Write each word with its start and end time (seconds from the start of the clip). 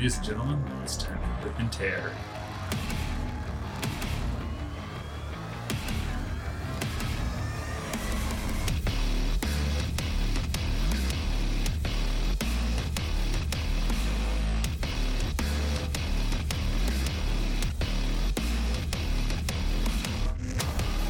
Ladies 0.00 0.16
and 0.16 0.24
gentlemen, 0.24 0.64
it's 0.82 0.96
time 0.96 1.18
for 1.42 1.48
Rip 1.48 1.58
and 1.58 1.70
Tear. 1.70 2.10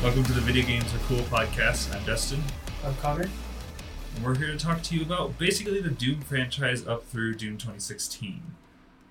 Welcome 0.02 0.24
to 0.24 0.32
the 0.32 0.40
Video 0.40 0.66
Games 0.66 0.92
Are 0.92 0.98
Cool 1.06 1.18
podcast. 1.18 1.94
I'm 1.94 2.04
Dustin, 2.04 2.42
I'm 2.84 2.96
Connor. 2.96 3.30
and 4.16 4.24
we're 4.24 4.34
here 4.34 4.48
to 4.48 4.58
talk 4.58 4.82
to 4.82 4.96
you 4.96 5.02
about 5.02 5.38
basically 5.38 5.80
the 5.80 5.90
Doom 5.90 6.22
franchise 6.22 6.84
up 6.84 7.06
through 7.06 7.36
Doom 7.36 7.56
2016. 7.56 8.49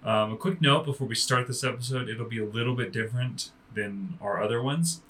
Um, 0.03 0.34
a 0.34 0.38
quick 0.38 0.62
note 0.62 0.85
before 0.85 1.08
we 1.08 1.16
start 1.16 1.48
this 1.48 1.63
episode 1.63 2.07
it'll 2.07 2.26
be 2.26 2.40
a 2.40 2.45
little 2.45 2.73
bit 2.73 2.94
different 2.94 3.52
than 3.73 4.17
our 4.21 4.41
other 4.41 4.62
ones. 4.62 5.02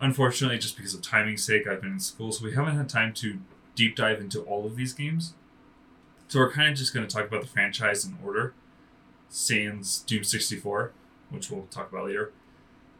Unfortunately, 0.00 0.58
just 0.58 0.76
because 0.76 0.92
of 0.92 1.00
timing's 1.00 1.42
sake, 1.42 1.66
I've 1.66 1.80
been 1.80 1.92
in 1.92 2.00
school, 2.00 2.30
so 2.30 2.44
we 2.44 2.54
haven't 2.54 2.76
had 2.76 2.88
time 2.88 3.14
to 3.14 3.38
deep 3.74 3.96
dive 3.96 4.20
into 4.20 4.40
all 4.42 4.66
of 4.66 4.76
these 4.76 4.92
games. 4.92 5.34
So 6.28 6.40
we're 6.40 6.52
kind 6.52 6.70
of 6.70 6.76
just 6.76 6.92
going 6.92 7.06
to 7.06 7.14
talk 7.14 7.26
about 7.26 7.40
the 7.40 7.46
franchise 7.48 8.04
in 8.04 8.18
order, 8.22 8.52
sans 9.28 10.00
Doom 10.00 10.24
64, 10.24 10.92
which 11.30 11.50
we'll 11.50 11.66
talk 11.70 11.90
about 11.90 12.06
later. 12.06 12.32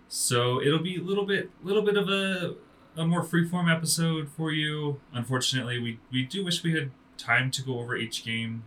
So 0.08 0.62
it'll 0.62 0.78
be 0.78 0.96
a 0.96 1.02
little 1.02 1.27
bit, 1.27 1.50
little 1.62 1.82
bit 1.82 1.96
of 1.96 2.08
a, 2.08 2.55
a 2.96 3.05
more 3.05 3.24
freeform 3.24 3.70
episode 3.74 4.28
for 4.28 4.52
you. 4.52 5.00
Unfortunately, 5.12 5.78
we, 5.78 5.98
we 6.11 6.22
do 6.22 6.44
wish 6.44 6.62
we 6.62 6.72
had 6.72 6.92
time 7.18 7.50
to 7.50 7.62
go 7.62 7.78
over 7.80 7.96
each 7.96 8.24
game 8.24 8.62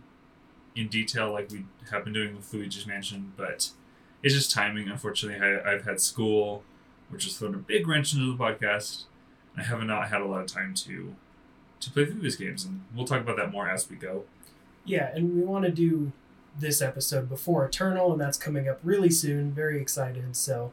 in 0.76 0.88
detail 0.88 1.32
like 1.32 1.50
we 1.50 1.64
have 1.90 2.04
been 2.04 2.12
doing 2.12 2.36
with 2.36 2.52
Luigi's 2.52 2.86
Mansion, 2.86 3.32
but 3.36 3.70
it's 4.22 4.34
just 4.34 4.50
timing. 4.50 4.88
Unfortunately, 4.88 5.40
I, 5.44 5.72
I've 5.72 5.84
had 5.84 6.00
school, 6.00 6.62
which 7.08 7.24
has 7.24 7.36
thrown 7.36 7.54
a 7.54 7.58
big 7.58 7.86
wrench 7.86 8.14
into 8.14 8.36
the 8.36 8.42
podcast. 8.42 9.04
I 9.56 9.62
have 9.62 9.82
not 9.82 10.08
had 10.08 10.20
a 10.20 10.26
lot 10.26 10.40
of 10.40 10.46
time 10.46 10.74
to 10.74 11.14
to 11.80 11.90
play 11.90 12.04
through 12.04 12.20
these 12.20 12.36
games, 12.36 12.64
and 12.64 12.82
we'll 12.94 13.06
talk 13.06 13.20
about 13.20 13.36
that 13.36 13.50
more 13.50 13.68
as 13.68 13.88
we 13.88 13.96
go. 13.96 14.24
Yeah, 14.84 15.10
and 15.14 15.34
we 15.34 15.42
want 15.42 15.64
to 15.64 15.70
do 15.70 16.12
this 16.58 16.82
episode 16.82 17.28
before 17.28 17.64
Eternal, 17.64 18.12
and 18.12 18.20
that's 18.20 18.36
coming 18.36 18.68
up 18.68 18.80
really 18.82 19.10
soon. 19.10 19.52
Very 19.52 19.80
excited. 19.80 20.36
So, 20.36 20.72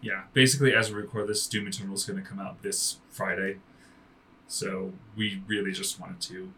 Yeah, 0.00 0.24
basically, 0.32 0.72
as 0.74 0.90
we 0.90 0.96
record 1.00 1.28
this, 1.28 1.46
Doom 1.46 1.66
Eternal 1.66 1.94
is 1.94 2.04
going 2.04 2.22
to 2.22 2.26
come 2.26 2.38
out 2.38 2.62
this 2.62 2.98
Friday, 3.10 3.58
so 4.46 4.92
we 5.16 5.42
really 5.46 5.72
just 5.72 6.00
wanted 6.00 6.20
to 6.22 6.52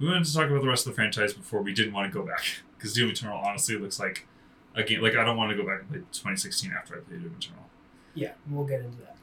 we 0.00 0.06
wanted 0.06 0.24
to 0.24 0.34
talk 0.34 0.48
about 0.48 0.62
the 0.62 0.68
rest 0.68 0.86
of 0.86 0.92
the 0.92 0.96
franchise 0.96 1.32
before 1.34 1.60
we 1.60 1.72
didn't 1.74 1.92
want 1.92 2.10
to 2.10 2.18
go 2.18 2.24
back 2.26 2.42
because 2.76 2.94
Doom 2.94 3.10
Eternal 3.10 3.38
honestly 3.38 3.76
looks 3.76 4.00
like 4.00 4.26
a 4.74 4.82
game 4.82 5.02
like 5.02 5.14
I 5.14 5.24
don't 5.24 5.36
want 5.36 5.50
to 5.50 5.56
go 5.56 5.64
back 5.64 5.80
and 5.80 5.88
play 5.88 5.98
2016 5.98 6.72
after 6.72 6.96
I 6.96 7.00
played 7.00 7.22
Doom 7.22 7.36
Eternal. 7.38 7.64
yeah, 8.14 8.32
we'll 8.48 8.64
get 8.64 8.80
into 8.80 8.98
that. 8.98 9.16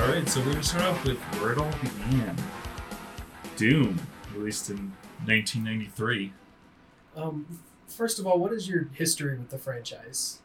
All 0.00 0.06
right, 0.06 0.28
so 0.28 0.40
we're 0.42 0.54
to 0.54 0.62
start 0.62 0.84
off 0.84 1.04
with 1.04 1.18
where 1.40 1.52
it 1.52 1.58
all 1.58 1.72
began. 1.82 2.36
Doom, 3.58 3.98
released 4.34 4.70
in 4.70 4.92
1993. 5.24 6.32
Um, 7.16 7.58
first 7.88 8.20
of 8.20 8.26
all, 8.26 8.38
what 8.38 8.52
is 8.52 8.68
your 8.68 8.88
history 8.92 9.36
with 9.36 9.50
the 9.50 9.58
franchise? 9.58 10.38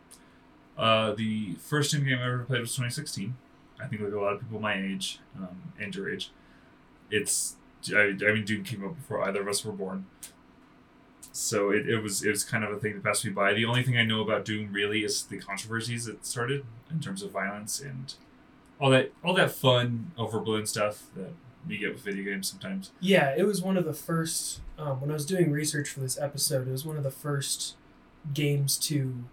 Uh, 0.76 1.14
the 1.14 1.54
first 1.60 1.92
Doom 1.92 2.06
game 2.06 2.18
I 2.18 2.26
ever 2.26 2.40
played 2.40 2.62
was 2.62 2.72
2016. 2.72 3.36
I 3.80 3.86
think 3.86 4.02
like 4.02 4.14
a 4.14 4.20
lot 4.20 4.34
of 4.34 4.40
people 4.40 4.60
my 4.60 4.76
age 4.76 5.20
um, 5.38 5.74
and 5.80 5.96
your 5.96 6.12
age. 6.12 6.32
It's 7.12 7.58
I, 7.96 8.18
I 8.28 8.34
mean 8.34 8.46
Doom 8.46 8.64
came 8.64 8.84
out 8.84 8.96
before 8.96 9.24
either 9.24 9.42
of 9.42 9.48
us 9.48 9.64
were 9.64 9.72
born. 9.72 10.08
So 11.32 11.70
it, 11.70 11.88
it 11.88 12.00
was 12.00 12.24
it 12.24 12.30
was 12.30 12.44
kind 12.44 12.64
of 12.64 12.72
a 12.72 12.80
thing 12.80 12.96
that 12.96 13.04
passed 13.04 13.26
me 13.26 13.32
by. 13.32 13.54
The 13.54 13.66
only 13.66 13.84
thing 13.84 13.98
I 13.98 14.04
know 14.04 14.22
about 14.22 14.44
Doom 14.44 14.72
really 14.72 15.04
is 15.04 15.24
the 15.24 15.38
controversies 15.38 16.08
it 16.08 16.26
started 16.26 16.66
in 16.90 17.00
terms 17.00 17.22
of 17.22 17.30
violence 17.30 17.80
and 17.80 18.16
all 18.80 18.90
that 18.90 19.12
all 19.24 19.36
that 19.36 19.52
fun 19.52 20.12
overblown 20.18 20.66
stuff 20.66 21.04
that 21.16 21.34
we 21.68 21.78
get 21.78 21.94
with 21.94 22.04
video 22.04 22.24
games 22.26 22.50
sometimes. 22.50 22.92
Yeah, 23.00 23.34
it 23.38 23.44
was 23.44 23.62
one 23.62 23.78
of 23.78 23.86
the 23.86 23.94
first. 23.94 24.62
Um, 24.78 25.02
when 25.02 25.10
I 25.10 25.14
was 25.14 25.26
doing 25.26 25.52
research 25.52 25.90
for 25.90 26.00
this 26.00 26.20
episode, 26.20 26.68
it 26.68 26.72
was 26.72 26.86
one 26.86 26.98
of 26.98 27.04
the 27.04 27.12
first 27.12 27.76
games 28.34 28.78
to 28.78 29.24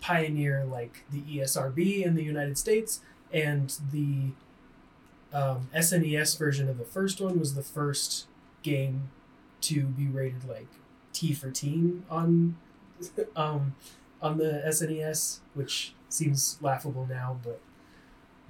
pioneer 0.00 0.64
like 0.64 1.04
the 1.10 1.22
ESRB 1.22 2.04
in 2.04 2.14
the 2.14 2.22
United 2.22 2.58
States, 2.58 3.00
and 3.32 3.76
the 3.90 4.32
um, 5.32 5.68
SNES 5.74 6.38
version 6.38 6.68
of 6.68 6.78
the 6.78 6.84
first 6.84 7.20
one 7.20 7.38
was 7.38 7.54
the 7.54 7.62
first 7.62 8.26
game 8.62 9.10
to 9.62 9.84
be 9.84 10.06
rated 10.06 10.46
like 10.48 10.68
T 11.12 11.32
for 11.32 11.50
teen 11.50 12.04
on 12.10 12.56
um, 13.34 13.74
on 14.22 14.38
the 14.38 14.62
SNES, 14.66 15.40
which 15.54 15.94
seems 16.08 16.58
laughable 16.60 17.06
now, 17.06 17.38
but 17.42 17.60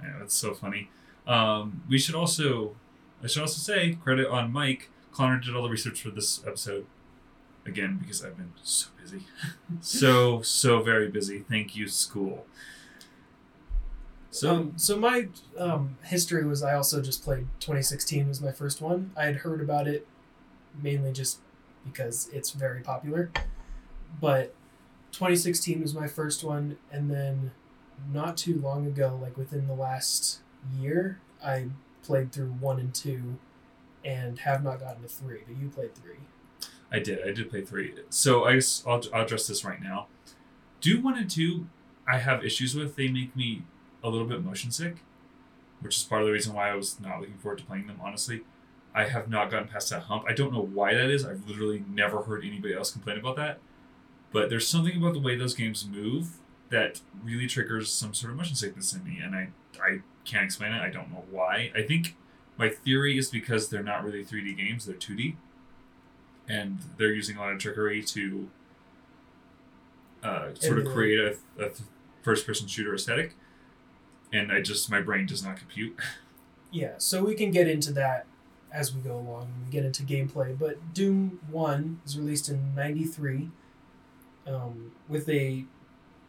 Yeah, 0.01 0.19
that's 0.19 0.35
so 0.35 0.53
funny. 0.53 0.89
Um, 1.27 1.83
we 1.89 1.97
should 1.97 2.15
also, 2.15 2.75
I 3.23 3.27
should 3.27 3.41
also 3.41 3.59
say, 3.59 3.93
credit 4.03 4.27
on 4.27 4.51
mic. 4.51 4.89
Connor 5.11 5.39
did 5.39 5.55
all 5.55 5.63
the 5.63 5.69
research 5.69 6.01
for 6.01 6.09
this 6.09 6.45
episode. 6.45 6.85
Again, 7.65 7.97
because 7.99 8.23
I've 8.23 8.37
been 8.37 8.53
so 8.61 8.89
busy. 9.01 9.23
so, 9.81 10.41
so 10.41 10.81
very 10.81 11.07
busy. 11.07 11.39
Thank 11.39 11.75
you, 11.75 11.87
school. 11.87 12.45
So, 14.29 14.53
um, 14.53 14.73
so 14.75 14.97
my 14.97 15.29
um, 15.57 15.97
history 16.03 16.45
was 16.45 16.61
I 16.61 16.75
also 16.75 17.01
just 17.01 17.23
played 17.23 17.47
2016 17.61 18.27
was 18.27 18.41
my 18.41 18.51
first 18.51 18.81
one. 18.81 19.11
I 19.15 19.25
had 19.25 19.37
heard 19.37 19.61
about 19.61 19.87
it 19.87 20.05
mainly 20.83 21.13
just 21.13 21.39
because 21.85 22.29
it's 22.33 22.51
very 22.51 22.81
popular, 22.81 23.31
but 24.19 24.53
2016 25.13 25.81
was 25.81 25.93
my 25.93 26.07
first 26.07 26.43
one, 26.43 26.77
and 26.91 27.09
then 27.09 27.51
not 28.11 28.35
too 28.35 28.59
long 28.59 28.85
ago, 28.85 29.17
like 29.21 29.37
within 29.37 29.67
the 29.67 29.73
last 29.73 30.41
year, 30.79 31.19
I 31.43 31.67
played 32.03 32.31
through 32.31 32.51
one 32.59 32.79
and 32.79 32.93
two, 32.93 33.37
and 34.03 34.39
have 34.39 34.63
not 34.63 34.79
gotten 34.79 35.01
to 35.03 35.07
three. 35.07 35.39
But 35.47 35.57
you 35.57 35.69
played 35.69 35.95
three. 35.95 36.19
I 36.91 36.99
did. 36.99 37.27
I 37.27 37.31
did 37.31 37.49
play 37.49 37.61
three. 37.61 37.93
So, 38.09 38.45
I 38.45 38.53
guess 38.53 38.83
I'll, 38.87 39.01
I'll 39.13 39.23
address 39.23 39.47
this 39.47 39.65
right 39.65 39.81
now. 39.81 40.07
Do 40.81 41.01
1 41.01 41.17
and 41.17 41.29
2, 41.29 41.65
I 42.07 42.19
have 42.19 42.45
issues 42.45 42.75
with. 42.75 42.95
They 42.95 43.07
make 43.07 43.35
me 43.35 43.63
a 44.03 44.09
little 44.09 44.27
bit 44.27 44.43
motion 44.43 44.69
sick, 44.69 44.97
which 45.79 45.97
is 45.97 46.03
part 46.03 46.21
of 46.21 46.27
the 46.27 46.31
reason 46.31 46.53
why 46.53 46.69
I 46.69 46.75
was 46.75 46.99
not 46.99 47.19
looking 47.19 47.37
forward 47.37 47.57
to 47.57 47.65
playing 47.65 47.87
them, 47.87 47.99
honestly. 48.03 48.41
I 48.93 49.05
have 49.05 49.27
not 49.27 49.49
gotten 49.49 49.67
past 49.67 49.89
that 49.89 50.03
hump. 50.03 50.25
I 50.27 50.33
don't 50.33 50.53
know 50.53 50.61
why 50.61 50.93
that 50.93 51.09
is. 51.09 51.25
I've 51.25 51.47
literally 51.47 51.83
never 51.89 52.21
heard 52.21 52.45
anybody 52.45 52.73
else 52.73 52.91
complain 52.91 53.17
about 53.17 53.35
that. 53.35 53.57
But 54.31 54.49
there's 54.49 54.67
something 54.67 54.95
about 54.95 55.13
the 55.13 55.19
way 55.19 55.35
those 55.35 55.55
games 55.55 55.87
move 55.87 56.37
that 56.69 57.01
really 57.23 57.47
triggers 57.47 57.91
some 57.91 58.13
sort 58.13 58.31
of 58.31 58.37
motion 58.37 58.55
sickness 58.55 58.93
in 58.93 59.03
me, 59.03 59.19
and 59.23 59.35
I, 59.35 59.49
I 59.81 60.01
can't 60.25 60.45
explain 60.45 60.73
it. 60.73 60.81
I 60.81 60.89
don't 60.89 61.11
know 61.11 61.23
why. 61.31 61.71
I 61.75 61.81
think 61.83 62.15
my 62.57 62.69
theory 62.69 63.17
is 63.17 63.29
because 63.29 63.69
they're 63.69 63.83
not 63.83 64.03
really 64.03 64.23
3D 64.23 64.57
games, 64.57 64.85
they're 64.85 64.95
2D. 64.95 65.35
And 66.47 66.79
they're 66.97 67.13
using 67.13 67.37
a 67.37 67.39
lot 67.39 67.53
of 67.53 67.59
trickery 67.59 68.03
to 68.03 68.49
uh, 70.23 70.49
sort 70.55 70.79
of 70.79 70.85
create 70.85 71.19
a, 71.19 71.65
a 71.65 71.71
first 72.21 72.45
person 72.45 72.67
shooter 72.67 72.93
aesthetic. 72.93 73.33
And 74.31 74.51
I 74.51 74.61
just, 74.61 74.89
my 74.89 75.01
brain 75.01 75.25
does 75.25 75.43
not 75.43 75.57
compute. 75.57 75.97
Yeah, 76.71 76.95
so 76.97 77.23
we 77.23 77.35
can 77.35 77.51
get 77.51 77.69
into 77.69 77.93
that 77.93 78.25
as 78.73 78.93
we 78.93 78.99
go 78.99 79.15
along 79.15 79.43
and 79.43 79.65
we 79.65 79.71
get 79.71 79.85
into 79.85 80.03
gameplay. 80.03 80.57
But 80.59 80.93
Doom 80.93 81.39
1 81.49 82.01
was 82.03 82.19
released 82.19 82.49
in 82.49 82.75
93 82.75 83.49
um, 84.45 84.91
with 85.07 85.29
a 85.29 85.63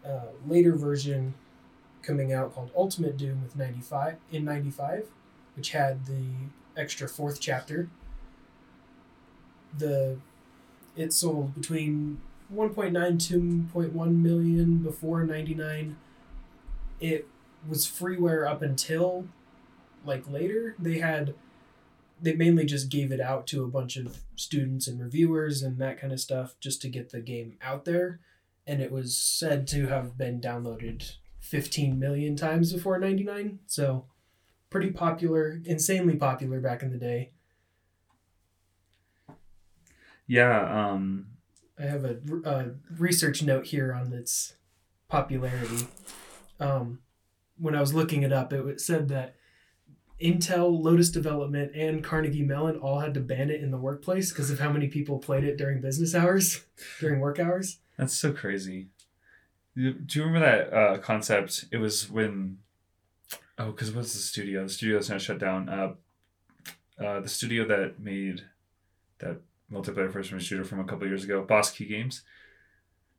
uh, 0.06 0.26
later 0.46 0.76
version 0.76 1.34
coming 2.06 2.32
out 2.32 2.54
called 2.54 2.70
Ultimate 2.76 3.16
Doom 3.16 3.42
with 3.42 3.56
95 3.56 4.16
in 4.30 4.44
95, 4.44 5.06
which 5.56 5.70
had 5.70 6.06
the 6.06 6.24
extra 6.76 7.08
fourth 7.08 7.40
chapter. 7.40 7.88
The 9.76 10.18
it 10.96 11.12
sold 11.12 11.54
between 11.54 12.20
1.9 12.54 12.92
2.1 12.92 14.16
million 14.16 14.78
before 14.78 15.24
99. 15.24 15.96
It 17.00 17.28
was 17.68 17.86
freeware 17.86 18.48
up 18.48 18.62
until 18.62 19.26
like 20.04 20.30
later 20.30 20.76
they 20.78 20.98
had 20.98 21.34
they 22.22 22.34
mainly 22.34 22.64
just 22.64 22.88
gave 22.88 23.12
it 23.12 23.20
out 23.20 23.46
to 23.48 23.64
a 23.64 23.68
bunch 23.68 23.96
of 23.96 24.20
students 24.36 24.86
and 24.86 25.00
reviewers 25.00 25.62
and 25.62 25.78
that 25.78 26.00
kind 26.00 26.12
of 26.12 26.20
stuff 26.20 26.54
just 26.60 26.80
to 26.80 26.88
get 26.88 27.10
the 27.10 27.20
game 27.20 27.56
out 27.60 27.84
there 27.84 28.20
and 28.66 28.80
it 28.80 28.92
was 28.92 29.16
said 29.16 29.66
to 29.66 29.88
have 29.88 30.16
been 30.16 30.40
downloaded 30.40 31.16
15 31.48 31.98
million 31.98 32.36
times 32.36 32.72
before 32.72 32.98
99 32.98 33.60
so 33.66 34.06
pretty 34.70 34.90
popular 34.90 35.60
insanely 35.64 36.16
popular 36.16 36.60
back 36.60 36.82
in 36.82 36.90
the 36.90 36.98
day 36.98 37.30
Yeah. 40.26 40.90
Um, 40.90 41.26
I 41.78 41.84
have 41.84 42.04
a, 42.04 42.18
a 42.44 42.70
research 42.98 43.42
note 43.42 43.66
here 43.66 43.92
on 43.92 44.12
its 44.12 44.54
popularity. 45.08 45.86
Um, 46.58 47.00
when 47.58 47.74
I 47.74 47.80
was 47.80 47.94
looking 47.94 48.22
it 48.22 48.32
up, 48.32 48.52
it 48.52 48.80
said 48.80 49.08
that 49.08 49.34
Intel, 50.20 50.82
Lotus 50.82 51.10
Development, 51.10 51.72
and 51.74 52.02
Carnegie 52.02 52.42
Mellon 52.42 52.78
all 52.78 53.00
had 53.00 53.14
to 53.14 53.20
ban 53.20 53.50
it 53.50 53.62
in 53.62 53.70
the 53.70 53.78
workplace 53.78 54.30
because 54.30 54.50
of 54.50 54.58
how 54.58 54.72
many 54.72 54.88
people 54.88 55.18
played 55.18 55.44
it 55.44 55.58
during 55.58 55.80
business 55.80 56.14
hours, 56.14 56.64
during 57.00 57.20
work 57.20 57.38
hours. 57.38 57.78
That's 57.98 58.14
so 58.14 58.32
crazy. 58.32 58.88
Do 59.76 59.94
you 60.10 60.24
remember 60.24 60.40
that 60.40 60.72
uh, 60.72 60.98
concept? 60.98 61.66
It 61.70 61.76
was 61.76 62.10
when, 62.10 62.58
oh, 63.58 63.72
because 63.72 63.92
what's 63.92 64.14
the 64.14 64.20
studio? 64.20 64.62
The 64.62 64.70
studio 64.70 64.96
that's 64.96 65.10
now 65.10 65.18
shut 65.18 65.38
down. 65.38 65.68
Uh, 65.68 65.92
uh, 66.98 67.20
the 67.20 67.28
studio 67.28 67.66
that 67.66 68.00
made 68.00 68.44
that 69.18 69.36
multiplayer 69.70 70.10
first 70.10 70.30
person 70.30 70.38
shooter 70.38 70.64
from 70.64 70.80
a 70.80 70.84
couple 70.84 71.06
years 71.06 71.24
ago, 71.24 71.42
Boss 71.42 71.70
Key 71.70 71.84
Games. 71.86 72.22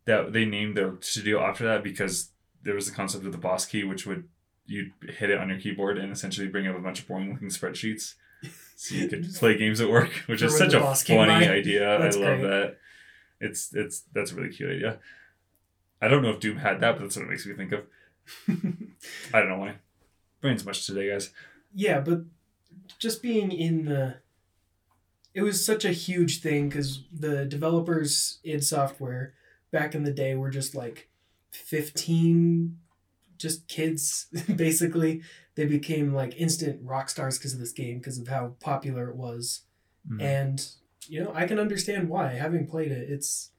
That 0.06 0.34
they 0.34 0.46
named 0.46 0.76
their 0.76 0.96
studio 1.02 1.42
after 1.42 1.66
that 1.66 1.84
because 1.84 2.30
there 2.64 2.74
was 2.74 2.90
the 2.90 2.96
concept 2.96 3.26
of 3.26 3.34
the 3.34 3.38
Boss 3.38 3.66
Key, 3.66 3.84
which 3.84 4.08
would 4.08 4.28
you'd 4.66 4.92
hit 5.02 5.30
it 5.30 5.38
on 5.38 5.50
your 5.50 5.60
keyboard 5.60 5.98
and 5.98 6.12
essentially 6.12 6.48
bring 6.48 6.68
up 6.68 6.76
a 6.76 6.80
bunch 6.80 7.00
of 7.00 7.08
boring 7.08 7.32
looking 7.32 7.50
spreadsheets, 7.50 8.16
so 8.76 8.96
you 8.96 9.08
could 9.08 9.34
play 9.36 9.58
games 9.58 9.80
at 9.80 9.90
work, 9.90 10.12
which 10.28 10.42
is 10.42 10.58
such 10.58 10.74
a 10.74 10.96
funny 10.96 11.48
idea. 11.48 11.98
That's 12.00 12.18
I 12.18 12.20
love 12.20 12.40
great. 12.40 12.50
that. 12.50 12.78
It's 13.40 13.74
it's 13.74 14.04
that's 14.14 14.32
a 14.32 14.36
really 14.36 14.50
cute 14.50 14.72
idea. 14.72 15.00
I 16.02 16.08
don't 16.08 16.22
know 16.22 16.30
if 16.30 16.40
Doom 16.40 16.58
had 16.58 16.80
that, 16.82 16.94
but 16.94 17.02
that's 17.02 17.16
what 17.16 17.26
it 17.26 17.30
makes 17.30 17.46
me 17.46 17.54
think 17.56 17.72
of. 17.72 17.86
I 19.34 19.40
don't 19.40 19.50
know 19.50 19.60
why. 19.60 19.76
Brain's 20.42 20.66
much 20.66 20.86
today, 20.86 21.10
guys. 21.10 21.32
Yeah, 21.74 22.00
but 22.00 22.22
just 23.00 23.22
being 23.22 23.52
in 23.52 23.86
the 23.86 24.18
it 25.34 25.44
was 25.44 25.64
such 25.64 25.86
a 25.86 25.92
huge 25.92 26.42
thing 26.42 26.68
because 26.68 27.04
the 27.12 27.46
developers 27.46 28.40
id 28.44 28.64
Software 28.64 29.34
back 29.72 29.94
in 29.94 30.04
the 30.04 30.12
day 30.12 30.36
were 30.36 30.50
just 30.50 30.74
like 30.74 31.10
15 31.52 32.78
just 33.38 33.68
kids 33.68 34.28
basically 34.56 35.22
they 35.56 35.66
became 35.66 36.14
like 36.14 36.34
instant 36.38 36.80
rock 36.84 37.10
stars 37.10 37.38
because 37.38 37.54
of 37.54 37.60
this 37.60 37.72
game 37.72 38.00
because 38.00 38.18
of 38.18 38.28
how 38.28 38.56
popular 38.60 39.10
it 39.10 39.16
was 39.16 39.62
mm. 40.10 40.22
and 40.22 40.70
you 41.08 41.24
know 41.24 41.32
i 41.36 41.46
can 41.46 41.60
understand 41.60 42.10
why 42.10 42.34
having 42.34 42.66
played 42.66 42.92
it 42.92 43.10
it's 43.10 43.52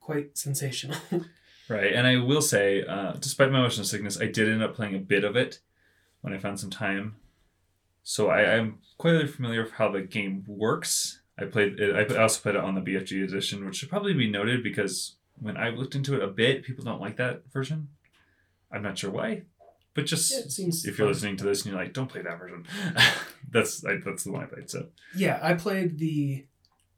quite 0.00 0.38
sensational 0.38 0.96
right 1.68 1.92
and 1.92 2.06
i 2.06 2.16
will 2.16 2.42
say 2.42 2.84
uh, 2.84 3.12
despite 3.20 3.50
my 3.50 3.60
motion 3.60 3.84
sickness 3.84 4.20
i 4.20 4.26
did 4.26 4.48
end 4.48 4.62
up 4.62 4.74
playing 4.74 4.94
a 4.94 4.98
bit 4.98 5.24
of 5.24 5.36
it 5.36 5.60
when 6.20 6.32
i 6.32 6.38
found 6.38 6.58
some 6.58 6.70
time 6.70 7.16
so 8.08 8.30
I, 8.30 8.54
I'm 8.54 8.78
quite 8.96 9.28
familiar 9.28 9.62
with 9.62 9.72
how 9.72 9.90
the 9.90 10.00
game 10.00 10.42
works. 10.46 11.20
I 11.38 11.44
played 11.44 11.78
it. 11.78 11.94
I 11.94 12.16
also 12.16 12.40
played 12.40 12.54
it 12.54 12.64
on 12.64 12.74
the 12.74 12.80
BFG 12.80 13.22
edition, 13.22 13.66
which 13.66 13.76
should 13.76 13.90
probably 13.90 14.14
be 14.14 14.30
noted 14.30 14.62
because 14.62 15.16
when 15.38 15.58
I 15.58 15.68
looked 15.68 15.94
into 15.94 16.14
it 16.14 16.22
a 16.22 16.26
bit, 16.26 16.62
people 16.62 16.86
don't 16.86 17.02
like 17.02 17.18
that 17.18 17.42
version. 17.52 17.88
I'm 18.72 18.82
not 18.82 18.96
sure 18.96 19.10
why, 19.10 19.42
but 19.92 20.06
just 20.06 20.30
yeah, 20.32 20.68
if 20.90 20.98
you're 20.98 21.06
listening 21.06 21.36
to 21.36 21.44
this 21.44 21.66
and 21.66 21.72
you're 21.72 21.82
like, 21.82 21.92
don't 21.92 22.08
play 22.08 22.22
that 22.22 22.38
version, 22.38 22.64
that's 23.50 23.84
I, 23.84 23.96
that's 24.02 24.24
the 24.24 24.32
one 24.32 24.42
I 24.42 24.46
played. 24.46 24.70
So 24.70 24.86
yeah, 25.14 25.38
I 25.42 25.52
played 25.52 25.98
the 25.98 26.46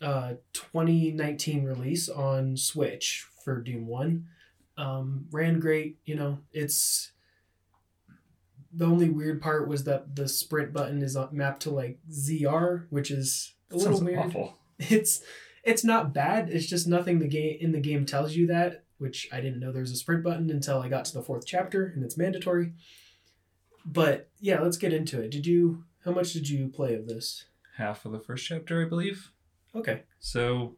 uh, 0.01 0.35
2019 0.53 1.65
release 1.65 2.09
on 2.09 2.57
Switch 2.57 3.27
for 3.45 3.61
Doom 3.61 3.89
One. 3.89 4.29
Um, 4.77 5.27
ran 5.31 5.61
great. 5.61 5.99
You 6.05 6.15
know, 6.15 6.39
it's 6.53 7.13
the 8.73 8.87
only 8.87 9.09
weird 9.09 9.43
part 9.43 9.69
was 9.69 9.85
that 9.85 10.15
the 10.17 10.29
sprint 10.29 10.73
button 10.73 11.03
is 11.03 11.17
mapped 11.33 11.63
to 11.63 11.71
like 11.71 11.99
ZR, 12.11 12.87
which 12.91 13.11
is 13.11 13.55
a 13.71 13.77
little 13.77 14.03
weird. 14.03 14.19
Awful. 14.19 14.57
It's 14.89 15.21
it's 15.63 15.85
not 15.85 16.15
bad. 16.15 16.49
It's 16.49 16.65
just 16.65 16.89
nothing 16.89 17.19
the 17.19 17.29
game 17.29 17.59
in 17.61 17.73
the 17.73 17.81
game 17.81 18.07
tells 18.07 18.35
you 18.35 18.47
that, 18.47 18.85
which 18.97 19.29
I 19.31 19.43
didn't 19.43 19.61
know 19.61 19.73
there's 19.73 19.93
a 19.93 19.97
sprint 19.97 20.25
button 20.25 20.49
until 20.49 20.81
I 20.81 20.89
got 20.89 21.05
to 21.05 21.13
the 21.13 21.23
fourth 21.23 21.45
chapter 21.45 21.85
and 21.85 22.03
it's 22.03 22.17
mandatory. 22.17 22.73
But 23.85 24.31
yeah, 24.41 24.59
let's 24.61 24.79
get 24.79 24.95
into 24.95 25.21
it. 25.21 25.31
Did 25.31 25.45
you 25.47 25.85
how 26.03 26.13
much 26.13 26.33
did 26.33 26.49
you 26.49 26.69
play 26.69 26.95
of 26.95 27.07
this? 27.07 27.45
Half 27.77 28.07
of 28.07 28.13
the 28.13 28.21
first 28.21 28.47
chapter, 28.47 28.83
I 28.83 28.89
believe. 28.89 29.33
Okay. 29.75 30.05
So 30.19 30.77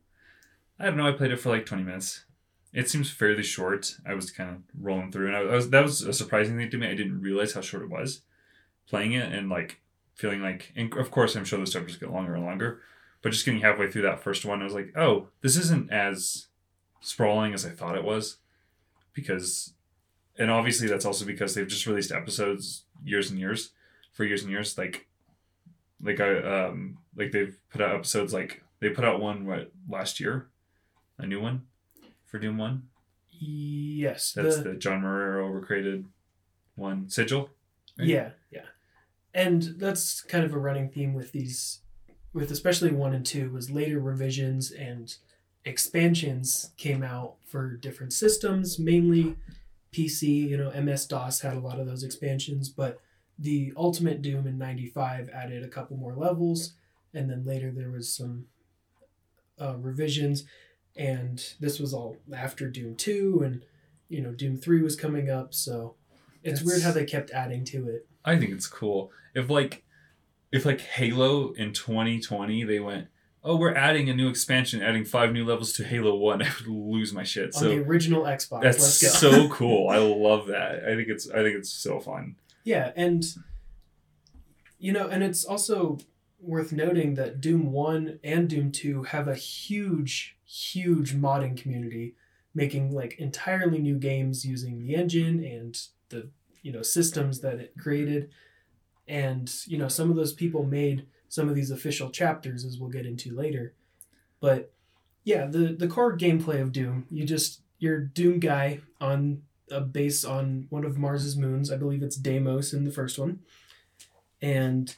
I 0.80 0.86
don't 0.86 0.96
know, 0.96 1.06
I 1.06 1.12
played 1.12 1.30
it 1.30 1.38
for 1.38 1.50
like 1.50 1.64
20 1.64 1.84
minutes 1.84 2.24
it 2.72 2.88
seems 2.88 3.10
fairly 3.10 3.42
short. 3.42 3.98
I 4.06 4.14
was 4.14 4.30
kind 4.30 4.50
of 4.50 4.56
rolling 4.80 5.12
through, 5.12 5.28
and 5.28 5.36
I 5.36 5.42
was 5.42 5.70
that 5.70 5.82
was 5.82 6.02
a 6.02 6.12
surprising 6.12 6.56
thing 6.56 6.70
to 6.70 6.78
me. 6.78 6.88
I 6.88 6.94
didn't 6.94 7.20
realize 7.20 7.52
how 7.52 7.60
short 7.60 7.82
it 7.82 7.90
was, 7.90 8.22
playing 8.88 9.12
it 9.12 9.32
and 9.32 9.48
like 9.48 9.80
feeling 10.14 10.42
like, 10.42 10.72
and 10.76 10.92
of 10.96 11.10
course, 11.10 11.34
I'm 11.34 11.44
sure 11.44 11.58
the 11.58 11.66
chapters 11.66 11.96
get 11.96 12.12
longer 12.12 12.34
and 12.34 12.44
longer, 12.44 12.80
but 13.22 13.32
just 13.32 13.44
getting 13.44 13.60
halfway 13.60 13.90
through 13.90 14.02
that 14.02 14.22
first 14.22 14.44
one, 14.44 14.60
I 14.60 14.64
was 14.64 14.74
like, 14.74 14.92
oh, 14.96 15.28
this 15.40 15.56
isn't 15.56 15.90
as 15.90 16.46
sprawling 17.00 17.54
as 17.54 17.66
I 17.66 17.70
thought 17.70 17.96
it 17.96 18.04
was, 18.04 18.38
because, 19.12 19.74
and 20.38 20.50
obviously 20.50 20.88
that's 20.88 21.04
also 21.04 21.24
because 21.24 21.54
they've 21.54 21.66
just 21.66 21.86
released 21.86 22.12
episodes 22.12 22.84
years 23.04 23.30
and 23.30 23.38
years, 23.38 23.70
for 24.12 24.24
years 24.24 24.42
and 24.42 24.50
years, 24.50 24.76
like, 24.78 25.08
like 26.02 26.20
I 26.20 26.38
um 26.66 26.98
like 27.16 27.32
they've 27.32 27.56
put 27.70 27.80
out 27.80 27.94
episodes 27.94 28.32
like 28.32 28.62
they 28.80 28.88
put 28.88 29.04
out 29.04 29.20
one 29.20 29.46
what 29.46 29.70
last 29.88 30.20
year, 30.20 30.48
a 31.18 31.26
new 31.26 31.40
one 31.40 31.62
for 32.32 32.38
Doom 32.38 32.58
One? 32.58 32.88
Yes. 33.30 34.32
That's 34.32 34.56
the, 34.56 34.70
the 34.70 34.74
John 34.74 35.02
Romero 35.02 35.46
recreated 35.48 36.06
one. 36.74 37.08
Sigil? 37.08 37.50
Right? 37.98 38.08
Yeah, 38.08 38.30
yeah. 38.50 38.64
And 39.34 39.74
that's 39.76 40.22
kind 40.22 40.44
of 40.44 40.54
a 40.54 40.58
running 40.58 40.88
theme 40.88 41.14
with 41.14 41.30
these 41.32 41.80
with 42.32 42.50
especially 42.50 42.90
one 42.90 43.12
and 43.12 43.26
two 43.26 43.50
was 43.50 43.70
later 43.70 44.00
revisions 44.00 44.70
and 44.70 45.14
expansions 45.66 46.70
came 46.78 47.02
out 47.02 47.34
for 47.46 47.76
different 47.76 48.14
systems, 48.14 48.78
mainly 48.78 49.36
PC, 49.92 50.48
you 50.48 50.56
know, 50.56 50.70
MS 50.70 51.04
DOS 51.04 51.42
had 51.42 51.54
a 51.54 51.60
lot 51.60 51.78
of 51.78 51.86
those 51.86 52.02
expansions, 52.02 52.70
but 52.70 53.00
the 53.38 53.74
Ultimate 53.76 54.22
Doom 54.22 54.46
in 54.46 54.56
95 54.56 55.28
added 55.28 55.62
a 55.62 55.68
couple 55.68 55.98
more 55.98 56.14
levels 56.14 56.72
and 57.12 57.28
then 57.28 57.44
later 57.44 57.70
there 57.70 57.90
was 57.90 58.10
some 58.10 58.46
uh, 59.60 59.76
revisions 59.76 60.44
and 60.96 61.54
this 61.60 61.78
was 61.78 61.94
all 61.94 62.16
after 62.34 62.68
Doom 62.68 62.96
2 62.96 63.42
and 63.44 63.64
you 64.08 64.20
know 64.20 64.32
Doom 64.32 64.56
3 64.56 64.82
was 64.82 64.96
coming 64.96 65.30
up 65.30 65.54
so 65.54 65.94
it's 66.42 66.60
That's, 66.60 66.70
weird 66.70 66.82
how 66.82 66.90
they 66.90 67.04
kept 67.04 67.30
adding 67.30 67.64
to 67.66 67.88
it. 67.88 68.06
I 68.24 68.36
think 68.36 68.50
it's 68.50 68.66
cool. 68.66 69.12
If 69.34 69.48
like 69.48 69.84
if 70.50 70.64
like 70.64 70.80
Halo 70.80 71.52
in 71.52 71.72
2020 71.72 72.64
they 72.64 72.80
went 72.80 73.08
oh 73.44 73.56
we're 73.56 73.74
adding 73.74 74.10
a 74.10 74.14
new 74.14 74.28
expansion 74.28 74.82
adding 74.82 75.04
five 75.04 75.32
new 75.32 75.44
levels 75.44 75.72
to 75.74 75.84
Halo 75.84 76.14
1 76.16 76.42
I 76.42 76.50
would 76.58 76.68
lose 76.68 77.12
my 77.12 77.22
shit. 77.22 77.46
On 77.46 77.52
so 77.52 77.68
the 77.68 77.78
original 77.78 78.24
Xbox. 78.24 78.62
That's 78.62 79.18
so 79.18 79.48
cool. 79.50 79.88
I 79.88 79.98
love 79.98 80.46
that. 80.48 80.84
I 80.84 80.94
think 80.96 81.08
it's 81.08 81.30
I 81.30 81.42
think 81.42 81.56
it's 81.56 81.72
so 81.72 82.00
fun. 82.00 82.36
Yeah, 82.64 82.92
and 82.94 83.24
you 84.78 84.92
know, 84.92 85.08
and 85.08 85.22
it's 85.22 85.44
also 85.44 85.98
worth 86.40 86.72
noting 86.72 87.14
that 87.14 87.40
Doom 87.40 87.70
1 87.70 88.18
and 88.24 88.48
Doom 88.48 88.72
2 88.72 89.04
have 89.04 89.28
a 89.28 89.34
huge 89.34 90.36
huge 90.52 91.14
modding 91.14 91.56
community 91.56 92.14
making 92.54 92.92
like 92.92 93.18
entirely 93.18 93.78
new 93.78 93.96
games 93.96 94.44
using 94.44 94.82
the 94.82 94.94
engine 94.94 95.42
and 95.42 95.80
the 96.10 96.28
you 96.62 96.70
know 96.70 96.82
systems 96.82 97.40
that 97.40 97.54
it 97.54 97.72
created. 97.78 98.30
And 99.08 99.52
you 99.66 99.78
know 99.78 99.88
some 99.88 100.10
of 100.10 100.16
those 100.16 100.32
people 100.32 100.64
made 100.64 101.06
some 101.28 101.48
of 101.48 101.54
these 101.54 101.70
official 101.70 102.10
chapters 102.10 102.64
as 102.64 102.78
we'll 102.78 102.90
get 102.90 103.06
into 103.06 103.34
later. 103.34 103.74
But 104.40 104.72
yeah 105.24 105.46
the 105.46 105.74
the 105.78 105.88
core 105.88 106.16
gameplay 106.16 106.60
of 106.60 106.72
doom 106.72 107.06
you 107.08 107.24
just 107.24 107.60
you're 107.78 108.00
doom 108.00 108.40
guy 108.40 108.80
on 109.00 109.42
a 109.70 109.80
base 109.80 110.24
on 110.24 110.66
one 110.68 110.84
of 110.84 110.98
mars's 110.98 111.36
moons. 111.36 111.70
I 111.72 111.76
believe 111.76 112.02
it's 112.02 112.16
deimos 112.16 112.74
in 112.74 112.84
the 112.84 112.90
first 112.90 113.18
one. 113.18 113.40
And 114.42 114.94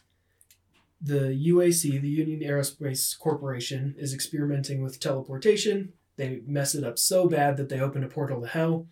the 1.04 1.38
UAC, 1.48 2.00
the 2.00 2.08
Union 2.08 2.40
Aerospace 2.40 3.18
Corporation, 3.18 3.94
is 3.98 4.14
experimenting 4.14 4.82
with 4.82 5.00
teleportation. 5.00 5.92
They 6.16 6.40
mess 6.46 6.74
it 6.74 6.82
up 6.82 6.98
so 6.98 7.28
bad 7.28 7.58
that 7.58 7.68
they 7.68 7.78
open 7.78 8.02
a 8.02 8.08
portal 8.08 8.40
to 8.40 8.46
hell. 8.46 8.86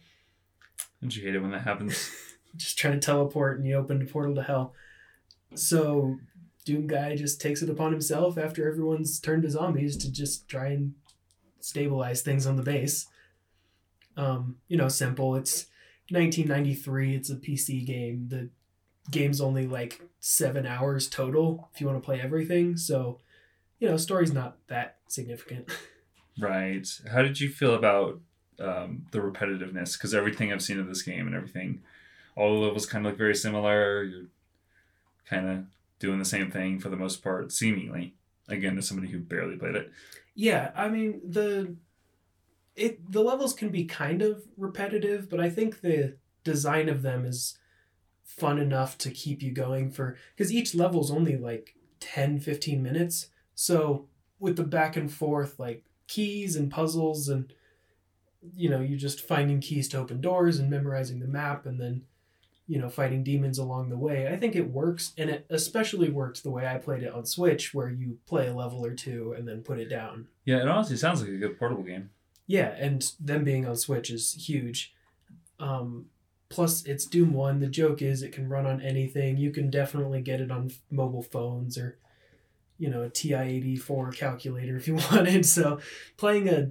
Don't 1.00 1.16
you 1.16 1.22
hate 1.22 1.34
it 1.34 1.40
when 1.40 1.52
that 1.52 1.62
happens? 1.62 2.10
just 2.56 2.76
trying 2.76 2.94
to 2.94 3.00
teleport 3.00 3.58
and 3.58 3.66
you 3.66 3.76
open 3.76 4.02
a 4.02 4.04
portal 4.04 4.34
to 4.34 4.42
hell. 4.42 4.74
So 5.54 6.18
Doom 6.66 6.86
Guy 6.86 7.16
just 7.16 7.40
takes 7.40 7.62
it 7.62 7.70
upon 7.70 7.92
himself 7.92 8.36
after 8.36 8.68
everyone's 8.68 9.18
turned 9.18 9.44
to 9.44 9.50
zombies 9.50 9.96
to 9.98 10.12
just 10.12 10.48
try 10.48 10.66
and 10.66 10.94
stabilize 11.60 12.20
things 12.20 12.46
on 12.46 12.56
the 12.56 12.62
base. 12.62 13.06
Um, 14.18 14.56
you 14.68 14.76
know, 14.76 14.88
simple. 14.88 15.34
It's 15.34 15.66
1993. 16.10 17.16
It's 17.16 17.30
a 17.30 17.36
PC 17.36 17.86
game. 17.86 18.26
The 18.28 18.50
game's 19.10 19.40
only 19.40 19.66
like 19.66 20.00
seven 20.20 20.66
hours 20.66 21.08
total 21.08 21.68
if 21.74 21.80
you 21.80 21.86
want 21.86 22.00
to 22.00 22.04
play 22.04 22.20
everything. 22.20 22.76
So, 22.76 23.18
you 23.78 23.88
know, 23.88 23.96
story's 23.96 24.32
not 24.32 24.58
that 24.68 24.98
significant. 25.08 25.68
Right. 26.38 26.88
How 27.12 27.20
did 27.20 27.40
you 27.40 27.50
feel 27.50 27.74
about 27.74 28.20
um, 28.58 29.04
the 29.10 29.18
repetitiveness? 29.18 29.92
Because 29.92 30.14
everything 30.14 30.50
I've 30.50 30.62
seen 30.62 30.80
of 30.80 30.88
this 30.88 31.02
game 31.02 31.26
and 31.26 31.36
everything, 31.36 31.82
all 32.36 32.54
the 32.54 32.66
levels 32.66 32.86
kind 32.86 33.04
of 33.04 33.12
look 33.12 33.18
very 33.18 33.34
similar. 33.34 34.02
You're 34.02 34.28
kind 35.28 35.46
of 35.46 35.64
doing 35.98 36.18
the 36.18 36.24
same 36.24 36.50
thing 36.50 36.78
for 36.78 36.88
the 36.88 36.96
most 36.96 37.22
part, 37.22 37.52
seemingly. 37.52 38.14
Again, 38.48 38.78
as 38.78 38.88
somebody 38.88 39.12
who 39.12 39.18
barely 39.18 39.56
played 39.56 39.76
it. 39.76 39.92
Yeah, 40.34 40.70
I 40.74 40.88
mean 40.88 41.20
the 41.22 41.76
it 42.74 43.10
the 43.10 43.22
levels 43.22 43.54
can 43.54 43.68
be 43.68 43.84
kind 43.84 44.22
of 44.22 44.42
repetitive, 44.56 45.28
but 45.28 45.40
I 45.40 45.50
think 45.50 45.80
the 45.80 46.16
design 46.44 46.88
of 46.88 47.02
them 47.02 47.24
is 47.24 47.58
fun 48.38 48.58
enough 48.58 48.96
to 48.98 49.10
keep 49.10 49.42
you 49.42 49.52
going 49.52 49.90
for 49.90 50.16
because 50.36 50.52
each 50.52 50.74
level's 50.74 51.10
only 51.10 51.36
like 51.36 51.74
10 52.00 52.40
15 52.40 52.82
minutes. 52.82 53.28
So 53.54 54.06
with 54.40 54.56
the 54.56 54.64
back 54.64 54.96
and 54.96 55.12
forth 55.12 55.58
like 55.58 55.84
keys 56.08 56.56
and 56.56 56.70
puzzles 56.70 57.28
and 57.28 57.52
you 58.56 58.68
know 58.68 58.80
you're 58.80 58.98
just 58.98 59.26
finding 59.26 59.60
keys 59.60 59.88
to 59.88 59.98
open 59.98 60.20
doors 60.20 60.58
and 60.58 60.68
memorizing 60.68 61.20
the 61.20 61.28
map 61.28 61.64
and 61.64 61.80
then 61.80 62.02
you 62.66 62.78
know 62.78 62.88
fighting 62.88 63.22
demons 63.22 63.56
along 63.56 63.88
the 63.88 63.96
way 63.96 64.26
i 64.28 64.36
think 64.36 64.56
it 64.56 64.70
works. 64.70 65.12
And 65.16 65.30
it 65.30 65.46
especially 65.48 66.10
worked 66.10 66.42
the 66.42 66.50
way 66.50 66.66
i 66.66 66.76
played 66.78 67.02
it 67.04 67.12
on 67.12 67.24
switch 67.24 67.72
where 67.72 67.88
you 67.88 68.18
play 68.26 68.48
a 68.48 68.54
level 68.54 68.84
or 68.84 68.94
two 68.94 69.34
and 69.36 69.46
then 69.46 69.62
put 69.62 69.78
it 69.78 69.88
down. 69.88 70.26
Yeah, 70.44 70.60
it 70.60 70.68
honestly 70.68 70.96
sounds 70.96 71.20
like 71.20 71.30
a 71.30 71.36
good 71.36 71.58
portable 71.58 71.84
game. 71.84 72.10
yeah 72.46 72.74
and 72.78 73.12
them 73.20 73.44
being 73.44 73.66
on 73.66 73.76
switch 73.76 74.10
is 74.10 74.32
huge. 74.48 74.92
Um 75.60 76.06
plus 76.52 76.84
it's 76.84 77.06
doom 77.06 77.32
1 77.32 77.58
the 77.60 77.66
joke 77.66 78.02
is 78.02 78.22
it 78.22 78.30
can 78.32 78.48
run 78.48 78.66
on 78.66 78.80
anything 78.80 79.36
you 79.38 79.50
can 79.50 79.70
definitely 79.70 80.20
get 80.20 80.40
it 80.40 80.50
on 80.50 80.70
mobile 80.90 81.22
phones 81.22 81.78
or 81.78 81.98
you 82.78 82.90
know 82.90 83.02
a 83.02 83.08
ti-84 83.10 84.14
calculator 84.16 84.76
if 84.76 84.86
you 84.86 84.94
wanted 85.12 85.44
so 85.46 85.78
playing 86.16 86.48
a 86.48 86.70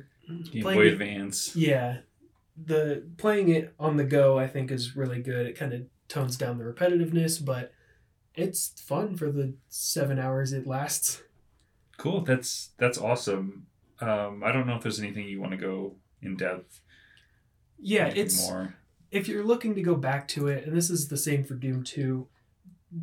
Game 0.51 0.61
Playing 0.61 0.79
Boy 0.79 0.85
it- 0.87 0.93
Advance. 0.93 1.55
yeah 1.55 1.97
the 2.63 3.03
playing 3.17 3.49
it 3.49 3.73
on 3.79 3.97
the 3.97 4.03
go 4.03 4.37
i 4.37 4.45
think 4.47 4.71
is 4.71 4.95
really 4.95 5.21
good 5.21 5.45
it 5.47 5.57
kind 5.57 5.73
of 5.73 5.81
tones 6.07 6.37
down 6.37 6.57
the 6.57 6.63
repetitiveness 6.63 7.43
but 7.43 7.71
it's 8.35 8.79
fun 8.81 9.15
for 9.17 9.31
the 9.31 9.53
seven 9.69 10.19
hours 10.19 10.53
it 10.53 10.65
lasts 10.67 11.23
Cool. 11.97 12.21
That's 12.21 12.71
that's 12.79 12.97
awesome. 12.97 13.67
Um, 13.99 14.41
I 14.43 14.51
don't 14.51 14.65
know 14.65 14.75
if 14.75 14.81
there's 14.81 14.99
anything 14.99 15.27
you 15.27 15.39
want 15.39 15.51
to 15.51 15.57
go 15.57 15.97
in 16.23 16.35
depth. 16.35 16.81
yeah 17.79 18.07
it's 18.07 18.49
more. 18.49 18.73
If 19.11 19.27
you're 19.27 19.43
looking 19.43 19.75
to 19.75 19.81
go 19.81 19.95
back 19.95 20.27
to 20.29 20.47
it, 20.47 20.65
and 20.65 20.75
this 20.75 20.89
is 20.89 21.09
the 21.09 21.17
same 21.17 21.43
for 21.43 21.53
Doom 21.53 21.83
2, 21.83 22.27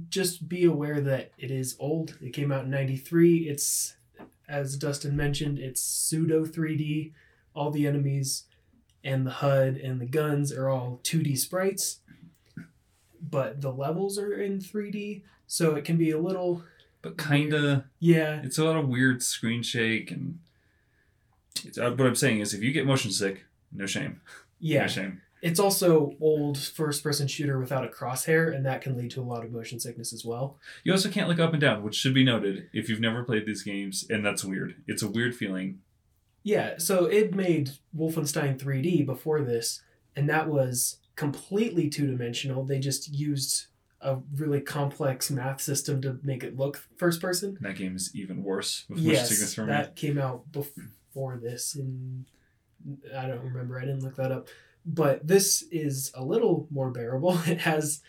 just 0.08 0.48
be 0.48 0.64
aware 0.64 1.00
that 1.00 1.32
it 1.38 1.50
is 1.50 1.76
old. 1.78 2.16
It 2.20 2.32
came 2.32 2.50
out 2.50 2.64
in 2.64 2.70
93. 2.70 3.48
It's, 3.48 3.96
as 4.48 4.76
Dustin 4.76 5.16
mentioned, 5.16 5.58
it's 5.58 5.80
pseudo 5.80 6.44
3D. 6.44 7.12
All 7.54 7.70
the 7.70 7.86
enemies 7.86 8.44
and 9.04 9.26
the 9.26 9.30
HUD 9.30 9.76
and 9.76 10.00
the 10.00 10.06
guns 10.06 10.52
are 10.52 10.68
all 10.68 11.00
2D 11.04 11.36
sprites, 11.38 12.00
but 13.20 13.60
the 13.60 13.72
levels 13.72 14.18
are 14.18 14.40
in 14.40 14.58
3D, 14.58 15.22
so 15.46 15.74
it 15.74 15.84
can 15.84 15.96
be 15.96 16.10
a 16.10 16.18
little, 16.18 16.62
But 17.02 17.16
kinda, 17.18 17.86
yeah, 17.98 18.40
it's 18.42 18.58
a 18.58 18.64
lot 18.64 18.76
of 18.76 18.88
weird 18.88 19.22
screen 19.22 19.62
shake 19.62 20.10
and. 20.10 20.40
It's, 21.64 21.76
uh, 21.76 21.90
what 21.90 22.06
I'm 22.06 22.14
saying 22.14 22.38
is, 22.38 22.54
if 22.54 22.62
you 22.62 22.70
get 22.70 22.86
motion 22.86 23.10
sick, 23.10 23.44
no 23.72 23.84
shame. 23.86 24.20
yeah. 24.60 24.82
No 24.82 24.86
shame. 24.86 25.22
It's 25.40 25.60
also 25.60 26.12
old 26.20 26.58
first 26.58 27.02
person 27.02 27.28
shooter 27.28 27.58
without 27.58 27.84
a 27.84 27.88
crosshair, 27.88 28.54
and 28.54 28.66
that 28.66 28.80
can 28.80 28.96
lead 28.96 29.10
to 29.12 29.20
a 29.20 29.22
lot 29.22 29.44
of 29.44 29.52
motion 29.52 29.78
sickness 29.78 30.12
as 30.12 30.24
well. 30.24 30.58
You 30.84 30.92
also 30.92 31.08
can't 31.08 31.28
look 31.28 31.38
up 31.38 31.52
and 31.52 31.60
down, 31.60 31.82
which 31.82 31.94
should 31.94 32.14
be 32.14 32.24
noted 32.24 32.68
if 32.72 32.88
you've 32.88 33.00
never 33.00 33.22
played 33.24 33.46
these 33.46 33.62
games, 33.62 34.04
and 34.10 34.24
that's 34.24 34.44
weird. 34.44 34.76
It's 34.86 35.02
a 35.02 35.08
weird 35.08 35.36
feeling. 35.36 35.80
Yeah, 36.42 36.74
so 36.78 37.06
id 37.10 37.34
made 37.34 37.70
Wolfenstein 37.96 38.58
3D 38.58 39.04
before 39.06 39.42
this, 39.42 39.82
and 40.16 40.28
that 40.28 40.48
was 40.48 40.98
completely 41.16 41.88
two 41.88 42.06
dimensional. 42.06 42.64
They 42.64 42.78
just 42.78 43.08
used 43.12 43.66
a 44.00 44.18
really 44.36 44.60
complex 44.60 45.30
math 45.30 45.60
system 45.60 46.00
to 46.02 46.18
make 46.22 46.44
it 46.44 46.56
look 46.56 46.76
first 46.96 47.20
person. 47.20 47.58
That 47.60 47.76
game 47.76 47.96
is 47.96 48.10
even 48.14 48.42
worse 48.44 48.84
with 48.88 48.98
motion 49.00 49.16
sickness 49.26 49.40
Yes, 49.40 49.54
for 49.54 49.62
me. 49.64 49.72
that 49.72 49.96
came 49.96 50.18
out 50.18 50.50
before 50.52 51.36
this, 51.36 51.74
and 51.74 52.24
I 53.16 53.26
don't 53.26 53.42
remember. 53.44 53.76
I 53.78 53.82
didn't 53.84 54.02
look 54.04 54.16
that 54.16 54.32
up. 54.32 54.48
But 54.84 55.26
this 55.26 55.62
is 55.70 56.10
a 56.14 56.24
little 56.24 56.66
more 56.70 56.90
bearable. 56.90 57.38
It 57.46 57.60
has 57.60 58.00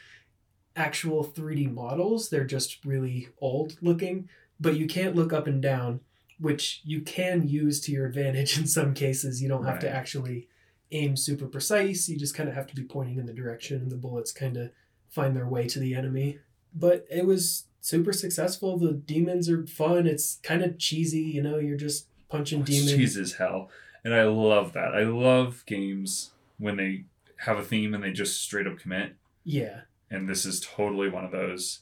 actual 0.75 1.25
3D 1.25 1.73
models. 1.73 2.29
They're 2.29 2.45
just 2.45 2.83
really 2.85 3.29
old 3.41 3.77
looking, 3.81 4.29
but 4.59 4.77
you 4.77 4.87
can't 4.87 5.15
look 5.15 5.33
up 5.33 5.47
and 5.47 5.61
down, 5.61 5.99
which 6.39 6.81
you 6.83 7.01
can 7.01 7.47
use 7.47 7.79
to 7.81 7.91
your 7.91 8.05
advantage 8.05 8.57
in 8.59 8.67
some 8.67 8.93
cases. 8.93 9.41
You 9.41 9.49
don't 9.49 9.65
have 9.65 9.79
to 9.79 9.89
actually 9.89 10.47
aim 10.91 11.15
super 11.15 11.47
precise. 11.47 12.09
You 12.09 12.17
just 12.17 12.35
kind 12.35 12.49
of 12.49 12.55
have 12.55 12.67
to 12.67 12.75
be 12.75 12.83
pointing 12.83 13.19
in 13.19 13.25
the 13.25 13.33
direction, 13.33 13.81
and 13.81 13.91
the 13.91 13.97
bullets 13.97 14.31
kind 14.31 14.57
of 14.57 14.71
find 15.09 15.35
their 15.35 15.47
way 15.47 15.67
to 15.67 15.79
the 15.79 15.93
enemy. 15.93 16.39
But 16.73 17.05
it 17.09 17.25
was 17.25 17.65
super 17.81 18.13
successful. 18.13 18.77
The 18.77 18.93
demons 18.93 19.49
are 19.49 19.65
fun. 19.65 20.07
It's 20.07 20.39
kind 20.43 20.63
of 20.63 20.77
cheesy, 20.77 21.21
you 21.21 21.41
know, 21.41 21.57
you're 21.57 21.77
just 21.77 22.07
punching 22.29 22.61
oh, 22.61 22.65
demons. 22.65 22.93
Cheese 22.93 23.17
as 23.17 23.33
hell. 23.33 23.69
And 24.03 24.13
I 24.13 24.23
love 24.23 24.73
that. 24.73 24.95
I 24.95 25.03
love 25.03 25.63
games 25.65 26.31
when 26.59 26.77
they 26.77 27.05
have 27.37 27.57
a 27.57 27.63
theme 27.63 27.93
and 27.93 28.03
they 28.03 28.11
just 28.11 28.41
straight 28.41 28.67
up 28.67 28.77
commit. 28.77 29.15
Yeah. 29.43 29.81
And 30.11 30.29
this 30.29 30.45
is 30.45 30.59
totally 30.59 31.09
one 31.09 31.25
of 31.25 31.31
those 31.31 31.79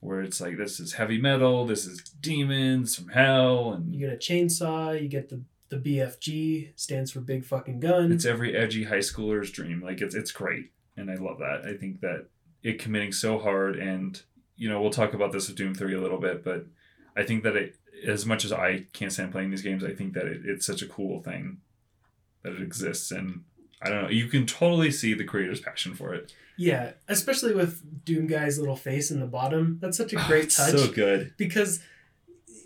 where 0.00 0.20
it's 0.20 0.40
like 0.40 0.56
this 0.56 0.78
is 0.78 0.94
heavy 0.94 1.18
metal, 1.18 1.66
this 1.66 1.86
is 1.86 2.00
demons 2.20 2.94
from 2.96 3.08
hell, 3.08 3.72
and 3.72 3.94
You 3.94 4.06
get 4.06 4.12
a 4.12 4.16
chainsaw, 4.16 5.00
you 5.00 5.08
get 5.08 5.30
the 5.30 5.42
the 5.68 5.78
BFG 5.78 6.72
stands 6.76 7.10
for 7.10 7.20
big 7.20 7.44
fucking 7.44 7.80
gun. 7.80 8.12
it's 8.12 8.24
every 8.24 8.56
edgy 8.56 8.84
high 8.84 8.98
schooler's 8.98 9.50
dream. 9.50 9.82
Like 9.82 10.00
it's 10.00 10.14
it's 10.14 10.30
great. 10.32 10.70
And 10.96 11.10
I 11.10 11.14
love 11.14 11.38
that. 11.38 11.62
I 11.66 11.76
think 11.76 12.00
that 12.00 12.28
it 12.62 12.78
committing 12.78 13.12
so 13.12 13.38
hard 13.38 13.76
and 13.76 14.20
you 14.56 14.68
know, 14.70 14.80
we'll 14.80 14.90
talk 14.90 15.12
about 15.12 15.32
this 15.32 15.48
with 15.48 15.56
Doom 15.56 15.74
3 15.74 15.94
a 15.94 16.00
little 16.00 16.18
bit, 16.18 16.42
but 16.42 16.66
I 17.14 17.24
think 17.24 17.42
that 17.42 17.56
it 17.56 17.76
as 18.06 18.24
much 18.24 18.44
as 18.44 18.52
I 18.52 18.86
can't 18.92 19.12
stand 19.12 19.32
playing 19.32 19.50
these 19.50 19.62
games, 19.62 19.84
I 19.84 19.92
think 19.92 20.14
that 20.14 20.26
it, 20.26 20.42
it's 20.44 20.66
such 20.66 20.82
a 20.82 20.86
cool 20.86 21.22
thing 21.22 21.58
that 22.42 22.52
it 22.52 22.62
exists 22.62 23.10
and 23.10 23.42
I 23.82 23.88
don't 23.90 24.02
know. 24.04 24.08
You 24.10 24.26
can 24.28 24.46
totally 24.46 24.90
see 24.90 25.14
the 25.14 25.24
creator's 25.24 25.60
passion 25.60 25.94
for 25.94 26.14
it. 26.14 26.32
yeah, 26.56 26.92
especially 27.08 27.54
with 27.54 28.04
Doom 28.04 28.26
Guy's 28.26 28.58
little 28.58 28.76
face 28.76 29.10
in 29.10 29.20
the 29.20 29.26
bottom. 29.26 29.78
That's 29.80 29.96
such 29.96 30.12
a 30.12 30.18
oh, 30.24 30.26
great 30.26 30.44
It's 30.44 30.56
touch 30.56 30.70
So 30.78 30.90
good. 30.90 31.34
because 31.36 31.80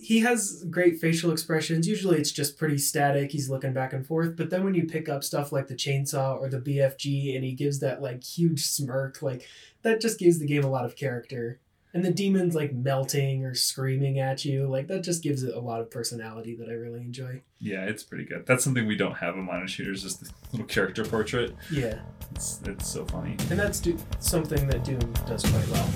he 0.00 0.20
has 0.20 0.64
great 0.70 0.98
facial 0.98 1.30
expressions. 1.30 1.86
Usually 1.86 2.16
it's 2.18 2.32
just 2.32 2.56
pretty 2.56 2.78
static. 2.78 3.32
He's 3.32 3.50
looking 3.50 3.72
back 3.74 3.92
and 3.92 4.06
forth. 4.06 4.36
But 4.36 4.48
then 4.50 4.64
when 4.64 4.74
you 4.74 4.84
pick 4.86 5.08
up 5.08 5.22
stuff 5.22 5.52
like 5.52 5.66
the 5.68 5.74
chainsaw 5.74 6.38
or 6.40 6.48
the 6.48 6.60
BFG 6.60 7.34
and 7.34 7.44
he 7.44 7.52
gives 7.52 7.80
that 7.80 8.00
like 8.00 8.24
huge 8.24 8.64
smirk, 8.64 9.20
like 9.20 9.46
that 9.82 10.00
just 10.00 10.18
gives 10.18 10.38
the 10.38 10.46
game 10.46 10.64
a 10.64 10.70
lot 10.70 10.84
of 10.86 10.96
character. 10.96 11.60
And 11.92 12.04
the 12.04 12.12
demons 12.12 12.54
like 12.54 12.72
melting 12.72 13.44
or 13.44 13.54
screaming 13.54 14.20
at 14.20 14.44
you, 14.44 14.66
like 14.68 14.86
that 14.88 15.02
just 15.02 15.22
gives 15.22 15.42
it 15.42 15.54
a 15.54 15.58
lot 15.58 15.80
of 15.80 15.90
personality 15.90 16.54
that 16.56 16.68
I 16.68 16.72
really 16.72 17.00
enjoy. 17.00 17.42
Yeah, 17.58 17.84
it's 17.86 18.04
pretty 18.04 18.24
good. 18.24 18.46
That's 18.46 18.62
something 18.62 18.86
we 18.86 18.96
don't 18.96 19.16
have 19.16 19.34
in 19.34 19.44
Minor 19.44 19.66
Shooters, 19.66 20.04
is 20.04 20.16
the 20.16 20.30
little 20.52 20.66
character 20.66 21.04
portrait. 21.04 21.54
Yeah. 21.70 21.98
It's 22.34 22.60
it's 22.64 22.88
so 22.88 23.04
funny. 23.06 23.36
And 23.50 23.58
that's 23.58 23.80
do- 23.80 23.98
something 24.20 24.68
that 24.68 24.84
Doom 24.84 25.00
does 25.26 25.42
quite 25.42 25.68
well. 25.68 25.90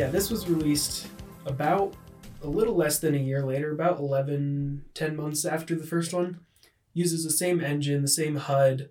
Yeah, 0.00 0.08
this 0.08 0.30
was 0.30 0.48
released 0.48 1.08
about 1.44 1.94
a 2.42 2.48
little 2.48 2.74
less 2.74 3.00
than 3.00 3.14
a 3.14 3.18
year 3.18 3.44
later, 3.44 3.70
about 3.70 3.98
11, 3.98 4.86
10 4.94 5.14
months 5.14 5.44
after 5.44 5.74
the 5.74 5.86
first 5.86 6.14
one. 6.14 6.40
Uses 6.94 7.22
the 7.22 7.30
same 7.30 7.60
engine, 7.60 8.00
the 8.00 8.08
same 8.08 8.36
HUD. 8.36 8.88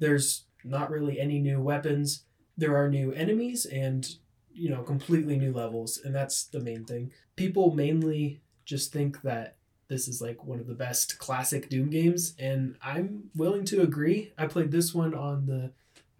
There's 0.00 0.46
not 0.64 0.90
really 0.90 1.20
any 1.20 1.38
new 1.38 1.62
weapons. 1.62 2.24
There 2.58 2.76
are 2.76 2.90
new 2.90 3.12
enemies 3.12 3.64
and, 3.64 4.04
you 4.52 4.68
know, 4.68 4.82
completely 4.82 5.38
new 5.38 5.52
levels, 5.52 6.00
and 6.04 6.12
that's 6.12 6.42
the 6.42 6.58
main 6.58 6.84
thing. 6.84 7.12
People 7.36 7.72
mainly 7.72 8.42
just 8.64 8.92
think 8.92 9.22
that 9.22 9.56
this 9.86 10.08
is 10.08 10.20
like 10.20 10.44
one 10.44 10.58
of 10.58 10.66
the 10.66 10.74
best 10.74 11.20
classic 11.20 11.68
Doom 11.68 11.90
games, 11.90 12.34
and 12.40 12.74
I'm 12.82 13.30
willing 13.36 13.64
to 13.66 13.82
agree. 13.82 14.32
I 14.36 14.48
played 14.48 14.72
this 14.72 14.92
one 14.92 15.14
on 15.14 15.46
the 15.46 15.70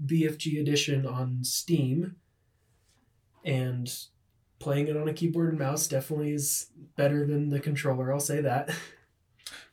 BFG 0.07 0.61
edition 0.61 1.05
on 1.05 1.43
Steam 1.43 2.15
and 3.45 3.93
playing 4.61 4.87
it 4.87 4.97
on 4.97 5.09
a 5.09 5.13
keyboard 5.13 5.49
and 5.49 5.59
mouse 5.59 5.89
definitely 5.89 6.33
is 6.33 6.67
better 6.97 7.27
than 7.27 7.51
the 7.51 7.59
controller. 7.59 8.13
I'll 8.13 8.21
say 8.21 8.41
that. 8.43 8.71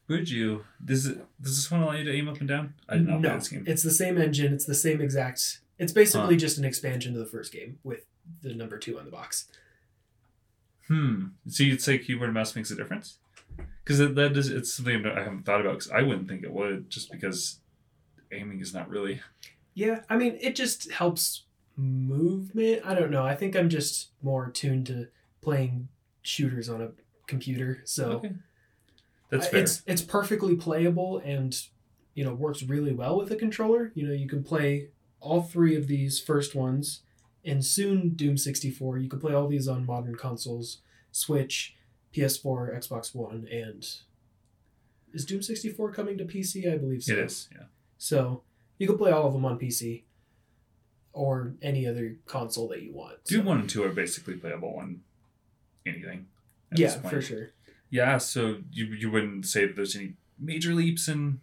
Would 0.08 0.30
you? 0.30 0.64
Does 0.84 1.06
it? 1.06 1.18
Does 1.40 1.58
this 1.58 1.70
one 1.70 1.82
allow 1.82 1.92
you 1.92 2.06
to 2.06 2.14
aim 2.14 2.30
up 2.30 2.40
and 2.40 2.48
down? 2.48 2.74
I 2.88 2.96
did 2.96 3.08
not 3.08 3.22
play 3.22 3.30
no, 3.30 3.36
this 3.36 3.50
game. 3.50 3.66
it's 3.68 3.84
the 3.84 3.92
same 3.92 4.18
engine. 4.18 4.54
It's 4.54 4.66
the 4.66 4.74
same 4.74 5.02
exact. 5.02 5.60
It's 5.78 5.92
basically 5.92 6.38
just 6.38 6.58
an 6.58 6.66
expansion 6.66 7.14
to 7.14 7.20
the 7.20 7.26
first 7.26 7.52
game 7.52 7.78
with 7.84 8.06
the 8.42 8.54
number 8.54 8.80
two 8.80 8.98
on 8.98 9.06
the 9.06 9.12
box. 9.12 9.48
Hmm. 10.88 11.26
So 11.50 11.64
you'd 11.64 11.82
say 11.82 11.98
keyboard 11.98 12.30
and 12.30 12.34
mouse 12.34 12.56
makes 12.56 12.72
a 12.72 12.76
difference? 12.76 13.18
Because 13.84 14.00
that, 14.00 14.16
that 14.16 14.38
is 14.38 14.50
it's 14.50 14.74
something 14.74 15.06
I 15.06 15.24
haven't 15.24 15.46
thought 15.46 15.62
about. 15.62 15.74
Because 15.74 15.92
I 15.92 16.02
wouldn't 16.02 16.30
think 16.30 16.44
it 16.44 16.54
would, 16.54 16.90
just 16.90 17.12
because 17.12 17.60
aiming 18.32 18.62
is 18.62 18.74
not 18.74 18.90
really. 18.90 19.22
Yeah, 19.74 20.02
I 20.10 20.16
mean, 20.16 20.38
it 20.42 20.56
just 20.56 20.90
helps 20.92 21.44
movement. 21.78 22.82
I 22.84 22.94
don't 22.96 23.12
know. 23.12 23.26
I 23.26 23.36
think 23.36 23.56
I'm 23.56 23.70
just 23.70 24.10
more 24.22 24.50
tuned 24.50 24.88
to 24.88 25.08
playing 25.42 25.88
shooters 26.22 26.68
on 26.68 26.82
a 26.82 26.90
computer. 27.28 27.82
So 27.86 28.12
okay. 28.14 28.32
That's 29.30 29.48
I- 29.48 29.50
fair. 29.52 29.60
it's 29.62 29.82
it's 29.86 30.02
perfectly 30.02 30.56
playable 30.56 31.20
and 31.24 31.58
you 32.16 32.24
know 32.26 32.34
works 32.34 32.64
really 32.64 32.94
well 32.94 33.18
with 33.18 33.32
a 33.32 33.36
controller. 33.36 33.92
You 33.94 34.08
know, 34.08 34.14
you 34.14 34.28
can 34.28 34.44
play 34.44 34.90
all 35.20 35.42
three 35.42 35.76
of 35.76 35.88
these 35.88 36.20
first 36.20 36.56
ones 36.56 37.02
and 37.46 37.64
soon 37.66 38.10
Doom 38.10 38.38
64. 38.38 38.98
You 38.98 39.10
can 39.10 39.20
play 39.20 39.34
all 39.34 39.48
these 39.48 39.68
on 39.68 39.86
modern 39.86 40.16
consoles, 40.16 40.80
Switch, 41.12 41.76
PS4, 42.14 42.76
Xbox 42.78 43.16
One, 43.16 43.48
and 43.52 43.88
is 45.14 45.26
Doom 45.26 45.42
64 45.42 45.92
coming 45.92 46.18
to 46.18 46.26
PC? 46.26 46.72
I 46.72 46.78
believe 46.78 47.04
so. 47.04 47.14
It 47.14 47.20
is. 47.20 47.50
Yeah. 47.52 47.66
So 47.98 48.44
you 48.78 48.88
can 48.88 48.98
play 48.98 49.12
all 49.12 49.28
of 49.28 49.34
them 49.34 49.46
on 49.46 49.58
PC 49.58 50.04
or 51.18 51.54
any 51.62 51.88
other 51.88 52.16
console 52.28 52.68
that 52.70 52.84
you 52.84 52.94
want. 52.94 53.24
Doom 53.26 53.42
So- 53.44 53.48
one 53.48 53.60
and 53.62 53.70
two 53.70 53.84
are 53.84 53.90
basically 53.92 54.36
playable 54.36 54.76
on 54.78 55.02
anything. 55.86 56.28
Yeah, 56.76 56.90
for 57.00 57.22
sure. 57.22 57.50
Yeah, 57.90 58.18
so 58.20 58.62
you 58.72 58.86
you 58.86 59.10
wouldn't 59.10 59.46
say 59.46 59.66
that 59.66 59.76
there's 59.76 59.96
any 59.96 60.14
major 60.38 60.74
leaps 60.74 61.08
in 61.08 61.40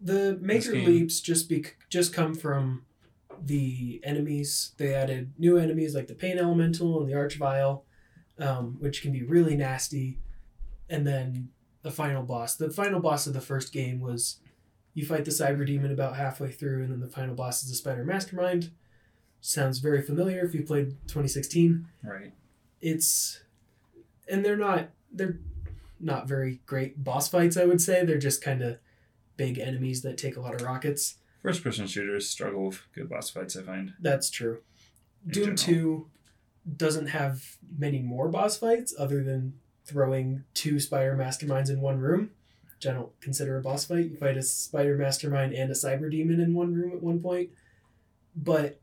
The 0.00 0.38
major 0.40 0.72
leaps 0.74 1.20
just 1.20 1.48
be 1.48 1.64
just 1.88 2.12
come 2.14 2.34
from 2.34 2.84
the 3.42 4.00
enemies. 4.04 4.72
They 4.76 4.94
added 4.94 5.32
new 5.38 5.56
enemies 5.58 5.94
like 5.94 6.06
the 6.06 6.14
Pain 6.14 6.38
Elemental 6.38 7.00
and 7.00 7.08
the 7.10 7.14
Archvile, 7.14 7.82
um, 8.38 8.76
which 8.80 9.02
can 9.02 9.12
be 9.12 9.22
really 9.22 9.56
nasty. 9.56 10.18
And 10.88 11.06
then 11.06 11.50
the 11.82 11.90
final 11.90 12.22
boss. 12.22 12.56
The 12.56 12.70
final 12.70 13.00
boss 13.00 13.26
of 13.26 13.32
the 13.34 13.40
first 13.40 13.72
game 13.72 14.00
was 14.00 14.40
you 14.94 15.06
fight 15.06 15.24
the 15.24 15.30
Cyber 15.30 15.66
Demon 15.66 15.92
about 15.92 16.16
halfway 16.16 16.50
through, 16.50 16.82
and 16.82 16.92
then 16.92 17.00
the 17.00 17.08
final 17.08 17.34
boss 17.34 17.62
is 17.62 17.70
the 17.70 17.76
Spider 17.76 18.04
Mastermind. 18.04 18.70
Sounds 19.40 19.78
very 19.78 20.02
familiar 20.02 20.44
if 20.44 20.54
you 20.54 20.62
played 20.62 20.96
2016. 21.06 21.86
right. 22.02 22.32
It's 22.80 23.40
and 24.28 24.44
they're 24.44 24.56
not 24.56 24.90
they're 25.12 25.38
not 25.98 26.26
very 26.26 26.60
great 26.66 27.02
boss 27.04 27.28
fights. 27.28 27.56
I 27.56 27.64
would 27.64 27.80
say 27.80 28.04
they're 28.04 28.18
just 28.18 28.42
kind 28.42 28.62
of 28.62 28.78
big 29.36 29.58
enemies 29.58 30.02
that 30.02 30.16
take 30.18 30.36
a 30.36 30.40
lot 30.40 30.54
of 30.54 30.62
rockets. 30.62 31.16
First 31.42 31.62
person 31.62 31.86
shooters 31.86 32.28
struggle 32.28 32.66
with 32.66 32.82
good 32.94 33.08
boss 33.08 33.30
fights, 33.30 33.56
I 33.56 33.62
find. 33.62 33.94
That's 34.00 34.30
true. 34.30 34.60
In 35.26 35.32
Doom 35.32 35.44
general. 35.44 35.56
Two 35.56 36.06
doesn't 36.76 37.06
have 37.08 37.56
many 37.78 38.00
more 38.00 38.28
boss 38.28 38.58
fights 38.58 38.94
other 38.98 39.22
than 39.22 39.54
throwing 39.84 40.44
two 40.54 40.78
spider 40.78 41.16
masterminds 41.16 41.70
in 41.70 41.80
one 41.80 41.98
room, 41.98 42.30
I 42.86 42.92
don't 42.92 43.20
consider 43.20 43.58
a 43.58 43.62
boss 43.62 43.84
fight. 43.84 44.10
You 44.10 44.16
fight 44.16 44.36
a 44.36 44.42
spider 44.42 44.96
mastermind 44.96 45.52
and 45.52 45.70
a 45.70 45.74
cyber 45.74 46.10
demon 46.10 46.40
in 46.40 46.54
one 46.54 46.74
room 46.74 46.92
at 46.92 47.02
one 47.02 47.20
point. 47.20 47.50
But 48.34 48.80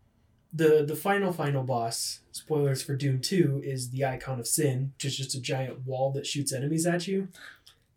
the 0.54 0.84
the 0.88 0.96
final 0.96 1.32
final 1.34 1.64
boss, 1.64 2.22
spoilers 2.32 2.82
for 2.82 2.96
Doom 2.96 3.22
2, 3.22 3.62
is 3.64 3.90
the 3.90 4.06
icon 4.06 4.40
of 4.40 4.48
sin, 4.48 4.94
which 4.96 5.06
is 5.06 5.18
just 5.18 5.36
a 5.36 5.42
giant 5.42 5.86
wall 5.86 6.12
that 6.12 6.28
shoots 6.28 6.54
enemies 6.54 6.86
at 6.86 7.08
you. 7.08 7.30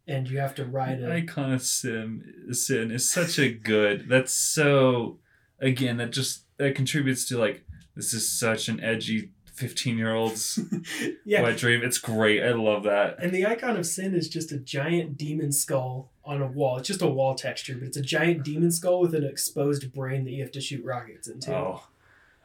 And 0.06 0.28
you 0.28 0.38
have 0.38 0.54
to 0.56 0.64
ride 0.64 1.00
a 1.02 1.12
Icon 1.12 1.52
of 1.52 1.62
Sin, 1.62 2.52
Sin 2.52 2.90
is 2.90 3.08
such 3.08 3.38
a 3.38 3.52
good. 3.52 4.08
That's 4.08 4.32
so. 4.32 5.18
Again, 5.60 5.98
that 5.98 6.10
just 6.10 6.44
that 6.56 6.74
contributes 6.74 7.28
to 7.28 7.38
like 7.38 7.64
this 7.94 8.12
is 8.14 8.28
such 8.28 8.68
an 8.68 8.82
edgy 8.82 9.30
fifteen 9.60 9.96
year 9.98 10.14
old's 10.14 10.58
Yeah. 11.24 11.42
wet 11.42 11.56
dream. 11.58 11.82
It's 11.84 11.98
great. 11.98 12.42
I 12.42 12.50
love 12.52 12.82
that. 12.84 13.22
And 13.22 13.32
the 13.32 13.46
icon 13.46 13.76
of 13.76 13.86
sin 13.86 14.14
is 14.14 14.28
just 14.28 14.50
a 14.52 14.58
giant 14.58 15.16
demon 15.16 15.52
skull 15.52 16.10
on 16.24 16.42
a 16.42 16.46
wall. 16.46 16.78
It's 16.78 16.88
just 16.88 17.02
a 17.02 17.06
wall 17.08 17.34
texture, 17.34 17.74
but 17.78 17.88
it's 17.88 17.96
a 17.96 18.02
giant 18.02 18.44
demon 18.44 18.72
skull 18.72 19.00
with 19.00 19.14
an 19.14 19.24
exposed 19.24 19.92
brain 19.92 20.24
that 20.24 20.30
you 20.32 20.42
have 20.42 20.52
to 20.52 20.60
shoot 20.60 20.84
rockets 20.84 21.28
into. 21.28 21.54
Oh, 21.54 21.82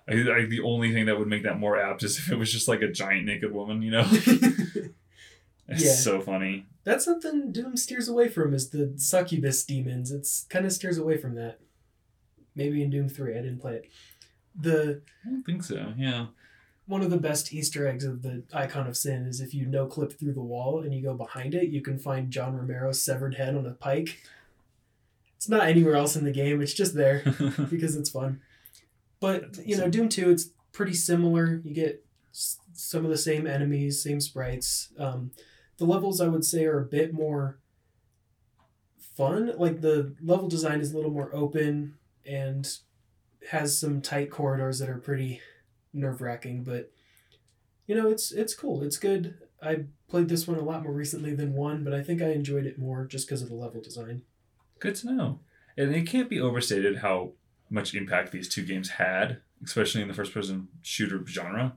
I, 0.07 0.13
I 0.13 0.45
the 0.45 0.61
only 0.63 0.93
thing 0.93 1.05
that 1.07 1.17
would 1.17 1.27
make 1.27 1.43
that 1.43 1.57
more 1.57 1.79
apt 1.79 2.03
is 2.03 2.17
if 2.19 2.31
it 2.31 2.35
was 2.37 2.51
just 2.51 2.67
like 2.67 2.81
a 2.81 2.91
giant 2.91 3.25
naked 3.25 3.51
woman. 3.51 3.81
You 3.81 3.91
know, 3.91 4.07
it's 4.11 5.83
Yeah. 5.83 5.91
so 5.93 6.21
funny. 6.21 6.65
That's 6.83 7.03
something 7.05 7.51
Doom 7.51 7.77
steers 7.77 8.07
away 8.07 8.27
from 8.27 8.53
is 8.53 8.69
the 8.69 8.93
succubus 8.97 9.63
demons. 9.65 10.11
It's 10.11 10.45
kind 10.49 10.65
of 10.65 10.71
steers 10.71 10.97
away 10.99 11.17
from 11.17 11.33
that. 11.35 11.59
Maybe 12.55 12.83
in 12.83 12.89
Doom 12.89 13.09
3, 13.09 13.31
I 13.37 13.41
didn't 13.41 13.59
play 13.59 13.73
it. 13.77 13.89
The 14.57 15.01
I 15.25 15.29
don't 15.29 15.43
think 15.43 15.63
so. 15.63 15.93
Yeah. 15.97 16.27
One 16.87 17.01
of 17.01 17.09
the 17.09 17.17
best 17.17 17.51
Easter 17.53 17.87
eggs 17.87 18.03
of 18.03 18.21
the 18.21 18.43
icon 18.53 18.87
of 18.87 18.95
sin 18.95 19.25
is 19.25 19.41
if 19.41 19.53
you 19.53 19.65
no 19.65 19.87
clip 19.87 20.13
through 20.13 20.33
the 20.33 20.41
wall 20.41 20.81
and 20.81 20.93
you 20.93 21.01
go 21.01 21.13
behind 21.15 21.55
it, 21.55 21.69
you 21.69 21.81
can 21.81 21.97
find 21.97 22.31
John 22.31 22.55
Romero's 22.55 23.01
severed 23.01 23.35
head 23.35 23.55
on 23.55 23.65
a 23.65 23.71
pike. 23.71 24.21
It's 25.35 25.49
not 25.49 25.67
anywhere 25.67 25.95
else 25.95 26.15
in 26.15 26.23
the 26.23 26.31
game, 26.31 26.61
it's 26.61 26.73
just 26.73 26.95
there. 26.95 27.23
because 27.69 27.95
it's 27.95 28.09
fun. 28.09 28.41
But 29.19 29.57
you 29.65 29.77
know. 29.77 29.89
Doom 29.89 30.09
Two, 30.09 30.29
it's 30.29 30.49
pretty 30.71 30.93
similar. 30.93 31.61
You 31.63 31.73
get 31.73 32.05
s- 32.31 32.59
some 32.73 33.03
of 33.03 33.11
the 33.11 33.17
same 33.17 33.47
enemies, 33.47 34.01
same 34.03 34.21
sprites. 34.21 34.89
Um, 34.99 35.31
the 35.77 35.85
levels 35.85 36.21
I 36.21 36.27
would 36.27 36.45
say 36.45 36.65
are 36.65 36.79
a 36.79 36.85
bit 36.85 37.13
more 37.13 37.57
fun. 39.15 39.53
Like 39.57 39.81
the 39.81 40.13
level 40.21 40.47
design 40.47 40.81
is 40.81 40.91
a 40.93 40.95
little 40.95 41.11
more 41.11 41.33
open 41.33 41.95
and 42.25 42.67
has 43.49 43.77
some 43.77 44.01
tight 44.01 44.29
corridors 44.29 44.79
that 44.79 44.89
are 44.89 44.97
pretty 44.97 45.41
nerve 45.95 46.21
wracking. 46.21 46.63
But 46.63 46.91
you 47.87 47.95
know, 47.95 48.09
it's 48.09 48.31
it's 48.31 48.53
cool. 48.53 48.83
It's 48.83 48.97
good. 48.97 49.35
I 49.61 49.85
played 50.09 50.29
this 50.29 50.47
one 50.47 50.57
a 50.59 50.63
lot 50.63 50.83
more 50.83 50.93
recently 50.93 51.33
than 51.33 51.53
one, 51.53 51.83
but 51.83 51.93
I 51.93 52.03
think 52.03 52.21
I 52.21 52.31
enjoyed 52.31 52.65
it 52.65 52.77
more 52.77 53.05
just 53.05 53.27
because 53.27 53.41
of 53.41 53.49
the 53.49 53.55
level 53.55 53.81
design. 53.81 54.21
Good 54.79 54.95
to 54.95 55.11
know. 55.13 55.39
And 55.77 55.95
it 55.95 56.05
can't 56.07 56.29
be 56.29 56.39
overstated 56.39 56.97
how 56.97 57.31
much 57.69 57.95
impact 57.95 58.31
these 58.31 58.47
two 58.47 58.63
games 58.63 58.91
had, 58.91 59.41
especially 59.63 60.01
in 60.01 60.07
the 60.07 60.13
first 60.13 60.33
person 60.33 60.67
shooter 60.81 61.25
genre. 61.25 61.75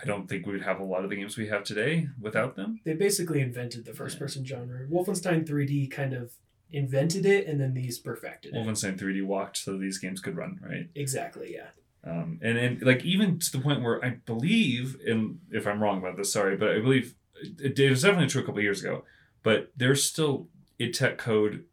I 0.00 0.04
don't 0.04 0.28
think 0.28 0.46
we 0.46 0.52
would 0.52 0.62
have 0.62 0.78
a 0.78 0.84
lot 0.84 1.04
of 1.04 1.10
the 1.10 1.16
games 1.16 1.36
we 1.36 1.48
have 1.48 1.64
today 1.64 2.08
without 2.20 2.56
them. 2.56 2.80
they 2.84 2.92
basically 2.92 3.40
invented 3.40 3.84
the 3.84 3.94
first 3.94 4.18
person 4.18 4.44
genre. 4.44 4.86
Wolfenstein 4.88 5.48
3D 5.48 5.90
kind 5.90 6.12
of 6.12 6.32
invented 6.70 7.24
it 7.24 7.46
and 7.46 7.60
then 7.60 7.72
these 7.72 7.98
perfected 7.98 8.54
it. 8.54 8.58
Wolfenstein 8.58 8.98
3D 8.98 9.24
walked 9.24 9.56
so 9.56 9.78
these 9.78 9.98
games 9.98 10.20
could 10.20 10.36
run, 10.36 10.60
right? 10.62 10.88
Exactly, 10.94 11.54
yeah. 11.54 11.68
Um, 12.04 12.38
and, 12.42 12.56
and 12.56 12.82
like 12.82 13.04
even 13.04 13.38
to 13.38 13.52
the 13.52 13.58
point 13.58 13.82
where 13.82 14.04
I 14.04 14.18
believe, 14.24 14.96
and 15.06 15.40
if 15.50 15.66
I'm 15.66 15.82
wrong 15.82 15.98
about 15.98 16.16
this, 16.16 16.32
sorry, 16.32 16.56
but 16.56 16.70
I 16.70 16.78
believe 16.78 17.14
it, 17.42 17.78
it 17.78 17.90
was 17.90 18.02
definitely 18.02 18.28
true 18.28 18.42
a 18.42 18.44
couple 18.44 18.60
years 18.60 18.80
ago, 18.82 19.04
but 19.42 19.72
there's 19.76 20.04
still 20.04 20.48
id 20.78 20.94
Tech 20.94 21.18
code 21.18 21.64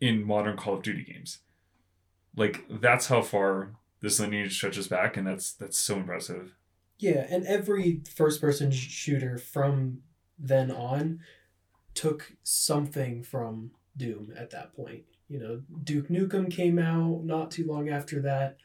in 0.00 0.24
modern 0.24 0.56
Call 0.56 0.74
of 0.74 0.82
Duty 0.82 1.04
games. 1.04 1.38
Like 2.36 2.64
that's 2.68 3.06
how 3.06 3.22
far 3.22 3.72
this 4.00 4.18
lineage 4.18 4.56
stretches 4.56 4.88
back, 4.88 5.16
and 5.16 5.26
that's 5.26 5.52
that's 5.52 5.78
so 5.78 5.96
impressive. 5.96 6.54
Yeah, 6.98 7.26
and 7.30 7.46
every 7.46 8.02
first 8.14 8.40
person 8.40 8.70
shooter 8.70 9.38
from 9.38 10.02
then 10.38 10.70
on 10.70 11.20
took 11.94 12.32
something 12.42 13.22
from 13.22 13.72
Doom 13.96 14.32
at 14.36 14.50
that 14.50 14.74
point. 14.74 15.04
You 15.28 15.38
know, 15.38 15.62
Duke 15.84 16.08
Nukem 16.08 16.50
came 16.50 16.78
out 16.78 17.24
not 17.24 17.50
too 17.50 17.66
long 17.66 17.88
after 17.88 18.20
that. 18.22 18.56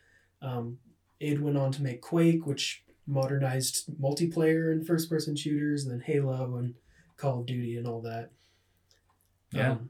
Um, 0.41 0.79
id 1.19 1.39
went 1.39 1.57
on 1.57 1.71
to 1.73 1.83
make 1.83 2.01
Quake, 2.01 2.45
which 2.45 2.83
modernized 3.07 3.87
multiplayer 4.01 4.71
and 4.71 4.85
first 4.85 5.09
person 5.09 5.35
shooters, 5.35 5.83
and 5.83 5.91
then 5.91 6.01
Halo 6.01 6.55
and 6.57 6.75
Call 7.17 7.41
of 7.41 7.45
Duty 7.45 7.77
and 7.77 7.87
all 7.87 8.01
that. 8.01 8.31
Yeah. 9.51 9.71
Um, 9.71 9.89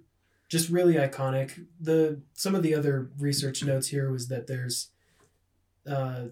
just 0.50 0.70
really 0.70 0.96
iconic. 0.96 1.66
The 1.80 2.22
some 2.34 2.56
of 2.56 2.64
the 2.64 2.76
other 2.76 3.10
research 3.18 3.64
notes 3.64 3.88
here 3.88 4.12
was 4.12 4.28
that 4.28 4.48
there's 4.48 4.90
uh, 5.90 6.26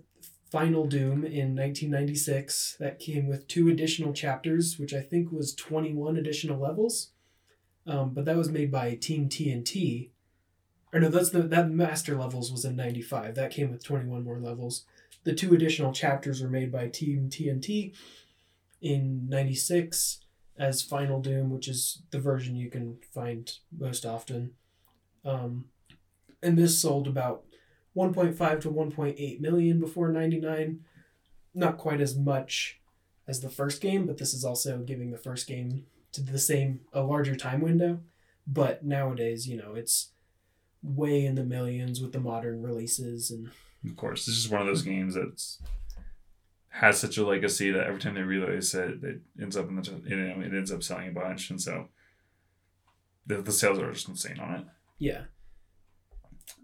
Final 0.51 0.86
Doom 0.86 1.25
in 1.25 1.56
1996 1.56 2.77
that 2.79 2.99
came 2.99 3.27
with 3.27 3.47
two 3.47 3.69
additional 3.69 4.13
chapters, 4.13 4.77
which 4.77 4.93
I 4.93 5.01
think 5.01 5.32
was 5.32 5.56
21 5.56 6.15
additional 6.15 6.60
levels. 6.60 7.10
Um, 7.88 8.12
but 8.13 8.25
that 8.25 8.38
was 8.38 8.49
made 8.49 8.71
by 8.71 8.95
Team 8.95 9.29
TNT. 9.29 10.10
Or 10.93 10.99
no, 10.99 11.10
that's 11.10 11.32
the 11.32 11.41
that 11.41 11.71
master 11.71 12.15
levels 12.15 12.51
was 12.51 12.63
in 12.63 12.75
95. 12.75 13.34
That 13.34 13.51
came 13.51 13.71
with 13.71 13.84
21 13.84 14.23
more 14.23 14.39
levels. 14.39 14.86
The 15.23 15.34
two 15.34 15.53
additional 15.53 15.91
chapters 15.91 16.41
were 16.41 16.49
made 16.49 16.71
by 16.71 16.88
Team 16.88 17.29
TNT 17.29 17.95
in 18.82 19.27
96 19.27 20.19
as 20.58 20.84
Final 20.84 21.19
Doom, 21.19 21.49
which 21.49 21.67
is 21.67 22.03
the 22.12 22.19
version 22.19 22.56
you 22.56 22.69
can 22.69 22.97
find 23.13 23.51
most 23.75 24.06
often. 24.06 24.51
Um, 25.25 25.65
and 26.43 26.58
this 26.58 26.79
sold 26.79 27.08
about 27.08 27.43
1.5 27.95 28.62
to 28.62 28.69
1.8 28.69 29.39
million 29.39 29.79
before 29.79 30.10
99. 30.10 30.82
Not 31.56 31.77
quite 31.77 32.01
as 32.01 32.15
much 32.15 32.79
as 33.27 33.39
the 33.39 33.49
first 33.49 33.82
game, 33.82 34.06
but 34.06 34.17
this 34.17 34.34
is 34.34 34.43
also 34.43 34.79
giving 34.79 35.12
the 35.12 35.17
first 35.17 35.47
game 35.47 35.86
to 36.12 36.21
the 36.21 36.38
same, 36.38 36.82
a 36.91 37.01
larger 37.01 37.36
time 37.36 37.62
window. 37.62 38.01
But 38.45 38.84
nowadays, 38.84 39.47
you 39.47 39.58
know, 39.58 39.73
it's 39.75 40.10
way 40.83 41.25
in 41.25 41.35
the 41.35 41.43
millions 41.43 42.01
with 42.01 42.11
the 42.11 42.19
modern 42.19 42.61
releases 42.61 43.31
and 43.31 43.49
Of 43.85 43.95
course, 43.95 44.25
this 44.25 44.35
is 44.37 44.49
one 44.49 44.61
of 44.61 44.67
those 44.67 44.81
games 44.83 45.15
that's 45.15 45.59
has 46.69 46.99
such 46.99 47.17
a 47.17 47.25
legacy 47.25 47.69
that 47.71 47.85
every 47.85 47.99
time 48.01 48.15
they 48.15 48.21
release 48.23 48.73
it, 48.73 49.03
it 49.03 49.21
ends 49.39 49.55
up 49.55 49.69
in 49.69 49.75
the 49.75 50.01
you 50.05 50.15
know 50.15 50.41
it 50.41 50.53
ends 50.53 50.71
up 50.71 50.81
selling 50.83 51.09
a 51.09 51.11
bunch, 51.11 51.49
and 51.49 51.61
so 51.61 51.87
the, 53.27 53.41
the 53.41 53.51
sales 53.51 53.79
are 53.79 53.91
just 53.91 54.09
insane 54.09 54.39
on 54.39 54.55
it. 54.55 54.65
yeah. 54.99 55.21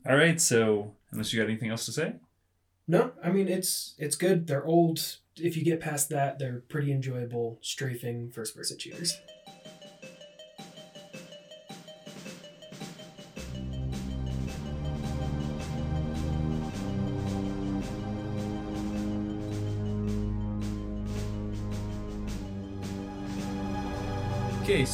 All 0.07 0.15
right, 0.15 0.39
so 0.41 0.95
unless 1.11 1.31
you 1.31 1.39
got 1.39 1.49
anything 1.49 1.69
else 1.69 1.85
to 1.85 1.91
say, 1.91 2.15
No, 2.87 3.11
I 3.23 3.29
mean 3.29 3.47
it's 3.47 3.95
it's 3.97 4.15
good. 4.15 4.47
They're 4.47 4.65
old. 4.65 5.17
If 5.37 5.55
you 5.55 5.63
get 5.63 5.79
past 5.79 6.09
that, 6.09 6.37
they're 6.39 6.63
pretty 6.67 6.91
enjoyable 6.91 7.59
strafing 7.61 8.29
first 8.31 8.55
person 8.55 8.77
shooters. 8.79 9.13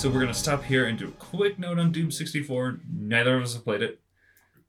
So 0.05 0.11
we're 0.11 0.19
gonna 0.19 0.35
stop 0.35 0.63
here 0.63 0.85
and 0.85 0.99
do 0.99 1.07
a 1.07 1.11
quick 1.13 1.57
note 1.57 1.79
on 1.79 1.91
Doom 1.91 2.11
64. 2.11 2.79
Neither 2.95 3.37
of 3.37 3.41
us 3.43 3.55
have 3.55 3.63
played 3.63 3.81
it. 3.81 3.99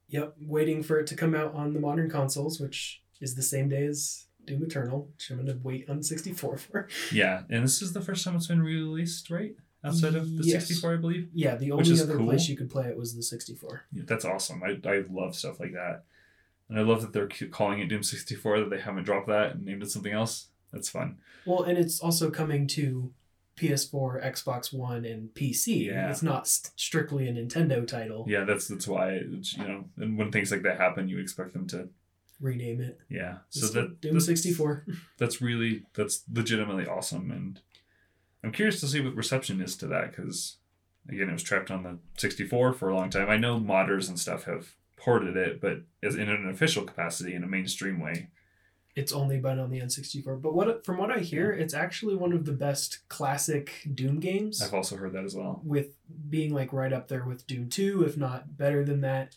Yep, 0.08 0.34
waiting 0.40 0.82
for 0.82 0.98
it 0.98 1.06
to 1.08 1.14
come 1.14 1.34
out 1.34 1.54
on 1.54 1.74
the 1.74 1.78
modern 1.78 2.08
consoles, 2.08 2.58
which 2.58 3.02
is 3.20 3.34
the 3.34 3.42
same 3.42 3.68
day 3.68 3.84
as 3.84 4.28
Doom 4.46 4.62
Eternal, 4.62 5.10
which 5.12 5.28
I'm 5.28 5.36
gonna 5.36 5.58
wait 5.62 5.90
on 5.90 6.02
64 6.02 6.56
for. 6.56 6.88
Yeah, 7.12 7.42
and 7.50 7.62
this 7.64 7.82
is 7.82 7.92
the 7.92 8.00
first 8.00 8.24
time 8.24 8.34
it's 8.34 8.46
been 8.46 8.62
released, 8.62 9.28
right? 9.28 9.54
Outside 9.84 10.14
of 10.14 10.38
the 10.38 10.42
Yes. 10.42 10.68
64, 10.68 10.94
I 10.94 10.96
believe. 10.96 11.28
Yeah, 11.34 11.56
the 11.56 11.70
only 11.70 12.00
other 12.00 12.16
cool. 12.16 12.28
place 12.28 12.48
you 12.48 12.56
could 12.56 12.70
play 12.70 12.86
it 12.86 12.96
was 12.96 13.14
the 13.14 13.22
64. 13.22 13.82
Yeah, 13.92 14.04
that's 14.06 14.24
awesome. 14.24 14.62
I, 14.62 14.80
I 14.88 15.04
love 15.10 15.36
stuff 15.36 15.60
like 15.60 15.74
that. 15.74 16.04
And 16.70 16.78
I 16.78 16.82
love 16.82 17.02
that 17.02 17.12
they're 17.12 17.28
calling 17.50 17.80
it 17.80 17.88
Doom 17.88 18.02
64, 18.02 18.60
that 18.60 18.70
they 18.70 18.80
haven't 18.80 19.04
dropped 19.04 19.28
that 19.28 19.56
and 19.56 19.66
named 19.66 19.82
it 19.82 19.90
something 19.90 20.14
else. 20.14 20.46
That's 20.72 20.88
fun. 20.88 21.18
Well, 21.44 21.62
and 21.64 21.76
it's 21.76 22.00
also 22.00 22.30
coming 22.30 22.66
to 22.68 23.12
PS4, 23.56 24.24
Xbox 24.24 24.72
One, 24.72 25.04
and 25.04 25.30
PC. 25.34 25.86
Yeah. 25.86 26.10
It's 26.10 26.22
not 26.22 26.46
st- 26.46 26.72
strictly 26.78 27.26
a 27.28 27.32
Nintendo 27.32 27.86
title. 27.86 28.24
Yeah, 28.28 28.44
that's 28.44 28.68
that's 28.68 28.86
why, 28.86 29.10
it's, 29.12 29.56
you 29.56 29.66
know, 29.66 29.84
and 29.96 30.18
when 30.18 30.30
things 30.30 30.50
like 30.50 30.62
that 30.62 30.78
happen, 30.78 31.08
you 31.08 31.18
expect 31.18 31.52
them 31.52 31.66
to, 31.68 31.88
Rename 32.38 32.82
it. 32.82 33.00
yeah. 33.08 33.38
So 33.48 33.60
Just 33.60 33.72
that 33.74 34.00
Doom 34.02 34.20
64. 34.20 34.84
that's 35.18 35.40
really 35.40 35.84
that's 35.94 36.22
legitimately 36.30 36.86
awesome 36.86 37.30
and 37.30 37.60
i'm 38.44 38.52
curious 38.52 38.78
to 38.80 38.86
see 38.86 39.00
what 39.00 39.14
reception 39.16 39.62
is 39.62 39.74
to 39.78 39.86
that 39.86 40.10
because 40.10 40.58
again 41.08 41.30
it 41.30 41.32
was 41.32 41.42
trapped 41.42 41.70
on 41.70 41.82
the 41.82 41.98
64 42.18 42.74
for 42.74 42.90
a 42.90 42.94
long 42.94 43.08
time 43.08 43.30
i 43.30 43.38
know 43.38 43.58
modders 43.58 44.06
and 44.10 44.20
stuff 44.20 44.44
have 44.44 44.74
ported 44.98 45.34
it 45.34 45.62
but 45.62 45.78
as 46.02 46.14
in 46.14 46.28
an 46.28 46.46
official 46.46 46.84
capacity 46.84 47.32
in 47.34 47.42
a 47.42 47.46
mainstream 47.46 47.98
way 47.98 48.28
It's 48.96 49.12
only 49.12 49.38
been 49.38 49.58
on 49.58 49.70
the 49.70 49.78
N64. 49.80 50.40
But 50.40 50.54
what 50.54 50.84
from 50.84 50.96
what 50.96 51.10
I 51.10 51.18
hear, 51.20 51.52
it's 51.52 51.74
actually 51.74 52.16
one 52.16 52.32
of 52.32 52.46
the 52.46 52.52
best 52.52 53.06
classic 53.08 53.86
Doom 53.94 54.18
games. 54.20 54.62
i've 54.62 54.72
also 54.74 54.96
heard 54.96 55.12
that 55.12 55.24
as 55.24 55.34
well 55.36 55.60
with 55.64 55.88
being 56.30 56.52
like 56.54 56.72
right 56.72 56.92
up 56.92 57.06
there 57.08 57.24
with 57.24 57.46
Doom 57.46 57.68
2, 57.68 58.02
if 58.04 58.16
not 58.16 58.56
better 58.56 58.84
than 58.84 59.02
that. 59.02 59.36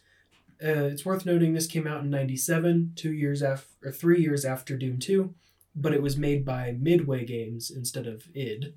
Uh, 0.64 0.84
it's 0.92 1.06
worth 1.06 1.26
noting 1.26 1.54
this 1.54 1.68
came 1.68 1.88
out 1.88 2.02
in 2.04 2.10
97, 2.10 2.94
two 2.96 3.12
years 3.14 3.42
after, 3.44 3.68
or 3.88 3.92
three 3.92 4.22
years 4.22 4.44
after 4.46 4.76
Doom 4.78 4.98
2, 5.00 5.34
but 5.76 5.94
it 5.94 6.02
was 6.02 6.18
made 6.18 6.44
by 6.44 6.76
Midway 6.80 7.24
Games 7.26 7.70
instead 7.72 8.08
of 8.08 8.28
id. 8.34 8.74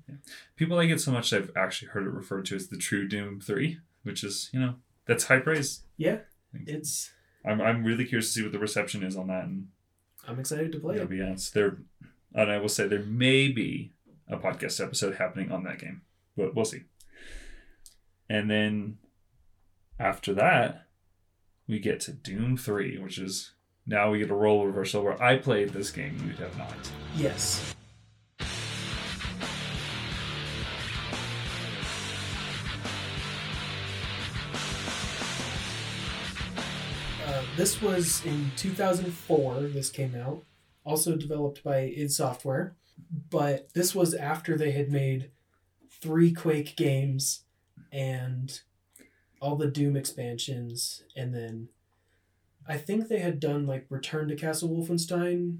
people 0.55 0.77
like 0.77 0.89
it 0.89 1.01
so 1.01 1.11
much 1.11 1.33
i've 1.33 1.51
actually 1.57 1.89
heard 1.89 2.05
it 2.05 2.09
referred 2.11 2.45
to 2.45 2.55
as 2.55 2.67
the 2.67 2.77
true 2.77 3.07
doom 3.07 3.41
3 3.41 3.79
which 4.03 4.23
is 4.23 4.49
you 4.53 4.59
know 4.59 4.75
that's 5.05 5.25
high 5.25 5.39
praise 5.39 5.81
Yeah, 5.97 6.19
it's. 6.53 7.11
i'm, 7.45 7.59
I'm 7.59 7.83
really 7.83 8.05
curious 8.05 8.27
to 8.27 8.33
see 8.33 8.43
what 8.43 8.51
the 8.53 8.59
reception 8.59 9.03
is 9.03 9.15
on 9.17 9.27
that 9.27 9.45
and 9.45 9.67
I'm 10.27 10.39
excited 10.39 10.71
to 10.71 10.79
play 10.79 10.95
to 10.95 11.03
it. 11.03 11.09
be 11.09 11.21
honest 11.21 11.53
there 11.53 11.77
and 12.33 12.51
i 12.51 12.57
will 12.57 12.69
say 12.69 12.87
there 12.87 12.99
may 13.03 13.47
be 13.49 13.91
a 14.27 14.37
podcast 14.37 14.81
episode 14.83 15.15
happening 15.15 15.51
on 15.51 15.63
that 15.63 15.79
game 15.79 16.01
but 16.37 16.55
we'll 16.55 16.65
see 16.65 16.83
and 18.29 18.49
then 18.49 18.97
after 19.99 20.33
that 20.33 20.87
we 21.67 21.79
get 21.79 21.99
to 22.01 22.11
doom 22.13 22.55
3 22.57 22.97
which 22.99 23.17
is 23.17 23.51
now 23.85 24.09
we 24.11 24.19
get 24.19 24.31
a 24.31 24.35
role 24.35 24.65
reversal 24.65 25.03
where 25.03 25.21
i 25.21 25.37
played 25.37 25.69
this 25.69 25.91
game 25.91 26.15
you 26.25 26.33
have 26.43 26.57
not 26.57 26.73
Yes. 27.15 27.75
This 37.55 37.81
was 37.81 38.25
in 38.25 38.51
2004. 38.57 39.61
This 39.61 39.89
came 39.89 40.15
out, 40.15 40.43
also 40.83 41.15
developed 41.15 41.63
by 41.63 41.79
id 41.79 42.11
Software, 42.11 42.75
but 43.29 43.73
this 43.73 43.93
was 43.93 44.13
after 44.13 44.57
they 44.57 44.71
had 44.71 44.91
made 44.91 45.29
three 45.89 46.31
Quake 46.33 46.75
games 46.75 47.43
and 47.91 48.61
all 49.41 49.55
the 49.55 49.67
Doom 49.67 49.95
expansions, 49.95 51.03
and 51.15 51.33
then 51.33 51.69
I 52.67 52.77
think 52.77 53.07
they 53.07 53.19
had 53.19 53.39
done 53.39 53.67
like 53.67 53.85
Return 53.89 54.27
to 54.29 54.35
Castle 54.35 54.69
Wolfenstein 54.69 55.59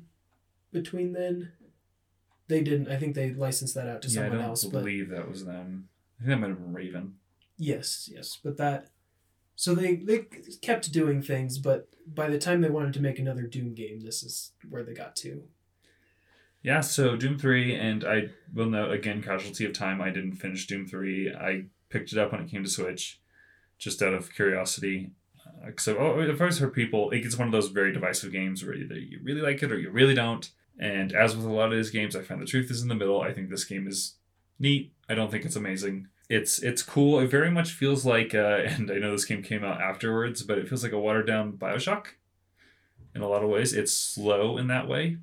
between 0.71 1.13
then. 1.13 1.51
They 2.47 2.61
didn't. 2.61 2.89
I 2.89 2.97
think 2.97 3.15
they 3.15 3.33
licensed 3.33 3.75
that 3.75 3.87
out 3.87 4.01
to 4.03 4.09
yeah 4.09 4.21
i 4.21 4.23
someone 4.23 4.39
don't 4.39 4.49
else. 4.49 4.63
But 4.63 4.79
believe 4.79 5.09
that 5.09 5.29
was 5.29 5.45
them 5.45 5.87
i 6.19 6.23
think 6.23 6.29
that 6.29 6.37
might 6.39 6.49
have 6.49 6.59
been 6.59 6.73
raven 6.73 7.15
yes, 7.57 8.09
yes, 8.11 8.37
but 8.43 8.57
that. 8.57 8.87
So 9.55 9.75
they 9.75 9.95
they 9.95 10.25
kept 10.61 10.91
doing 10.91 11.21
things, 11.21 11.57
but 11.57 11.87
by 12.07 12.29
the 12.29 12.39
time 12.39 12.61
they 12.61 12.69
wanted 12.69 12.93
to 12.93 13.01
make 13.01 13.19
another 13.19 13.43
Doom 13.43 13.73
game, 13.73 14.01
this 14.01 14.23
is 14.23 14.51
where 14.69 14.83
they 14.83 14.93
got 14.93 15.15
to. 15.17 15.43
Yeah, 16.63 16.79
so 16.79 17.17
Doom 17.17 17.37
3, 17.37 17.75
and 17.75 18.05
I 18.05 18.29
will 18.53 18.69
note 18.69 18.93
again, 18.93 19.21
casualty 19.21 19.65
of 19.65 19.73
time, 19.73 20.01
I 20.01 20.09
didn't 20.09 20.37
finish 20.37 20.65
Doom 20.65 20.87
3. 20.87 21.35
I 21.35 21.65
picked 21.89 22.13
it 22.13 22.17
up 22.17 22.31
when 22.31 22.41
it 22.41 22.49
came 22.49 22.63
to 22.63 22.69
Switch, 22.69 23.19
just 23.77 24.01
out 24.01 24.13
of 24.13 24.33
curiosity. 24.33 25.11
Uh, 25.45 25.71
so 25.77 25.97
oh, 25.97 26.21
I've 26.21 26.39
always 26.39 26.59
heard 26.59 26.73
people, 26.73 27.11
it 27.11 27.19
gets 27.19 27.37
one 27.37 27.49
of 27.49 27.51
those 27.51 27.67
very 27.67 27.91
divisive 27.91 28.31
games 28.31 28.63
where 28.63 28.75
either 28.75 28.95
you 28.95 29.19
really 29.21 29.41
like 29.41 29.61
it 29.61 29.73
or 29.73 29.77
you 29.77 29.91
really 29.91 30.15
don't. 30.15 30.49
And 30.79 31.11
as 31.13 31.35
with 31.35 31.45
a 31.45 31.51
lot 31.51 31.71
of 31.71 31.77
these 31.77 31.91
games, 31.91 32.15
I 32.15 32.21
find 32.21 32.41
the 32.41 32.45
truth 32.45 32.71
is 32.71 32.81
in 32.81 32.87
the 32.87 32.95
middle. 32.95 33.21
I 33.21 33.33
think 33.33 33.49
this 33.49 33.65
game 33.65 33.85
is 33.85 34.15
neat. 34.57 34.93
I 35.09 35.15
don't 35.15 35.29
think 35.29 35.43
it's 35.43 35.57
amazing. 35.57 36.07
It's 36.29 36.59
it's 36.63 36.81
cool. 36.83 37.19
It 37.19 37.27
very 37.29 37.51
much 37.51 37.71
feels 37.71 38.05
like, 38.05 38.33
uh, 38.33 38.61
and 38.65 38.89
I 38.91 38.95
know 38.95 39.11
this 39.11 39.25
game 39.25 39.43
came 39.43 39.63
out 39.63 39.81
afterwards, 39.81 40.43
but 40.43 40.57
it 40.57 40.67
feels 40.67 40.83
like 40.83 40.93
a 40.93 40.99
watered 40.99 41.27
down 41.27 41.53
Bioshock 41.53 42.05
in 43.15 43.21
a 43.21 43.27
lot 43.27 43.43
of 43.43 43.49
ways. 43.49 43.73
It's 43.73 43.93
slow 43.93 44.57
in 44.57 44.67
that 44.67 44.87
way, 44.87 45.17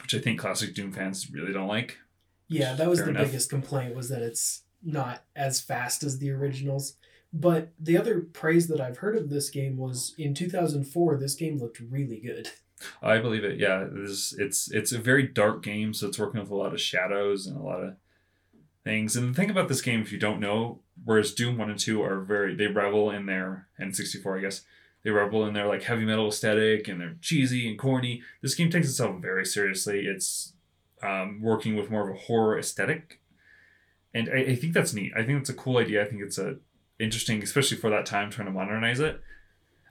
which 0.00 0.14
I 0.14 0.18
think 0.18 0.38
classic 0.38 0.74
Doom 0.74 0.92
fans 0.92 1.30
really 1.30 1.52
don't 1.52 1.68
like. 1.68 1.98
Yeah, 2.48 2.74
that 2.74 2.88
was 2.88 2.98
Fair 2.98 3.06
the 3.06 3.10
enough. 3.12 3.26
biggest 3.26 3.50
complaint 3.50 3.96
was 3.96 4.08
that 4.10 4.22
it's 4.22 4.62
not 4.82 5.24
as 5.34 5.60
fast 5.60 6.02
as 6.02 6.18
the 6.18 6.30
originals. 6.30 6.96
But 7.32 7.72
the 7.80 7.96
other 7.96 8.20
praise 8.20 8.68
that 8.68 8.80
I've 8.80 8.98
heard 8.98 9.16
of 9.16 9.30
this 9.30 9.48
game 9.48 9.78
was 9.78 10.14
in 10.18 10.34
2004. 10.34 11.16
This 11.16 11.34
game 11.34 11.58
looked 11.58 11.80
really 11.80 12.20
good. 12.20 12.50
I 13.02 13.18
believe 13.18 13.44
it. 13.44 13.58
Yeah, 13.58 13.86
it's 13.94 14.34
it's 14.36 14.70
it's 14.70 14.92
a 14.92 14.98
very 14.98 15.26
dark 15.26 15.62
game, 15.62 15.94
so 15.94 16.08
it's 16.08 16.18
working 16.18 16.40
with 16.40 16.50
a 16.50 16.54
lot 16.56 16.74
of 16.74 16.80
shadows 16.80 17.46
and 17.46 17.56
a 17.56 17.62
lot 17.62 17.82
of 17.82 17.94
things. 18.84 19.16
And 19.16 19.30
the 19.30 19.36
thing 19.36 19.50
about 19.50 19.68
this 19.68 19.82
game, 19.82 20.00
if 20.00 20.12
you 20.12 20.18
don't 20.18 20.40
know, 20.40 20.80
whereas 21.04 21.32
Doom 21.32 21.58
One 21.58 21.70
and 21.70 21.78
Two 21.78 22.02
are 22.02 22.20
very 22.20 22.54
they 22.54 22.66
revel 22.66 23.10
in 23.10 23.26
their 23.26 23.68
and 23.78 23.94
sixty 23.94 24.18
four, 24.18 24.38
I 24.38 24.40
guess 24.40 24.62
they 25.04 25.10
revel 25.10 25.44
in 25.46 25.54
their 25.54 25.66
like 25.66 25.82
heavy 25.82 26.04
metal 26.04 26.28
aesthetic 26.28 26.88
and 26.88 27.00
they're 27.00 27.16
cheesy 27.20 27.68
and 27.68 27.78
corny. 27.78 28.22
This 28.40 28.54
game 28.54 28.70
takes 28.70 28.88
itself 28.88 29.20
very 29.20 29.44
seriously. 29.44 30.06
It's 30.06 30.54
um, 31.02 31.40
working 31.42 31.76
with 31.76 31.90
more 31.90 32.08
of 32.08 32.14
a 32.14 32.20
horror 32.20 32.58
aesthetic, 32.58 33.20
and 34.14 34.28
I, 34.28 34.52
I 34.52 34.56
think 34.56 34.72
that's 34.72 34.94
neat. 34.94 35.12
I 35.16 35.24
think 35.24 35.40
it's 35.40 35.50
a 35.50 35.54
cool 35.54 35.78
idea. 35.78 36.02
I 36.02 36.08
think 36.08 36.22
it's 36.22 36.38
a 36.38 36.56
interesting, 36.98 37.42
especially 37.42 37.78
for 37.78 37.90
that 37.90 38.06
time, 38.06 38.30
trying 38.30 38.46
to 38.46 38.52
modernize 38.52 39.00
it. 39.00 39.20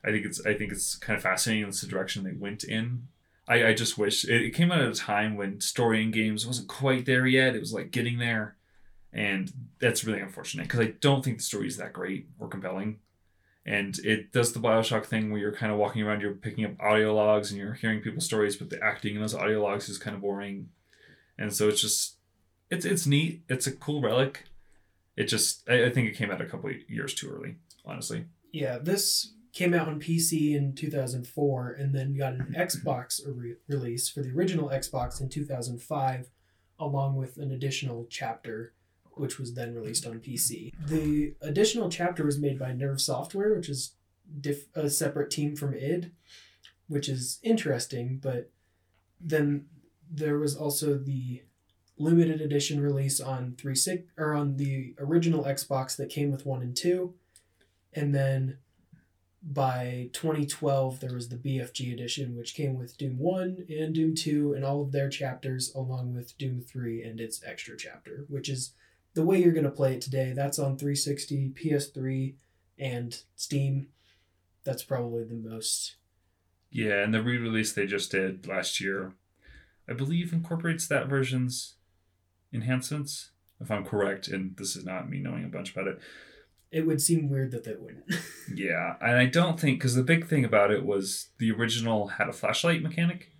I 0.03 0.11
think 0.11 0.25
it's 0.25 0.45
I 0.45 0.53
think 0.53 0.71
it's 0.71 0.95
kind 0.95 1.17
of 1.17 1.23
fascinating. 1.23 1.65
That's 1.65 1.81
the 1.81 1.87
direction 1.87 2.23
they 2.23 2.31
went 2.31 2.63
in. 2.63 3.07
I, 3.47 3.67
I 3.67 3.73
just 3.73 3.97
wish 3.97 4.23
it, 4.23 4.41
it 4.41 4.51
came 4.51 4.71
out 4.71 4.81
at 4.81 4.91
a 4.91 4.95
time 4.95 5.35
when 5.35 5.59
story 5.59 6.01
in 6.01 6.11
games 6.11 6.47
wasn't 6.47 6.69
quite 6.69 7.05
there 7.05 7.27
yet. 7.27 7.55
It 7.55 7.59
was 7.59 7.73
like 7.73 7.91
getting 7.91 8.17
there, 8.17 8.55
and 9.13 9.51
that's 9.79 10.03
really 10.03 10.19
unfortunate 10.19 10.63
because 10.63 10.79
I 10.79 10.93
don't 10.99 11.23
think 11.23 11.37
the 11.37 11.43
story 11.43 11.67
is 11.67 11.77
that 11.77 11.93
great 11.93 12.27
or 12.39 12.47
compelling. 12.47 12.99
And 13.65 13.97
it 13.99 14.31
does 14.31 14.53
the 14.53 14.59
Bioshock 14.59 15.05
thing 15.05 15.31
where 15.31 15.39
you're 15.39 15.53
kind 15.53 15.71
of 15.71 15.77
walking 15.77 16.01
around, 16.01 16.21
you're 16.21 16.33
picking 16.33 16.65
up 16.65 16.79
audio 16.79 17.13
logs 17.13 17.51
and 17.51 17.59
you're 17.59 17.73
hearing 17.73 18.01
people's 18.01 18.25
stories, 18.25 18.55
but 18.55 18.69
the 18.71 18.83
acting 18.83 19.15
in 19.15 19.21
those 19.21 19.35
audio 19.35 19.61
logs 19.61 19.87
is 19.87 19.99
kind 19.99 20.15
of 20.15 20.21
boring. 20.21 20.69
And 21.37 21.53
so 21.53 21.67
it's 21.67 21.81
just, 21.81 22.17
it's 22.71 22.85
it's 22.85 23.05
neat. 23.05 23.43
It's 23.49 23.67
a 23.67 23.71
cool 23.71 24.01
relic. 24.01 24.45
It 25.15 25.25
just, 25.25 25.69
I, 25.69 25.85
I 25.85 25.89
think 25.91 26.07
it 26.07 26.17
came 26.17 26.31
out 26.31 26.41
a 26.41 26.45
couple 26.45 26.71
years 26.87 27.13
too 27.13 27.29
early, 27.29 27.57
honestly. 27.85 28.25
Yeah, 28.51 28.79
this 28.79 29.33
came 29.53 29.73
out 29.73 29.87
on 29.87 29.99
PC 29.99 30.55
in 30.55 30.73
2004 30.73 31.71
and 31.71 31.93
then 31.93 32.17
got 32.17 32.33
an 32.33 32.55
Xbox 32.57 33.21
re- 33.27 33.55
release 33.67 34.09
for 34.09 34.21
the 34.21 34.31
original 34.31 34.69
Xbox 34.69 35.21
in 35.21 35.29
2005, 35.29 36.29
along 36.79 37.15
with 37.15 37.37
an 37.37 37.51
additional 37.51 38.07
chapter, 38.09 38.73
which 39.13 39.39
was 39.39 39.53
then 39.53 39.75
released 39.75 40.05
on 40.05 40.19
PC. 40.19 40.71
The 40.87 41.35
additional 41.41 41.89
chapter 41.89 42.25
was 42.25 42.39
made 42.39 42.59
by 42.59 42.73
Nerve 42.73 43.01
Software, 43.01 43.53
which 43.55 43.69
is 43.69 43.93
diff- 44.39 44.75
a 44.75 44.89
separate 44.89 45.31
team 45.31 45.55
from 45.55 45.73
id, 45.73 46.11
which 46.87 47.09
is 47.09 47.39
interesting, 47.43 48.19
but 48.21 48.51
then 49.19 49.65
there 50.09 50.37
was 50.37 50.55
also 50.55 50.97
the 50.97 51.43
limited 51.97 52.41
edition 52.41 52.81
release 52.81 53.19
on 53.19 53.55
36 53.61 54.03
or 54.17 54.33
on 54.33 54.57
the 54.57 54.95
original 54.99 55.43
Xbox 55.43 55.95
that 55.97 56.09
came 56.09 56.31
with 56.31 56.45
1 56.45 56.61
and 56.61 56.75
2 56.75 57.13
and 57.93 58.15
then 58.15 58.57
by 59.43 60.09
2012, 60.13 60.99
there 60.99 61.13
was 61.13 61.29
the 61.29 61.35
BFG 61.35 61.91
edition, 61.93 62.37
which 62.37 62.53
came 62.53 62.77
with 62.77 62.97
Doom 62.97 63.17
1 63.17 63.65
and 63.69 63.93
Doom 63.93 64.13
2 64.13 64.53
and 64.53 64.63
all 64.63 64.83
of 64.83 64.91
their 64.91 65.09
chapters, 65.09 65.73
along 65.73 66.13
with 66.13 66.37
Doom 66.37 66.61
3 66.61 67.01
and 67.01 67.19
its 67.19 67.41
extra 67.43 67.75
chapter, 67.75 68.25
which 68.29 68.47
is 68.49 68.73
the 69.13 69.23
way 69.23 69.41
you're 69.41 69.53
going 69.53 69.65
to 69.65 69.71
play 69.71 69.95
it 69.95 70.01
today. 70.01 70.33
That's 70.33 70.59
on 70.59 70.77
360, 70.77 71.53
PS3, 71.55 72.33
and 72.79 73.21
Steam. 73.35 73.87
That's 74.63 74.83
probably 74.83 75.23
the 75.23 75.35
most. 75.35 75.95
Yeah, 76.69 77.03
and 77.03 77.13
the 77.13 77.21
re 77.21 77.37
release 77.37 77.73
they 77.73 77.85
just 77.85 78.11
did 78.11 78.47
last 78.47 78.79
year, 78.79 79.13
I 79.89 79.93
believe, 79.93 80.31
incorporates 80.31 80.87
that 80.87 81.07
version's 81.07 81.75
enhancements, 82.53 83.31
if 83.59 83.69
I'm 83.69 83.85
correct. 83.85 84.27
And 84.27 84.55
this 84.57 84.75
is 84.75 84.85
not 84.85 85.09
me 85.09 85.19
knowing 85.19 85.43
a 85.43 85.49
bunch 85.49 85.71
about 85.71 85.87
it. 85.87 85.99
It 86.71 86.87
would 86.87 87.01
seem 87.01 87.29
weird 87.29 87.51
that 87.51 87.65
they 87.65 87.75
wouldn't. 87.75 88.05
Yeah, 88.53 88.95
and 88.99 89.15
I 89.17 89.27
don't 89.27 89.57
think 89.57 89.79
because 89.79 89.95
the 89.95 90.03
big 90.03 90.27
thing 90.27 90.43
about 90.43 90.71
it 90.71 90.85
was 90.85 91.29
the 91.37 91.51
original 91.51 92.07
had 92.07 92.27
a 92.27 92.33
flashlight 92.33 92.81
mechanic, 92.81 93.31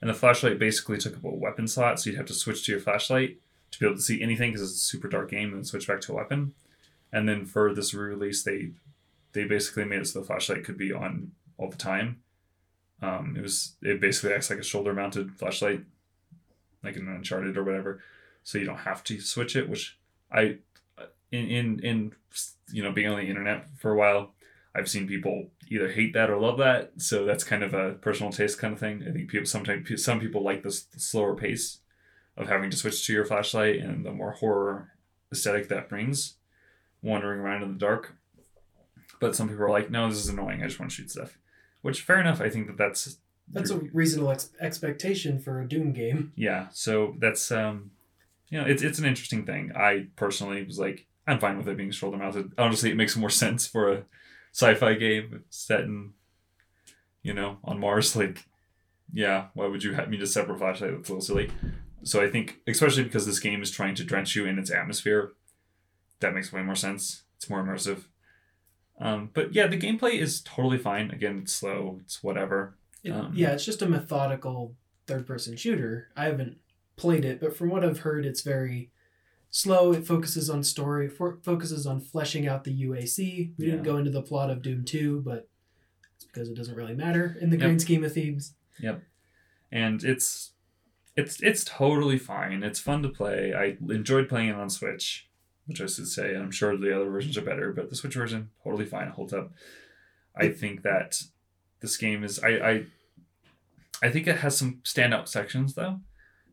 and 0.00 0.10
the 0.10 0.14
flashlight 0.14 0.58
basically 0.58 0.98
took 0.98 1.16
up 1.16 1.24
a 1.24 1.30
weapon 1.30 1.66
slot, 1.66 1.98
so 1.98 2.10
you'd 2.10 2.16
have 2.18 2.26
to 2.26 2.34
switch 2.34 2.64
to 2.66 2.72
your 2.72 2.80
flashlight 2.80 3.38
to 3.70 3.78
be 3.78 3.86
able 3.86 3.96
to 3.96 4.02
see 4.02 4.22
anything 4.22 4.52
because 4.52 4.70
it's 4.70 4.80
a 4.80 4.84
super 4.84 5.08
dark 5.08 5.30
game, 5.30 5.52
and 5.52 5.66
switch 5.66 5.86
back 5.86 6.00
to 6.02 6.12
a 6.12 6.16
weapon. 6.16 6.54
And 7.12 7.28
then 7.28 7.44
for 7.44 7.74
this 7.74 7.94
re-release, 7.94 8.42
they 8.42 8.70
they 9.32 9.44
basically 9.44 9.84
made 9.84 10.00
it 10.00 10.06
so 10.06 10.20
the 10.20 10.26
flashlight 10.26 10.64
could 10.64 10.78
be 10.78 10.92
on 10.92 11.32
all 11.56 11.70
the 11.70 11.76
time. 11.76 12.22
Um, 13.02 13.34
it 13.36 13.42
was 13.42 13.74
it 13.82 14.00
basically 14.00 14.34
acts 14.34 14.50
like 14.50 14.58
a 14.58 14.64
shoulder-mounted 14.64 15.36
flashlight, 15.36 15.82
like 16.82 16.96
in 16.96 17.08
Uncharted 17.08 17.56
or 17.56 17.64
whatever, 17.64 18.02
so 18.42 18.58
you 18.58 18.66
don't 18.66 18.78
have 18.78 19.02
to 19.04 19.20
switch 19.20 19.56
it. 19.56 19.68
Which 19.68 19.98
I 20.30 20.58
in 21.32 21.48
in 21.48 21.80
in 21.80 22.12
you 22.70 22.82
know 22.82 22.92
being 22.92 23.08
on 23.08 23.18
the 23.18 23.26
internet 23.26 23.66
for 23.76 23.92
a 23.92 23.96
while 23.96 24.32
i've 24.74 24.88
seen 24.88 25.06
people 25.06 25.48
either 25.68 25.90
hate 25.90 26.12
that 26.12 26.30
or 26.30 26.38
love 26.38 26.58
that 26.58 26.92
so 26.98 27.24
that's 27.24 27.44
kind 27.44 27.62
of 27.62 27.74
a 27.74 27.92
personal 27.94 28.32
taste 28.32 28.58
kind 28.58 28.72
of 28.72 28.80
thing 28.80 29.04
i 29.08 29.12
think 29.12 29.28
people 29.28 29.46
sometimes 29.46 30.02
some 30.02 30.20
people 30.20 30.42
like 30.42 30.62
this 30.62 30.86
slower 30.96 31.34
pace 31.34 31.78
of 32.40 32.48
having 32.48 32.70
to 32.70 32.76
switch 32.76 33.06
to 33.06 33.12
your 33.12 33.24
flashlight 33.24 33.76
and 33.80 34.04
the 34.04 34.12
more 34.12 34.32
horror 34.32 34.92
aesthetic 35.32 35.68
that 35.68 35.88
brings 35.88 36.34
wandering 37.02 37.40
around 37.40 37.62
in 37.62 37.72
the 37.72 37.78
dark. 37.78 38.16
But 39.20 39.36
some 39.36 39.48
people 39.48 39.64
are 39.64 39.70
like 39.70 39.90
no 39.90 40.08
this 40.08 40.18
is 40.18 40.28
annoying. 40.28 40.62
I 40.62 40.66
just 40.66 40.80
want 40.80 40.90
to 40.90 40.96
shoot 40.96 41.10
stuff. 41.10 41.38
Which 41.82 42.02
fair 42.02 42.20
enough. 42.20 42.40
I 42.40 42.48
think 42.50 42.66
that 42.66 42.76
that's 42.76 43.18
That's 43.50 43.70
a 43.70 43.78
reasonable 43.92 44.30
ex- 44.32 44.50
expectation 44.60 45.38
for 45.38 45.60
a 45.60 45.68
Doom 45.68 45.92
game. 45.92 46.32
yeah. 46.36 46.68
So 46.72 47.14
that's 47.18 47.50
um 47.52 47.90
you 48.48 48.58
know 48.60 48.66
it's, 48.66 48.82
it's 48.82 48.98
an 48.98 49.04
interesting 49.04 49.44
thing. 49.44 49.72
I 49.76 50.06
personally 50.16 50.62
was 50.64 50.78
like 50.78 51.06
i'm 51.26 51.38
fine 51.38 51.58
with 51.58 51.68
it 51.68 51.76
being 51.76 51.90
shoulder 51.90 52.16
mounted 52.16 52.50
honestly 52.58 52.90
it 52.90 52.96
makes 52.96 53.14
more 53.14 53.30
sense 53.44 53.66
for 53.66 53.92
a 53.92 54.04
sci-fi 54.52 54.94
game 54.94 55.44
set 55.50 55.80
in 55.82 56.12
you 57.22 57.34
know 57.34 57.58
on 57.62 57.78
mars. 57.78 58.16
Like 58.16 58.46
yeah 59.12 59.46
why 59.54 59.66
would 59.66 59.82
you 59.84 59.92
have 59.92 60.08
me 60.08 60.16
just 60.16 60.32
separate 60.32 60.58
flashlight 60.58 60.92
that's 60.96 61.08
a 61.08 61.12
little 61.12 61.20
silly 61.20 61.50
so 62.02 62.22
i 62.22 62.28
think 62.30 62.58
especially 62.66 63.02
because 63.02 63.26
this 63.26 63.40
game 63.40 63.62
is 63.62 63.70
trying 63.70 63.94
to 63.94 64.04
drench 64.04 64.34
you 64.36 64.46
in 64.46 64.58
its 64.58 64.70
atmosphere 64.70 65.32
that 66.20 66.34
makes 66.34 66.52
way 66.52 66.62
more 66.62 66.74
sense 66.76 67.22
it's 67.36 67.48
more 67.50 67.62
immersive 67.62 68.04
um, 69.00 69.30
but 69.32 69.54
yeah 69.54 69.66
the 69.66 69.78
gameplay 69.78 70.14
is 70.18 70.40
totally 70.42 70.78
fine 70.78 71.10
again 71.10 71.38
it's 71.42 71.52
slow 71.52 71.98
it's 72.04 72.22
whatever 72.22 72.76
It- 73.02 73.12
Um, 73.12 73.32
yeah, 73.34 73.52
it's 73.52 73.64
just 73.64 73.80
a 73.82 73.88
methodical 73.88 74.74
third 75.06 75.26
person 75.26 75.56
shooter. 75.56 76.08
I 76.16 76.26
haven't 76.26 76.58
played 76.96 77.24
it, 77.24 77.40
but 77.40 77.56
from 77.56 77.70
what 77.70 77.82
I've 77.82 78.00
heard, 78.00 78.26
it's 78.26 78.42
very 78.42 78.90
slow. 79.50 79.92
It 79.92 80.06
focuses 80.06 80.50
on 80.50 80.62
story, 80.62 81.08
for, 81.08 81.38
focuses 81.42 81.86
on 81.86 82.00
fleshing 82.02 82.46
out 82.46 82.64
the 82.64 82.74
UAC. 82.86 83.54
We 83.56 83.64
Yeah. 83.64 83.70
didn't 83.72 83.84
go 83.84 83.96
into 83.96 84.10
the 84.10 84.20
plot 84.22 84.50
of 84.50 84.60
Doom 84.60 84.84
2, 84.84 85.22
but 85.22 85.48
it's 86.14 86.26
because 86.26 86.50
it 86.50 86.54
doesn't 86.56 86.76
really 86.76 86.94
matter 86.94 87.38
in 87.40 87.48
the 87.48 87.56
Yep. 87.56 87.64
grand 87.64 87.80
scheme 87.80 88.04
of 88.04 88.12
things. 88.12 88.54
Yep. 88.80 89.02
And 89.72 90.04
it's 90.04 90.52
it's 91.20 91.42
it's 91.42 91.64
totally 91.64 92.18
fine. 92.18 92.62
It's 92.62 92.80
fun 92.80 93.02
to 93.02 93.08
play. 93.08 93.54
I 93.54 93.76
enjoyed 93.92 94.28
playing 94.28 94.48
it 94.48 94.56
on 94.56 94.70
Switch, 94.70 95.28
which 95.66 95.80
I 95.80 95.86
should 95.86 96.08
say. 96.08 96.34
I'm 96.34 96.50
sure 96.50 96.76
the 96.76 96.94
other 96.94 97.10
versions 97.10 97.36
are 97.36 97.42
better, 97.42 97.72
but 97.72 97.90
the 97.90 97.96
Switch 97.96 98.14
version 98.14 98.50
totally 98.64 98.86
fine. 98.86 99.08
It 99.08 99.14
holds 99.14 99.32
up. 99.32 99.52
I 100.36 100.48
think 100.48 100.82
that 100.82 101.22
this 101.80 101.96
game 101.96 102.24
is 102.24 102.38
I 102.40 102.48
I 102.48 102.84
I 104.02 104.10
think 104.10 104.26
it 104.26 104.38
has 104.38 104.56
some 104.56 104.80
standout 104.84 105.28
sections 105.28 105.74
though. 105.74 106.00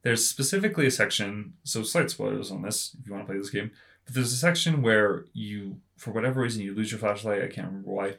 There's 0.04 0.28
specifically 0.28 0.88
a 0.88 0.92
section, 0.92 1.54
so 1.64 1.84
slight 1.84 2.12
spoilers 2.12 2.52
on 2.52 2.62
this 2.62 2.96
if 3.00 3.08
you 3.08 3.14
want 3.14 3.26
to 3.26 3.32
play 3.32 3.40
this 3.40 3.50
game. 3.50 3.72
But 4.06 4.16
there's 4.16 4.32
a 4.32 4.38
section 4.38 4.82
where 4.82 5.26
you, 5.34 5.82
for 5.98 6.12
whatever 6.12 6.42
reason, 6.42 6.62
you 6.62 6.74
lose 6.74 6.92
your 6.92 7.00
flashlight. 7.00 7.42
I 7.42 7.48
can't 7.48 7.68
remember 7.68 7.92
why, 7.92 8.16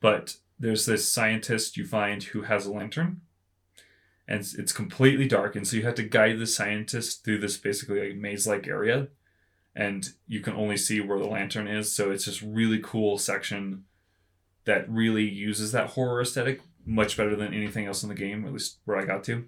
but 0.00 0.36
there's 0.58 0.84
this 0.84 1.10
scientist 1.10 1.76
you 1.76 1.86
find 1.86 2.22
who 2.22 2.42
has 2.42 2.66
a 2.66 2.72
lantern, 2.72 3.22
and 4.28 4.40
it's, 4.40 4.54
it's 4.54 4.72
completely 4.72 5.26
dark, 5.26 5.56
and 5.56 5.66
so 5.66 5.76
you 5.76 5.82
have 5.82 5.94
to 5.96 6.02
guide 6.02 6.38
the 6.38 6.46
scientist 6.46 7.24
through 7.24 7.38
this 7.38 7.56
basically 7.56 8.08
like 8.08 8.16
maze-like 8.16 8.66
area, 8.66 9.08
and 9.74 10.10
you 10.26 10.40
can 10.40 10.54
only 10.54 10.76
see 10.76 11.00
where 11.00 11.18
the 11.18 11.26
lantern 11.26 11.66
is. 11.66 11.94
So 11.94 12.10
it's 12.10 12.26
this 12.26 12.42
really 12.42 12.80
cool 12.82 13.18
section 13.18 13.84
that 14.64 14.88
really 14.88 15.28
uses 15.28 15.72
that 15.72 15.90
horror 15.90 16.20
aesthetic 16.20 16.60
much 16.84 17.16
better 17.16 17.34
than 17.34 17.54
anything 17.54 17.86
else 17.86 18.02
in 18.02 18.08
the 18.08 18.14
game, 18.14 18.44
at 18.44 18.52
least 18.52 18.78
where 18.84 18.96
I 18.96 19.04
got 19.04 19.24
to. 19.24 19.46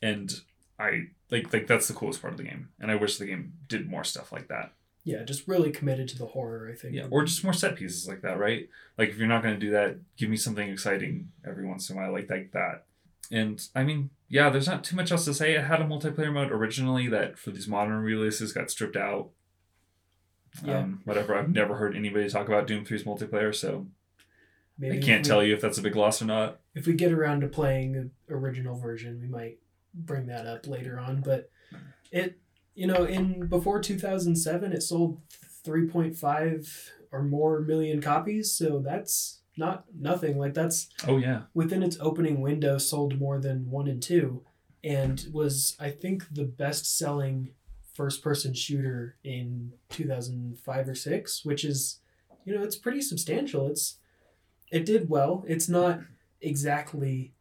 And 0.00 0.32
I 0.78 1.08
like 1.30 1.52
like 1.52 1.66
that's 1.66 1.88
the 1.88 1.94
coolest 1.94 2.20
part 2.20 2.32
of 2.32 2.38
the 2.38 2.44
game, 2.44 2.68
and 2.80 2.90
I 2.90 2.94
wish 2.94 3.18
the 3.18 3.26
game 3.26 3.54
did 3.68 3.88
more 3.88 4.04
stuff 4.04 4.32
like 4.32 4.48
that. 4.48 4.72
Yeah, 5.04 5.24
just 5.24 5.48
really 5.48 5.72
committed 5.72 6.06
to 6.08 6.18
the 6.18 6.26
horror, 6.26 6.70
I 6.72 6.76
think. 6.76 6.94
Yeah, 6.94 7.06
or 7.10 7.24
just 7.24 7.42
more 7.42 7.52
set 7.52 7.74
pieces 7.74 8.06
like 8.06 8.22
that, 8.22 8.38
right? 8.38 8.68
Like 8.96 9.08
if 9.08 9.18
you're 9.18 9.26
not 9.26 9.42
going 9.42 9.54
to 9.54 9.60
do 9.60 9.72
that, 9.72 9.96
give 10.16 10.30
me 10.30 10.36
something 10.36 10.68
exciting 10.68 11.32
every 11.44 11.66
once 11.66 11.90
in 11.90 11.96
a 11.96 12.00
while, 12.00 12.12
like 12.12 12.30
like 12.30 12.52
that. 12.52 12.84
And 13.30 13.66
I 13.74 13.82
mean, 13.84 14.10
yeah, 14.28 14.50
there's 14.50 14.66
not 14.66 14.84
too 14.84 14.96
much 14.96 15.10
else 15.12 15.24
to 15.26 15.34
say. 15.34 15.54
It 15.54 15.64
had 15.64 15.80
a 15.80 15.84
multiplayer 15.84 16.32
mode 16.32 16.50
originally 16.52 17.08
that 17.08 17.38
for 17.38 17.50
these 17.50 17.68
modern 17.68 18.02
releases 18.02 18.52
got 18.52 18.70
stripped 18.70 18.96
out. 18.96 19.30
Yeah. 20.64 20.80
Um, 20.80 21.00
whatever. 21.04 21.34
I've 21.34 21.48
never 21.48 21.76
heard 21.76 21.96
anybody 21.96 22.28
talk 22.28 22.46
about 22.48 22.66
Doom 22.66 22.84
3's 22.84 23.04
multiplayer, 23.04 23.54
so 23.54 23.86
Maybe 24.78 24.98
I 24.98 25.00
can't 25.00 25.24
we- 25.24 25.28
tell 25.28 25.42
you 25.42 25.54
if 25.54 25.60
that's 25.62 25.78
a 25.78 25.82
big 25.82 25.96
loss 25.96 26.20
or 26.20 26.26
not. 26.26 26.60
If 26.74 26.86
we 26.86 26.92
get 26.94 27.12
around 27.12 27.40
to 27.40 27.48
playing 27.48 27.92
the 27.92 28.34
original 28.34 28.78
version, 28.78 29.18
we 29.20 29.28
might 29.28 29.58
bring 29.94 30.26
that 30.26 30.46
up 30.46 30.66
later 30.66 30.98
on. 30.98 31.20
But 31.22 31.50
it, 32.10 32.38
you 32.74 32.86
know, 32.86 33.04
in 33.04 33.46
before 33.46 33.80
2007, 33.80 34.72
it 34.72 34.82
sold 34.82 35.20
3.5 35.66 36.90
or 37.10 37.22
more 37.22 37.60
million 37.60 38.00
copies. 38.00 38.52
So 38.52 38.78
that's 38.78 39.40
not 39.64 39.84
nothing. 39.98 40.38
Like 40.38 40.54
that's 40.54 40.88
Oh 41.06 41.18
yeah, 41.18 41.42
within 41.54 41.82
its 41.82 41.96
opening 42.00 42.40
window 42.40 42.78
sold 42.78 43.18
more 43.18 43.38
than 43.38 43.70
one 43.70 43.88
and 43.88 44.02
two 44.02 44.42
and 44.84 45.26
was 45.32 45.76
i 45.78 45.88
think 45.88 46.24
the 46.34 46.44
best 46.44 46.98
selling 46.98 47.52
first 47.94 48.20
person 48.20 48.52
shooter 48.52 49.16
in 49.22 49.72
2005 49.90 50.88
or 50.88 50.94
6 50.94 51.44
which 51.44 51.64
is 51.64 52.00
you 52.44 52.54
know 52.54 52.62
it's 52.62 52.76
pretty 52.76 53.00
substantial. 53.00 53.68
It's 53.68 53.98
it 54.70 54.86
did 54.86 55.08
well. 55.08 55.44
It's 55.46 55.68
not 55.68 56.00
exactly 56.40 57.34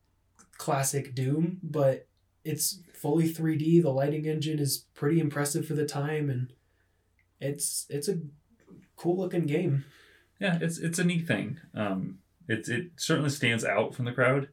classic 0.57 1.15
doom 1.15 1.59
but 1.63 2.07
it's 2.43 2.81
fully 2.93 3.31
3d 3.31 3.81
the 3.81 3.89
lighting 3.89 4.25
engine 4.25 4.59
is 4.59 4.85
pretty 4.93 5.19
impressive 5.19 5.65
for 5.65 5.73
the 5.73 5.85
time 5.85 6.29
and 6.29 6.53
it's 7.39 7.87
it's 7.89 8.07
a 8.07 8.19
cool 8.95 9.17
looking 9.17 9.47
game 9.47 9.85
yeah. 10.41 10.57
It's 10.61 10.77
it's 10.77 10.99
a 10.99 11.03
neat 11.05 11.25
thing. 11.27 11.59
Um, 11.73 12.19
it 12.47 12.67
it 12.67 12.91
certainly 12.97 13.29
stands 13.29 13.63
out 13.63 13.95
from 13.95 14.05
the 14.05 14.11
crowd, 14.11 14.49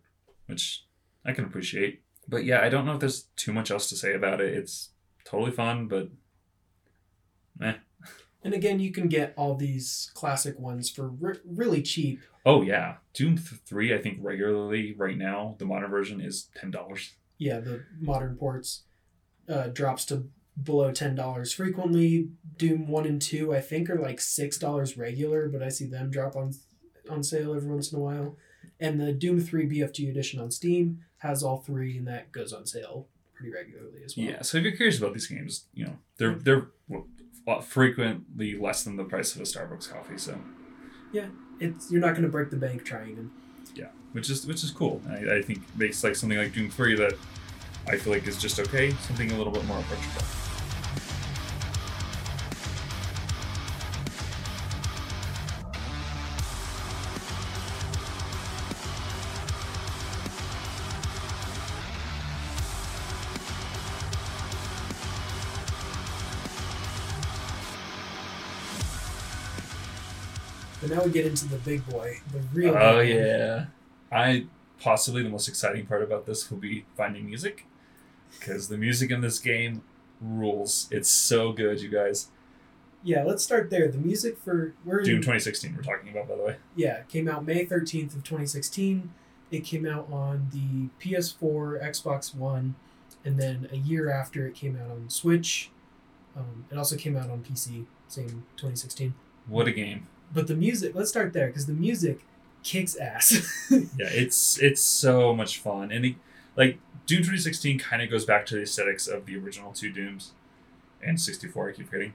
which 0.47 0.85
I 1.25 1.33
can 1.33 1.45
appreciate. 1.45 2.03
But 2.29 2.45
yeah, 2.45 2.61
I 2.61 2.69
don't 2.69 2.85
know 2.87 2.93
if 2.95 3.01
there's 3.01 3.23
too 3.37 3.53
much 3.53 3.71
else 3.71 3.89
to 3.89 3.97
say 3.97 4.15
about 4.15 4.41
it. 4.41 4.55
It's 4.57 4.91
totally 5.25 5.51
fun, 5.51 5.89
but 5.89 6.11
meh. 7.59 7.75
and 8.45 8.55
again 8.55 8.79
you 8.81 8.93
can 8.93 9.09
get 9.09 9.35
all 9.37 9.55
these 9.57 10.11
classic 10.15 10.59
ones 10.59 10.89
for 10.91 11.09
re- 11.09 11.41
really 11.45 11.83
cheap 11.83 12.21
Oh 12.47 12.63
yeah, 12.63 12.97
Doom 13.13 13.37
three. 13.37 13.93
I 13.93 13.99
think 13.99 14.19
regularly 14.23 14.95
right 14.97 15.19
now 15.19 15.57
the 15.59 15.67
modern 15.67 15.91
version 15.91 16.21
is 16.21 16.49
ten 16.55 16.71
dollars. 16.71 17.15
yeah, 17.37 17.61
the 17.61 17.85
modern 18.01 18.37
ports 18.37 18.85
uh, 19.49 19.67
drops 19.69 20.05
to 20.07 20.29
below 20.63 20.93
ten 20.93 21.15
dollars 21.15 21.53
frequently. 21.53 22.31
Doom 22.57 22.89
one 22.89 23.07
and 23.07 23.23
two, 23.23 23.55
I 23.55 23.61
think, 23.61 23.89
are 23.89 23.99
like 24.01 24.21
six 24.21 24.59
dollars 24.59 24.97
regular, 24.97 25.49
but 25.49 25.63
I 25.63 25.69
see 25.69 25.87
them 25.87 26.11
drop 26.11 26.37
on 26.37 26.55
on 27.09 27.23
sale 27.23 27.55
every 27.55 27.71
once 27.71 27.93
in 27.93 27.99
a 27.99 28.03
while. 28.03 28.37
And 28.81 29.01
the 29.01 29.13
Doom 29.13 29.41
three 29.41 29.67
BFG 29.69 30.11
edition 30.11 30.41
on 30.41 30.51
Steam 30.51 31.01
has 31.19 31.43
all 31.43 31.59
three, 31.59 31.99
and 31.99 32.07
that 32.07 32.33
goes 32.33 32.53
on 32.53 32.67
sale 32.67 33.09
pretty 33.35 33.53
regularly 33.53 34.03
as 34.05 34.17
well. 34.17 34.27
Yeah, 34.27 34.43
so 34.43 34.59
if 34.59 34.65
you're 34.65 34.77
curious 34.77 34.99
about 34.99 35.15
these 35.15 35.27
games, 35.27 35.67
you 35.75 35.87
know 35.87 35.99
they're 36.17 36.35
they're 36.35 36.69
frequently 37.63 38.59
less 38.59 38.85
than 38.85 38.97
the 38.97 39.05
price 39.05 39.35
of 39.35 39.41
a 39.41 39.45
Starbucks 39.45 39.91
coffee. 39.91 40.19
So 40.19 40.39
yeah, 41.13 41.27
it's 41.61 41.91
you're 41.91 42.01
not 42.01 42.11
going 42.13 42.25
to 42.25 42.29
break 42.29 42.51
the 42.51 42.57
bank 42.57 42.85
trying 42.85 43.17
them. 43.17 43.33
yeah, 43.75 43.89
which 44.13 44.29
is 44.31 44.47
which 44.47 44.63
is 44.65 44.71
cool. 44.71 45.01
I, 45.09 45.37
I 45.37 45.43
think 45.43 45.63
makes 45.77 46.03
like 46.05 46.17
something 46.17 46.39
like 46.39 46.53
Doom 46.53 46.71
three 46.71 46.95
that 46.97 47.15
I 47.87 47.97
feel 47.97 48.13
like 48.13 48.27
is 48.27 48.41
just 48.41 48.61
okay. 48.61 48.91
Something 48.91 49.31
a 49.33 49.39
little 49.39 49.53
bit 49.53 49.65
more 49.65 49.79
approachable. 49.79 50.48
But 70.89 70.97
now 70.97 71.05
we 71.05 71.11
get 71.11 71.27
into 71.27 71.47
the 71.49 71.59
big 71.59 71.87
boy, 71.89 72.21
the 72.33 72.41
real. 72.53 72.75
Oh 72.77 73.01
big 73.01 73.17
yeah, 73.17 73.67
I 74.11 74.47
possibly 74.81 75.23
the 75.23 75.29
most 75.29 75.49
exciting 75.49 75.87
part 75.87 76.03
about 76.03 76.27
this 76.27 76.51
will 76.51 76.59
be 76.59 76.85
finding 76.97 77.27
music, 77.27 77.67
because 78.39 78.69
the 78.69 78.79
music 78.79 79.11
in 79.11 79.21
this 79.21 79.39
game 79.39 79.83
rules. 80.21 80.89
It's 80.91 81.11
so 81.11 81.53
good, 81.53 81.81
you 81.81 81.89
guys. 81.89 82.29
Yeah, 83.03 83.23
let's 83.25 83.43
start 83.43 83.71
there. 83.71 83.89
The 83.89 83.99
music 83.99 84.39
for 84.39 84.75
we're 84.85 85.01
in, 85.01 85.05
Doom 85.05 85.17
2016, 85.19 85.77
we're 85.77 85.83
talking 85.83 86.11
about 86.11 86.29
by 86.29 86.37
the 86.37 86.43
way. 86.43 86.57
yeah 86.75 87.03
came 87.03 87.29
out 87.29 87.45
May 87.45 87.65
thirteenth 87.65 88.15
of 88.15 88.25
twenty 88.25 88.47
sixteen. 88.47 89.13
It 89.51 89.65
came 89.65 89.87
out 89.87 90.09
on 90.13 90.49
the 90.53 90.91
PS4, 91.03 91.83
Xbox 91.83 92.35
One, 92.35 92.75
and 93.25 93.41
then 93.41 93.69
a 93.73 93.77
year 93.77 94.11
after 94.11 94.47
it 94.47 94.55
came 94.55 94.77
out 94.77 94.91
on 94.91 95.09
Switch. 95.09 95.71
Um, 96.37 96.67
it 96.71 96.77
also 96.77 96.97
came 96.97 97.17
out 97.17 97.31
on 97.31 97.43
PC, 97.43 97.87
same 98.09 98.45
twenty 98.57 98.77
sixteen. 98.77 99.15
What 99.47 99.67
a 99.67 99.73
game! 99.73 100.07
But 100.33 100.47
the 100.47 100.55
music, 100.55 100.95
let's 100.95 101.11
start 101.11 101.33
there 101.33 101.47
because 101.47 101.67
the 101.67 101.73
music 101.73 102.21
kicks 102.63 102.97
ass. 102.97 103.55
Yeah, 103.71 104.09
it's 104.11 104.59
it's 104.59 104.81
so 104.81 105.35
much 105.35 105.59
fun, 105.59 105.93
and 105.93 106.05
it, 106.05 106.15
like 106.57 106.79
Doom 107.07 107.19
2016 107.19 107.79
kind 107.79 108.03
of 108.03 108.11
goes 108.11 108.25
back 108.25 108.47
to 108.47 108.55
the 108.55 108.63
aesthetics 108.63 109.07
of 109.07 109.27
the 109.27 109.37
original 109.37 109.73
two 109.73 109.91
Dooms, 109.93 110.33
and 111.03 111.21
64. 111.21 111.69
I 111.69 111.73
keep 111.73 111.87
forgetting, 111.87 112.15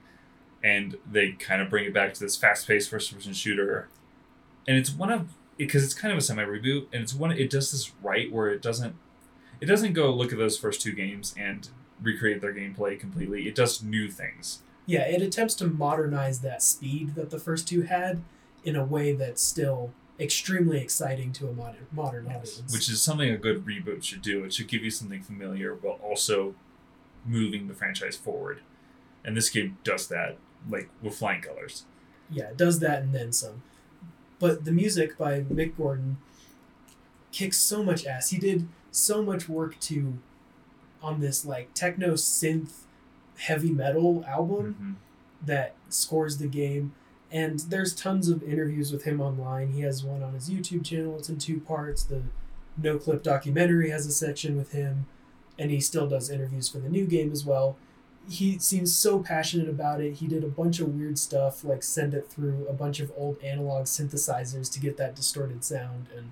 and 0.62 0.96
they 1.10 1.32
kind 1.32 1.62
of 1.62 1.70
bring 1.70 1.84
it 1.84 1.94
back 1.94 2.12
to 2.14 2.20
this 2.20 2.36
fast-paced 2.36 2.90
first-person 2.90 3.34
shooter, 3.34 3.88
and 4.66 4.76
it's 4.76 4.90
one 4.90 5.12
of 5.12 5.28
because 5.56 5.84
it's 5.84 5.94
kind 5.94 6.10
of 6.12 6.18
a 6.18 6.22
semi 6.22 6.44
reboot, 6.44 6.86
and 6.92 7.02
it's 7.02 7.14
one 7.14 7.30
it 7.30 7.50
does 7.50 7.70
this 7.70 7.92
right 8.02 8.32
where 8.32 8.48
it 8.48 8.60
doesn't 8.60 8.96
it 9.60 9.66
doesn't 9.66 9.92
go 9.92 10.12
look 10.12 10.32
at 10.32 10.38
those 10.38 10.58
first 10.58 10.80
two 10.80 10.92
games 10.92 11.34
and 11.38 11.68
recreate 12.02 12.40
their 12.40 12.52
gameplay 12.52 12.98
completely. 12.98 13.46
It 13.48 13.54
does 13.54 13.82
new 13.82 14.10
things. 14.10 14.60
Yeah, 14.86 15.02
it 15.02 15.22
attempts 15.22 15.54
to 15.56 15.66
modernize 15.66 16.40
that 16.40 16.62
speed 16.62 17.14
that 17.14 17.30
the 17.30 17.38
first 17.38 17.66
two 17.68 17.82
had 17.82 18.22
in 18.64 18.76
a 18.76 18.84
way 18.84 19.12
that's 19.12 19.42
still 19.42 19.92
extremely 20.20 20.78
exciting 20.80 21.32
to 21.32 21.48
a 21.48 21.52
modern 21.52 21.86
modern 21.90 22.26
audience. 22.26 22.72
which 22.72 22.88
is 22.88 23.02
something 23.02 23.30
a 23.30 23.36
good 23.36 23.64
reboot 23.66 24.02
should 24.04 24.22
do. 24.22 24.44
It 24.44 24.54
should 24.54 24.68
give 24.68 24.84
you 24.84 24.90
something 24.90 25.22
familiar 25.22 25.74
while 25.74 25.98
also 26.02 26.54
moving 27.26 27.66
the 27.68 27.74
franchise 27.74 28.16
forward. 28.16 28.60
And 29.24 29.36
this 29.36 29.48
game 29.50 29.78
does 29.84 30.06
that, 30.08 30.36
like 30.70 30.88
with 31.02 31.16
flying 31.16 31.40
colors. 31.42 31.84
yeah, 32.30 32.44
it 32.50 32.56
does 32.56 32.78
that 32.80 33.02
and 33.02 33.14
then 33.14 33.32
some. 33.32 33.62
But 34.38 34.64
the 34.64 34.72
music 34.72 35.16
by 35.16 35.40
Mick 35.40 35.76
Gordon 35.76 36.18
kicks 37.32 37.56
so 37.58 37.82
much 37.82 38.06
ass. 38.06 38.30
He 38.30 38.38
did 38.38 38.68
so 38.90 39.22
much 39.22 39.48
work 39.48 39.78
to 39.80 40.18
on 41.02 41.20
this 41.20 41.44
like 41.44 41.72
techno 41.74 42.12
synth 42.14 42.83
heavy 43.38 43.70
metal 43.70 44.24
album 44.26 44.76
Mhm. 44.80 45.46
that 45.46 45.74
scores 45.88 46.38
the 46.38 46.46
game. 46.46 46.92
And 47.30 47.60
there's 47.60 47.94
tons 47.94 48.28
of 48.28 48.42
interviews 48.42 48.92
with 48.92 49.02
him 49.04 49.20
online. 49.20 49.72
He 49.72 49.80
has 49.80 50.04
one 50.04 50.22
on 50.22 50.34
his 50.34 50.48
YouTube 50.48 50.84
channel. 50.84 51.16
It's 51.18 51.28
in 51.28 51.38
two 51.38 51.60
parts. 51.60 52.04
The 52.04 52.22
Noclip 52.80 53.22
documentary 53.22 53.90
has 53.90 54.06
a 54.06 54.12
section 54.12 54.56
with 54.56 54.72
him, 54.72 55.06
and 55.58 55.70
he 55.70 55.80
still 55.80 56.08
does 56.08 56.30
interviews 56.30 56.68
for 56.68 56.78
the 56.78 56.88
new 56.88 57.06
game 57.06 57.32
as 57.32 57.44
well. 57.44 57.76
He 58.28 58.58
seems 58.58 58.94
so 58.94 59.18
passionate 59.18 59.68
about 59.68 60.00
it. 60.00 60.14
He 60.14 60.26
did 60.26 60.44
a 60.44 60.48
bunch 60.48 60.80
of 60.80 60.94
weird 60.94 61.18
stuff, 61.18 61.62
like 61.64 61.82
send 61.82 62.14
it 62.14 62.28
through 62.30 62.66
a 62.68 62.72
bunch 62.72 62.98
of 63.00 63.12
old 63.16 63.36
analog 63.42 63.84
synthesizers 63.84 64.72
to 64.72 64.80
get 64.80 64.96
that 64.96 65.14
distorted 65.14 65.62
sound. 65.64 66.06
And 66.16 66.30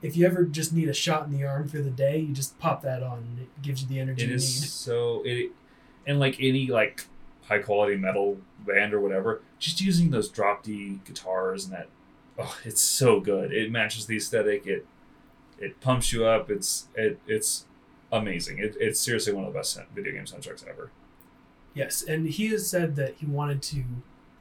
if 0.00 0.16
you 0.16 0.24
ever 0.26 0.44
just 0.44 0.72
need 0.72 0.88
a 0.88 0.94
shot 0.94 1.26
in 1.26 1.32
the 1.36 1.44
arm 1.44 1.68
for 1.68 1.80
the 1.82 1.90
day, 1.90 2.18
you 2.18 2.32
just 2.32 2.58
pop 2.58 2.82
that 2.82 3.02
on, 3.02 3.18
and 3.18 3.38
it 3.40 3.48
gives 3.62 3.82
you 3.82 3.88
the 3.88 4.00
energy 4.00 4.22
It 4.24 4.28
you 4.30 4.34
is 4.36 4.60
need. 4.62 4.68
so 4.70 5.22
it 5.24 5.50
and 6.06 6.18
like 6.18 6.36
any 6.40 6.66
like 6.66 7.06
high 7.44 7.58
quality 7.58 7.96
metal 7.96 8.38
band 8.66 8.94
or 8.94 9.00
whatever, 9.00 9.42
just 9.58 9.80
using 9.80 10.10
those 10.10 10.28
drop 10.28 10.62
D 10.62 11.00
guitars 11.04 11.64
and 11.64 11.74
that 11.74 11.88
oh, 12.38 12.58
it's 12.64 12.80
so 12.80 13.20
good. 13.20 13.52
It 13.52 13.70
matches 13.70 14.06
the 14.06 14.16
aesthetic. 14.16 14.66
It 14.66 14.86
it 15.58 15.80
pumps 15.80 16.12
you 16.12 16.24
up. 16.24 16.50
It's 16.50 16.88
it 16.94 17.20
it's 17.26 17.66
amazing. 18.10 18.58
It, 18.58 18.76
it's 18.78 19.00
seriously 19.00 19.32
one 19.32 19.44
of 19.44 19.52
the 19.52 19.58
best 19.58 19.78
video 19.94 20.12
game 20.12 20.24
soundtracks 20.24 20.66
ever. 20.68 20.90
Yes, 21.74 22.02
and 22.02 22.28
he 22.28 22.48
has 22.48 22.68
said 22.68 22.96
that 22.96 23.14
he 23.16 23.26
wanted 23.26 23.62
to, 23.62 23.84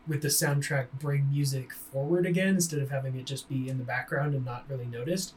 with 0.06 0.22
the 0.22 0.28
soundtrack, 0.28 0.88
bring 1.00 1.30
music 1.32 1.72
forward 1.72 2.26
again 2.26 2.50
instead 2.50 2.82
of 2.82 2.90
having 2.90 3.16
it 3.16 3.26
just 3.26 3.48
be 3.48 3.70
in 3.70 3.78
the 3.78 3.86
background 3.86 4.36
and 4.36 4.44
not 4.44 4.66
really 4.68 4.86
noticed. 4.86 5.34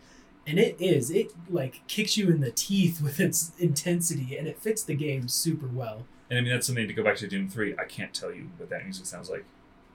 And 0.46 0.58
it 0.58 0.76
is. 0.80 1.10
It 1.10 1.32
like 1.48 1.82
kicks 1.87 2.16
you 2.16 2.28
in 2.28 2.40
the 2.40 2.50
teeth 2.50 3.00
with 3.00 3.20
its 3.20 3.52
intensity, 3.58 4.37
and 4.37 4.48
it 4.48 4.58
fits 4.58 4.82
the 4.82 4.94
game 4.94 5.28
super 5.28 5.68
well. 5.68 6.06
And 6.30 6.38
I 6.38 6.42
mean, 6.42 6.50
that's 6.52 6.66
something 6.66 6.88
to 6.88 6.94
go 6.94 7.02
back 7.04 7.16
to 7.16 7.28
Doom 7.28 7.48
3. 7.48 7.74
I 7.78 7.84
can't 7.84 8.12
tell 8.14 8.32
you 8.32 8.48
what 8.56 8.70
that 8.70 8.82
music 8.84 9.06
sounds 9.06 9.28
like. 9.28 9.44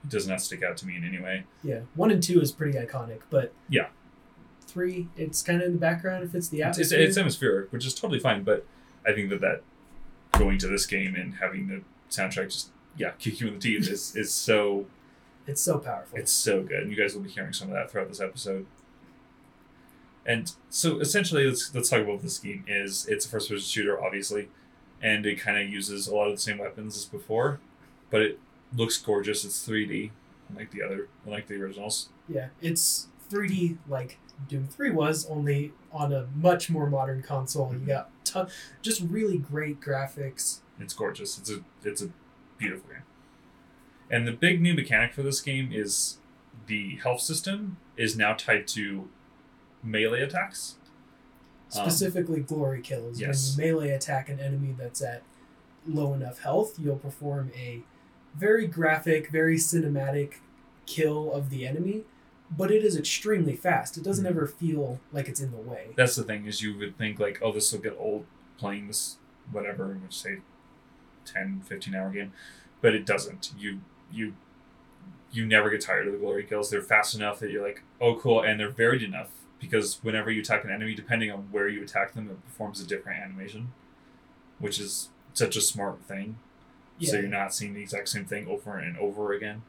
It 0.04 0.08
does 0.08 0.26
not 0.28 0.40
stick 0.40 0.62
out 0.62 0.76
to 0.78 0.86
me 0.86 0.96
in 0.96 1.04
any 1.04 1.20
way. 1.20 1.44
Yeah, 1.62 1.80
one 1.94 2.10
and 2.10 2.22
two 2.22 2.40
is 2.40 2.52
pretty 2.52 2.78
iconic, 2.78 3.20
but 3.30 3.52
Yeah. 3.68 3.88
three, 4.62 5.08
it's 5.16 5.42
kind 5.42 5.60
of 5.60 5.66
in 5.66 5.72
the 5.74 5.78
background. 5.78 6.22
if 6.24 6.34
it's 6.34 6.48
the 6.48 6.60
It's, 6.62 6.78
it's, 6.78 6.92
atmosphere. 6.92 7.00
it's 7.08 7.18
atmospheric, 7.18 7.72
which 7.72 7.84
is 7.86 7.94
totally 7.94 8.20
fine, 8.20 8.44
but 8.44 8.64
I 9.06 9.12
think 9.12 9.28
that 9.30 9.40
that 9.40 9.62
going 10.32 10.56
to 10.58 10.68
this 10.68 10.86
game 10.86 11.14
and 11.16 11.34
having 11.34 11.66
the 11.68 11.82
soundtrack 12.10 12.44
just, 12.50 12.70
yeah, 12.96 13.10
kick 13.18 13.40
you 13.40 13.48
in 13.48 13.54
the 13.54 13.60
teeth 13.60 13.88
is, 13.90 14.14
is 14.16 14.32
so, 14.32 14.86
It's 15.46 15.60
so 15.60 15.78
powerful. 15.78 16.16
it's 16.18 16.32
so 16.32 16.62
good. 16.62 16.82
And 16.84 16.90
you 16.90 16.96
guys 16.96 17.14
will 17.14 17.22
be 17.22 17.28
hearing 17.30 17.52
some 17.52 17.68
of 17.68 17.74
that 17.74 17.90
throughout 17.90 18.08
this 18.08 18.20
episode. 18.20 18.66
And 20.24 20.52
so 20.68 21.00
essentially, 21.00 21.46
let's, 21.46 21.74
let's 21.74 21.88
talk 21.88 22.00
about 22.00 22.12
what 22.14 22.22
this 22.22 22.38
game 22.38 22.64
is. 22.68 23.06
It's 23.06 23.26
a 23.26 23.28
first 23.28 23.48
person 23.48 23.64
shooter, 23.64 24.02
obviously, 24.02 24.48
and 25.02 25.26
it 25.26 25.40
kind 25.40 25.58
of 25.58 25.68
uses 25.68 26.06
a 26.06 26.14
lot 26.14 26.26
of 26.26 26.32
the 26.32 26.40
same 26.40 26.58
weapons 26.58 26.96
as 26.96 27.04
before, 27.04 27.60
but 28.10 28.22
it 28.22 28.38
looks 28.74 28.98
gorgeous. 28.98 29.44
It's 29.44 29.66
3D, 29.66 30.10
like 30.54 30.70
the 30.70 30.82
other, 30.82 31.08
like 31.26 31.46
the 31.46 31.54
originals. 31.54 32.10
yeah, 32.28 32.48
it's 32.60 33.08
3D 33.30 33.78
like 33.88 34.18
Doom 34.48 34.66
3 34.66 34.90
was, 34.90 35.26
only 35.26 35.72
on 35.92 36.12
a 36.12 36.26
much 36.34 36.70
more 36.70 36.88
modern 36.88 37.22
console. 37.22 37.72
You 37.72 37.78
mm-hmm. 37.78 37.86
got 37.86 38.10
ton- 38.24 38.48
just 38.82 39.00
really 39.02 39.38
great 39.38 39.80
graphics. 39.80 40.60
It's 40.78 40.94
gorgeous. 40.94 41.38
It's 41.38 41.50
a 41.50 41.60
it's 41.84 42.02
a 42.02 42.10
beautiful 42.58 42.88
game. 42.90 43.02
And 44.10 44.26
the 44.26 44.32
big 44.32 44.60
new 44.60 44.74
mechanic 44.74 45.12
for 45.12 45.22
this 45.22 45.40
game 45.40 45.70
is 45.72 46.18
the 46.66 46.96
health 46.96 47.20
system 47.20 47.76
is 47.96 48.16
now 48.16 48.32
tied 48.32 48.66
to 48.68 49.08
melee 49.82 50.22
attacks. 50.22 50.76
Um, 51.76 51.88
Specifically, 51.88 52.40
glory 52.40 52.80
kills. 52.82 53.20
yes. 53.20 53.56
When 53.56 53.66
you 53.66 53.72
melee 53.74 53.90
attack 53.90 54.28
an 54.28 54.40
enemy 54.40 54.74
that's 54.78 55.00
at 55.02 55.22
low 55.86 56.12
enough 56.14 56.40
health, 56.40 56.78
you'll 56.78 56.96
perform 56.96 57.52
a 57.56 57.82
very 58.34 58.66
graphic, 58.66 59.28
very 59.30 59.56
cinematic 59.56 60.34
kill 60.86 61.32
of 61.32 61.50
the 61.50 61.66
enemy, 61.66 62.04
but 62.56 62.70
it 62.70 62.84
is 62.84 62.96
extremely 62.96 63.54
fast. 63.56 63.96
It 63.96 64.02
doesn't 64.04 64.24
Mhm. 64.24 64.30
ever 64.30 64.46
feel 64.46 65.00
like 65.12 65.28
it's 65.28 65.40
in 65.40 65.50
the 65.52 65.56
way. 65.58 65.88
That's 65.96 66.16
the 66.16 66.24
thing 66.24 66.46
is 66.46 66.60
you 66.62 66.76
would 66.76 66.96
think 66.98 67.18
like, 67.20 67.38
oh, 67.42 67.52
this 67.52 67.72
will 67.72 67.80
get 67.80 67.96
old 67.98 68.26
playing 68.58 68.88
this 68.88 69.16
whatever, 69.52 69.88
which 70.02 70.16
say 70.20 70.38
10, 71.24 71.60
15 71.62 71.94
hour 71.94 72.10
game, 72.10 72.32
but 72.80 72.94
it 72.94 73.06
doesn't. 73.06 73.52
You 73.58 73.80
you 74.12 74.34
you 75.32 75.46
never 75.46 75.70
get 75.70 75.80
tired 75.80 76.08
of 76.08 76.12
the 76.12 76.18
glory 76.18 76.42
kills. 76.42 76.70
They're 76.70 76.82
fast 76.82 77.14
enough 77.14 77.38
that 77.38 77.50
you're 77.52 77.64
like, 77.64 77.82
oh, 78.00 78.16
cool, 78.16 78.42
and 78.42 78.58
they're 78.58 78.68
varied 78.68 79.02
enough 79.02 79.30
because 79.60 79.98
whenever 80.02 80.30
you 80.30 80.40
attack 80.40 80.64
an 80.64 80.70
enemy, 80.70 80.94
depending 80.94 81.30
on 81.30 81.48
where 81.50 81.68
you 81.68 81.82
attack 81.82 82.14
them, 82.14 82.28
it 82.30 82.44
performs 82.44 82.80
a 82.80 82.86
different 82.86 83.20
animation, 83.20 83.72
which 84.58 84.78
is 84.80 85.10
such 85.34 85.56
a 85.56 85.60
smart 85.60 86.02
thing. 86.04 86.38
Yeah. 86.98 87.10
So 87.12 87.16
you're 87.18 87.28
not 87.28 87.54
seeing 87.54 87.74
the 87.74 87.80
exact 87.82 88.08
same 88.08 88.24
thing 88.24 88.46
over 88.48 88.76
and 88.78 88.96
over 88.98 89.32
again. 89.32 89.62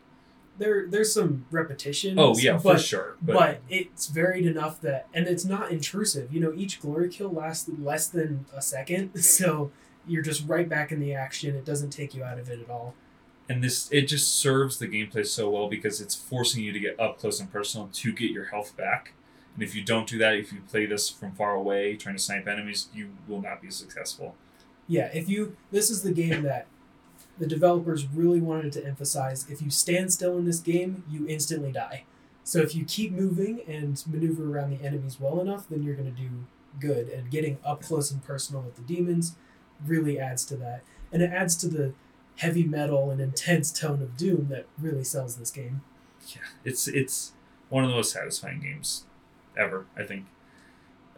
There, 0.58 0.86
there's 0.88 1.14
some 1.14 1.46
repetition. 1.50 2.20
Oh 2.20 2.38
yeah, 2.38 2.58
for 2.58 2.78
sure. 2.78 3.16
But, 3.22 3.34
But, 3.34 3.62
it's 3.70 4.08
varied 4.08 4.46
enough 4.46 4.82
that, 4.82 5.08
and 5.14 5.26
it's 5.28 5.46
not 5.46 5.72
intrusive. 5.72 6.34
You 6.34 6.42
know, 6.42 6.54
each 6.56 6.82
glory 6.82 7.10
kill 7.10 7.32
lasts 7.32 7.70
less 7.80 8.08
than 8.08 8.46
a 8.56 8.62
second, 8.62 9.16
so 9.24 9.72
you're 10.06 10.22
just 10.22 10.46
right 10.48 10.68
back 10.68 10.92
in 10.92 11.00
the 11.00 11.14
action. 11.14 11.56
It 11.56 11.64
doesn't 11.66 11.92
take 11.92 12.14
you 12.14 12.24
out 12.24 12.38
of 12.38 12.50
it 12.50 12.60
at 12.60 12.70
all. 12.70 12.96
and 13.50 13.64
this 13.64 13.90
it 13.92 14.04
just 14.04 14.36
serves 14.36 14.78
the 14.78 14.88
gameplay 14.88 15.26
so 15.26 15.50
well 15.50 15.68
because 15.70 16.00
it's 16.02 16.16
forcing 16.16 16.64
you 16.64 16.72
to 16.74 16.80
get 16.80 17.00
up 17.00 17.18
close 17.20 17.40
and 17.40 17.52
personal 17.52 17.90
to 17.94 18.12
get 18.12 18.30
your 18.32 18.46
health 18.46 18.76
back. 18.78 19.14
And 19.54 19.64
if 19.64 19.76
you 19.76 19.84
don't 19.84 20.08
do 20.08 20.18
that, 20.18 20.36
if 20.36 20.52
you 20.54 20.62
play 20.62 20.86
this 20.86 21.10
from 21.10 21.34
far 21.34 21.54
away 21.54 21.96
trying 21.98 22.16
to 22.16 22.22
snipe 22.22 22.48
enemies, 22.48 22.88
you 22.94 23.12
will 23.28 23.42
not 23.42 23.62
be 23.62 23.70
successful. 23.70 24.36
Yeah, 24.88 25.10
if 25.14 25.30
you 25.30 25.56
this 25.72 25.90
is 25.90 26.04
the 26.04 26.12
game 26.12 26.44
that 26.44 26.68
the 27.38 27.48
developers 27.48 28.08
really 28.08 28.40
wanted 28.40 28.72
to 28.74 28.86
emphasize. 28.86 29.50
If 29.50 29.62
you 29.62 29.70
stand 29.70 30.14
still 30.14 30.38
in 30.38 30.46
this 30.46 30.60
game, 30.60 31.04
you 31.10 31.28
instantly 31.28 31.72
die. 31.72 32.04
So 32.44 32.60
if 32.60 32.76
you 32.76 32.86
keep 32.86 33.12
moving 33.12 33.62
and 33.68 34.02
maneuver 34.08 34.52
around 34.52 34.72
the 34.72 34.86
enemies 34.86 35.20
well 35.20 35.40
enough, 35.40 35.68
then 35.70 35.84
you're 35.84 35.96
going 35.96 36.14
to 36.14 36.22
do 36.22 36.30
good. 36.80 37.10
And 37.10 37.32
getting 37.32 37.58
up 37.64 37.82
close 37.82 38.12
and 38.12 38.24
personal 38.24 38.62
with 38.62 38.76
the 38.76 38.82
demons 38.82 39.36
really 39.86 40.20
adds 40.20 40.46
to 40.46 40.56
that. 40.58 40.84
And 41.12 41.22
it 41.22 41.32
adds 41.32 41.56
to 41.58 41.68
the 41.68 41.94
heavy 42.38 42.64
metal 42.64 43.10
and 43.10 43.20
intense 43.20 43.72
tone 43.72 44.02
of 44.02 44.18
Doom 44.18 44.48
that 44.50 44.66
really 44.80 45.04
sells 45.04 45.38
this 45.38 45.52
game. 45.52 45.82
Yeah, 46.28 46.42
it's 46.64 46.88
it's 46.88 47.34
one 47.70 47.84
of 47.84 47.90
the 47.90 47.96
most 47.96 48.12
satisfying 48.12 48.60
games 48.60 49.06
ever. 49.58 49.88
I 49.98 50.04
think. 50.04 50.26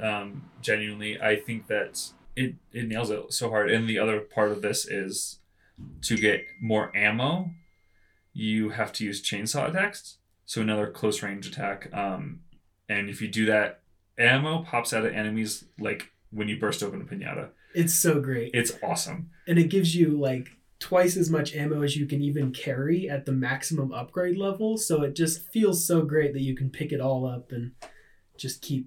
Um, 0.02 0.50
genuinely, 0.62 1.22
I 1.22 1.36
think 1.36 1.68
that 1.68 2.02
it 2.36 2.56
it 2.72 2.88
nails 2.88 3.10
it 3.10 3.32
so 3.34 3.50
hard. 3.50 3.70
And 3.72 3.88
the 3.88 4.00
other 4.00 4.20
part 4.20 4.52
of 4.52 4.62
this 4.62 4.88
is 4.88 5.40
to 6.02 6.16
get 6.18 6.46
more 6.62 6.96
ammo, 6.96 7.52
you 8.34 8.70
have 8.70 8.92
to 8.94 9.06
use 9.06 9.22
chainsaw 9.22 9.70
attacks. 9.70 10.18
so 10.46 10.62
another 10.62 10.88
close 10.88 11.22
range 11.24 11.48
attack. 11.48 11.90
Um, 11.94 12.42
and 12.90 13.10
if 13.10 13.22
you 13.22 13.28
do 13.28 13.46
that, 13.46 13.82
ammo 14.18 14.64
pops 14.64 14.94
out 14.94 15.06
of 15.06 15.14
enemies 15.14 15.66
like 15.80 16.12
when 16.32 16.48
you 16.48 16.60
burst 16.60 16.84
open 16.84 17.02
a 17.02 17.06
pinata. 17.06 17.50
It's 17.76 17.94
so 17.94 18.20
great. 18.20 18.52
It's 18.54 18.74
awesome. 18.84 19.30
and 19.48 19.58
it 19.58 19.70
gives 19.70 19.96
you 19.96 20.20
like 20.20 20.50
twice 20.80 21.16
as 21.18 21.30
much 21.30 21.56
ammo 21.56 21.82
as 21.82 21.96
you 21.96 22.06
can 22.06 22.22
even 22.22 22.52
carry 22.52 23.10
at 23.10 23.26
the 23.26 23.32
maximum 23.32 23.94
upgrade 23.94 24.38
level 24.38 24.78
so 24.78 25.02
it 25.02 25.16
just 25.16 25.48
feels 25.48 25.88
so 25.88 26.02
great 26.02 26.34
that 26.34 26.42
you 26.42 26.56
can 26.56 26.70
pick 26.70 26.92
it 26.92 27.00
all 27.00 27.26
up 27.26 27.52
and 27.54 27.72
just 28.44 28.62
keep 28.62 28.86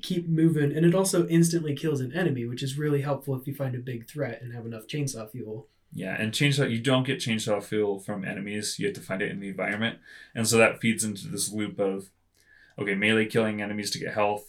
keep 0.00 0.28
moving 0.28 0.70
and 0.76 0.86
it 0.86 0.94
also 0.94 1.26
instantly 1.28 1.74
kills 1.74 2.00
an 2.00 2.12
enemy 2.12 2.44
which 2.46 2.62
is 2.62 2.78
really 2.78 3.02
helpful 3.02 3.34
if 3.34 3.46
you 3.48 3.54
find 3.54 3.74
a 3.74 3.78
big 3.90 4.08
threat 4.08 4.40
and 4.40 4.54
have 4.54 4.64
enough 4.66 4.86
chainsaw 4.86 5.28
fuel 5.30 5.66
Yeah, 5.92 6.14
and 6.20 6.32
chainsaw 6.32 6.70
you 6.70 6.80
don't 6.90 7.06
get 7.10 7.18
chainsaw 7.18 7.60
fuel 7.70 7.98
from 7.98 8.24
enemies. 8.24 8.78
You 8.78 8.86
have 8.86 8.94
to 8.94 9.00
find 9.08 9.20
it 9.22 9.30
in 9.32 9.40
the 9.40 9.48
environment, 9.48 9.98
and 10.36 10.46
so 10.46 10.56
that 10.58 10.80
feeds 10.80 11.02
into 11.02 11.26
this 11.26 11.50
loop 11.52 11.80
of, 11.80 12.10
okay, 12.78 12.94
melee 12.94 13.26
killing 13.26 13.60
enemies 13.60 13.90
to 13.90 13.98
get 13.98 14.14
health. 14.14 14.44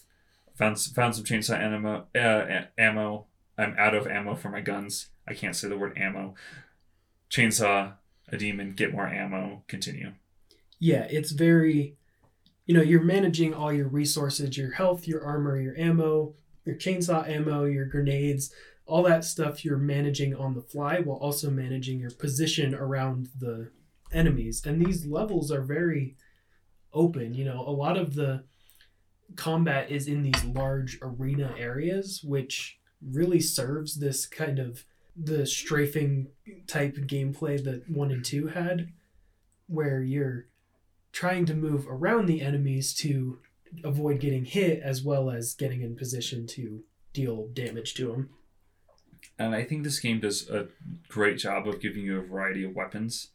Found 0.59 0.77
found 0.97 1.15
some 1.15 1.25
chainsaw 1.25 1.57
ammo. 1.59 2.05
Uh, 2.13 2.65
ammo. 2.77 3.25
I'm 3.57 3.73
out 3.85 3.95
of 3.95 4.05
ammo 4.05 4.35
for 4.35 4.49
my 4.49 4.61
guns. 4.61 5.09
I 5.27 5.33
can't 5.33 5.55
say 5.55 5.67
the 5.67 5.77
word 5.81 5.97
ammo. 5.97 6.35
Chainsaw 7.29 7.93
a 8.29 8.37
demon. 8.37 8.73
Get 8.75 8.93
more 8.93 9.07
ammo. 9.07 9.63
Continue. 9.67 10.11
yeah 10.89 11.05
it's 11.17 11.31
very 11.31 11.95
you 12.65 12.73
know 12.73 12.81
you're 12.81 13.01
managing 13.01 13.53
all 13.53 13.73
your 13.73 13.87
resources 13.87 14.57
your 14.57 14.71
health 14.71 15.07
your 15.07 15.23
armor 15.23 15.59
your 15.59 15.77
ammo 15.77 16.33
your 16.65 16.75
chainsaw 16.75 17.27
ammo 17.27 17.65
your 17.65 17.85
grenades 17.85 18.53
all 18.85 19.03
that 19.03 19.23
stuff 19.23 19.63
you're 19.63 19.77
managing 19.77 20.35
on 20.35 20.53
the 20.53 20.61
fly 20.61 20.99
while 20.99 21.17
also 21.17 21.49
managing 21.49 21.99
your 21.99 22.11
position 22.11 22.75
around 22.75 23.29
the 23.39 23.71
enemies. 24.11 24.65
And 24.65 24.85
these 24.85 25.05
levels 25.05 25.49
are 25.49 25.61
very 25.61 26.17
open 26.93 27.33
you 27.33 27.45
know 27.45 27.63
a 27.65 27.71
lot 27.71 27.95
of 27.95 28.15
the 28.15 28.43
combat 29.37 29.89
is 29.89 30.07
in 30.07 30.23
these 30.23 30.43
large 30.43 30.99
arena 31.01 31.55
areas 31.57 32.21
which 32.21 32.79
really 33.01 33.39
serves 33.39 33.95
this 33.95 34.25
kind 34.25 34.59
of 34.59 34.83
the 35.15 35.45
strafing 35.45 36.27
type 36.67 36.97
gameplay 36.97 37.63
that 37.63 37.89
1 37.89 38.11
and 38.11 38.25
2 38.25 38.47
had 38.47 38.89
where 39.67 40.01
you're 40.01 40.47
trying 41.11 41.45
to 41.45 41.53
move 41.53 41.85
around 41.89 42.25
the 42.25 42.41
enemies 42.41 42.93
to 42.95 43.39
avoid 43.83 44.19
getting 44.19 44.45
hit 44.45 44.81
as 44.81 45.01
well 45.03 45.29
as 45.29 45.53
getting 45.53 45.81
in 45.81 45.95
position 45.95 46.45
to 46.47 46.83
deal 47.13 47.47
damage 47.53 47.93
to 47.95 48.07
them. 48.07 48.29
And 49.37 49.55
I 49.55 49.63
think 49.63 49.83
this 49.83 49.99
game 49.99 50.19
does 50.19 50.49
a 50.49 50.67
great 51.07 51.37
job 51.37 51.67
of 51.67 51.79
giving 51.81 52.03
you 52.03 52.19
a 52.19 52.21
variety 52.21 52.63
of 52.63 52.75
weapons 52.75 53.29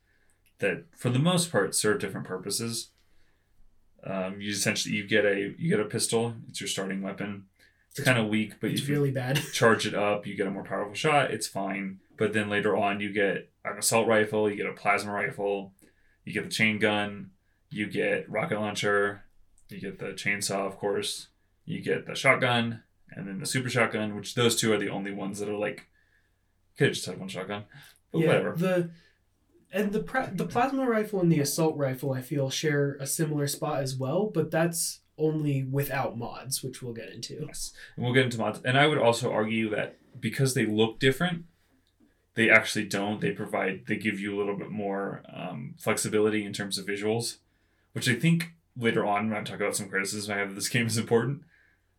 that, 0.58 0.84
for 0.96 1.10
the 1.10 1.18
most 1.18 1.50
part, 1.50 1.74
serve 1.74 2.00
different 2.00 2.26
purposes. 2.26 2.90
Um, 4.04 4.40
you 4.40 4.50
essentially 4.50 4.94
you 4.94 5.06
get 5.06 5.24
a 5.24 5.54
you 5.58 5.68
get 5.68 5.80
a 5.80 5.84
pistol. 5.84 6.34
It's 6.48 6.60
your 6.60 6.68
starting 6.68 7.02
weapon. 7.02 7.46
It's 7.90 8.00
kind 8.00 8.18
of 8.18 8.28
weak, 8.28 8.54
but 8.60 8.70
It's 8.70 8.86
you 8.86 8.94
really 8.94 9.10
bad. 9.10 9.40
charge 9.52 9.86
it 9.86 9.94
up, 9.94 10.26
you 10.26 10.36
get 10.36 10.46
a 10.46 10.50
more 10.50 10.64
powerful 10.64 10.94
shot. 10.94 11.30
It's 11.30 11.46
fine. 11.46 11.98
But 12.16 12.32
then 12.32 12.48
later 12.48 12.76
on, 12.76 13.00
you 13.00 13.12
get 13.12 13.50
an 13.64 13.78
assault 13.78 14.06
rifle. 14.06 14.50
You 14.50 14.56
get 14.56 14.66
a 14.66 14.72
plasma 14.72 15.12
rifle. 15.12 15.72
You 16.24 16.32
get 16.32 16.44
the 16.44 16.50
chain 16.50 16.78
gun. 16.78 17.30
You 17.70 17.86
get 17.86 18.30
rocket 18.30 18.60
launcher. 18.60 19.24
You 19.68 19.80
get 19.80 19.98
the 19.98 20.06
chainsaw, 20.06 20.66
of 20.66 20.78
course. 20.78 21.28
You 21.64 21.82
get 21.82 22.06
the 22.06 22.14
shotgun, 22.14 22.82
and 23.10 23.26
then 23.26 23.40
the 23.40 23.46
super 23.46 23.68
shotgun. 23.68 24.14
Which 24.14 24.34
those 24.34 24.56
two 24.56 24.72
are 24.72 24.78
the 24.78 24.90
only 24.90 25.12
ones 25.12 25.38
that 25.40 25.48
are 25.48 25.56
like. 25.56 25.88
Could 26.78 26.88
have 26.88 26.94
just 26.94 27.06
had 27.06 27.18
one 27.18 27.28
shotgun, 27.28 27.64
but 28.12 28.18
yeah, 28.18 28.26
whatever. 28.26 28.54
the 28.56 28.90
and 29.72 29.92
the 29.92 30.00
pra- 30.00 30.30
the 30.32 30.44
plasma 30.44 30.86
rifle 30.86 31.20
and 31.20 31.32
the 31.32 31.40
assault 31.40 31.76
rifle 31.76 32.12
I 32.12 32.20
feel 32.20 32.50
share 32.50 32.96
a 33.00 33.06
similar 33.06 33.46
spot 33.46 33.82
as 33.82 33.96
well, 33.96 34.30
but 34.32 34.50
that's 34.50 35.00
only 35.18 35.64
without 35.64 36.18
mods, 36.18 36.62
which 36.62 36.82
we'll 36.82 36.92
get 36.92 37.10
into. 37.10 37.44
Yes. 37.46 37.72
And 37.96 38.04
we'll 38.04 38.14
get 38.14 38.24
into 38.24 38.38
mods. 38.38 38.60
And 38.64 38.78
I 38.78 38.86
would 38.86 38.98
also 38.98 39.32
argue 39.32 39.70
that 39.70 39.96
because 40.20 40.54
they 40.54 40.66
look 40.66 40.98
different, 40.98 41.44
they 42.34 42.50
actually 42.50 42.84
don't. 42.86 43.20
They 43.20 43.32
provide, 43.32 43.84
they 43.86 43.96
give 43.96 44.20
you 44.20 44.36
a 44.36 44.38
little 44.38 44.56
bit 44.56 44.70
more 44.70 45.22
um, 45.32 45.74
flexibility 45.78 46.44
in 46.44 46.52
terms 46.52 46.78
of 46.78 46.86
visuals, 46.86 47.38
which 47.96 48.08
I 48.10 48.14
think 48.14 48.52
later 48.76 49.06
on 49.06 49.30
when 49.30 49.38
I 49.40 49.42
talk 49.42 49.58
about 49.58 49.74
some 49.74 49.88
criticism 49.88 50.34
I 50.34 50.38
have 50.38 50.50
of 50.50 50.54
this 50.54 50.68
game 50.68 50.86
is 50.86 50.98
important, 50.98 51.40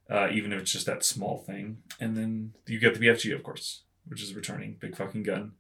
uh, 0.10 0.30
even 0.32 0.54
if 0.54 0.62
it's 0.62 0.72
just 0.72 0.86
that 0.86 1.04
small 1.04 1.40
thing. 1.40 1.80
And 2.00 2.16
then 2.16 2.54
you 2.68 2.80
get 2.80 2.94
the 2.94 3.00
BFG, 3.00 3.34
of 3.36 3.42
course, 3.42 3.82
which 4.06 4.22
is 4.22 4.36
returning. 4.36 4.78
Big 4.80 4.96
fucking 4.96 5.24
gun, 5.24 5.54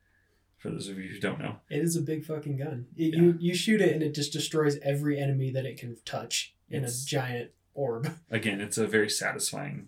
for 0.59 0.69
those 0.69 0.87
of 0.89 0.99
you 0.99 1.09
who 1.09 1.19
don't 1.19 1.39
know. 1.39 1.55
It 1.71 1.79
is 1.81 1.95
a 1.95 2.01
big 2.01 2.23
fucking 2.23 2.57
gun. 2.57 2.85
It, 2.95 3.15
Yeah. 3.15 3.21
You 3.21 3.37
you 3.39 3.55
shoot 3.55 3.81
it 3.81 3.93
and 3.93 4.03
it 4.03 4.13
just 4.13 4.31
destroys 4.31 4.77
every 4.83 5.19
enemy 5.19 5.49
that 5.51 5.65
it 5.65 5.77
can 5.79 5.97
touch 6.05 6.53
in 6.69 6.83
It's- 6.83 7.03
a 7.03 7.07
giant 7.07 7.51
orb. 7.73 8.15
Again, 8.29 8.61
it's 8.61 8.77
a 8.77 8.85
very 8.85 9.09
satisfying 9.09 9.87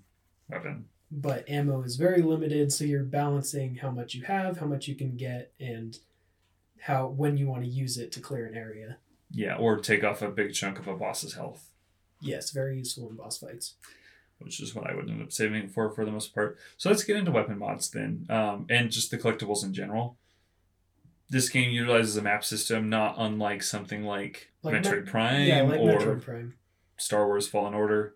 weapon. 0.50 0.86
but 1.12 1.48
ammo 1.50 1.82
is 1.84 1.96
very 1.96 2.22
limited 2.24 2.72
so 2.72 2.84
you're 2.84 3.04
balancing 3.04 3.76
how 3.78 3.90
much 3.92 4.14
you 4.16 4.24
have 4.24 4.58
how 4.60 4.66
much 4.68 4.88
you 4.88 4.96
can 4.96 5.16
get 5.18 5.52
and 5.60 5.98
how 6.82 7.08
when 7.08 7.36
you 7.38 7.48
want 7.48 7.64
to 7.64 7.70
use 7.70 7.98
it 7.98 8.12
to 8.12 8.20
clear 8.20 8.46
an 8.46 8.54
area 8.56 8.98
Yeah, 9.32 9.56
or 9.56 9.78
take 9.78 10.04
off 10.04 10.22
a 10.22 10.30
big 10.30 10.54
chunk 10.54 10.80
of 10.80 10.88
a 10.88 10.96
boss's 10.96 11.34
health. 11.34 11.70
yes 12.22 12.52
very 12.52 12.78
useful 12.78 13.10
in 13.10 13.16
boss 13.16 13.38
fights 13.38 13.76
which 14.40 14.60
is 14.62 14.74
what 14.74 14.90
I 14.90 14.96
would 14.96 15.10
end 15.10 15.22
up 15.22 15.32
saving 15.32 15.64
it 15.64 15.72
for 15.72 15.90
for 15.92 16.06
the 16.06 16.12
most 16.12 16.34
part. 16.34 16.58
So 16.78 16.90
let's 16.90 17.04
get 17.04 17.18
into 17.18 17.32
weapon 17.32 17.60
mods 17.60 17.90
then, 17.90 18.26
um, 18.30 18.66
and 18.70 18.90
just 18.90 19.12
the 19.12 19.18
collectibles 19.18 19.64
in 19.64 19.74
general. 19.74 20.18
This 21.30 21.50
game 21.50 21.72
utilizes 21.72 22.18
a 22.18 22.22
map 22.22 22.44
system 22.44 22.90
not 22.90 23.16
unlike 23.18 23.62
something 23.62 24.04
like, 24.04 24.52
Like 24.64 24.76
Metroid 24.76 25.04
Met- 25.04 25.06
Prime 25.06 25.48
yeah 25.48 25.62
like 25.62 25.80
or 25.80 26.00
metroid 26.00 26.22
prime 26.24 26.54
Star 26.98 27.28
Wars 27.28 27.48
Fallen 27.48 27.74
Order. 27.74 28.16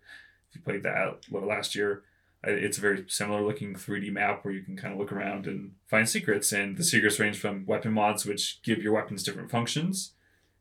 If 0.49 0.55
you 0.55 0.61
played 0.61 0.83
that 0.83 1.19
last 1.29 1.75
year, 1.75 2.03
it's 2.43 2.77
a 2.77 2.81
very 2.81 3.05
similar 3.07 3.41
looking 3.41 3.75
3D 3.75 4.11
map 4.11 4.43
where 4.43 4.53
you 4.53 4.61
can 4.61 4.75
kind 4.75 4.93
of 4.93 4.99
look 4.99 5.11
around 5.11 5.45
and 5.47 5.73
find 5.87 6.07
secrets. 6.09 6.51
And 6.51 6.77
the 6.77 6.83
secrets 6.83 7.19
range 7.19 7.37
from 7.37 7.65
weapon 7.65 7.93
mods, 7.93 8.25
which 8.25 8.61
give 8.63 8.81
your 8.81 8.93
weapons 8.93 9.23
different 9.23 9.51
functions, 9.51 10.13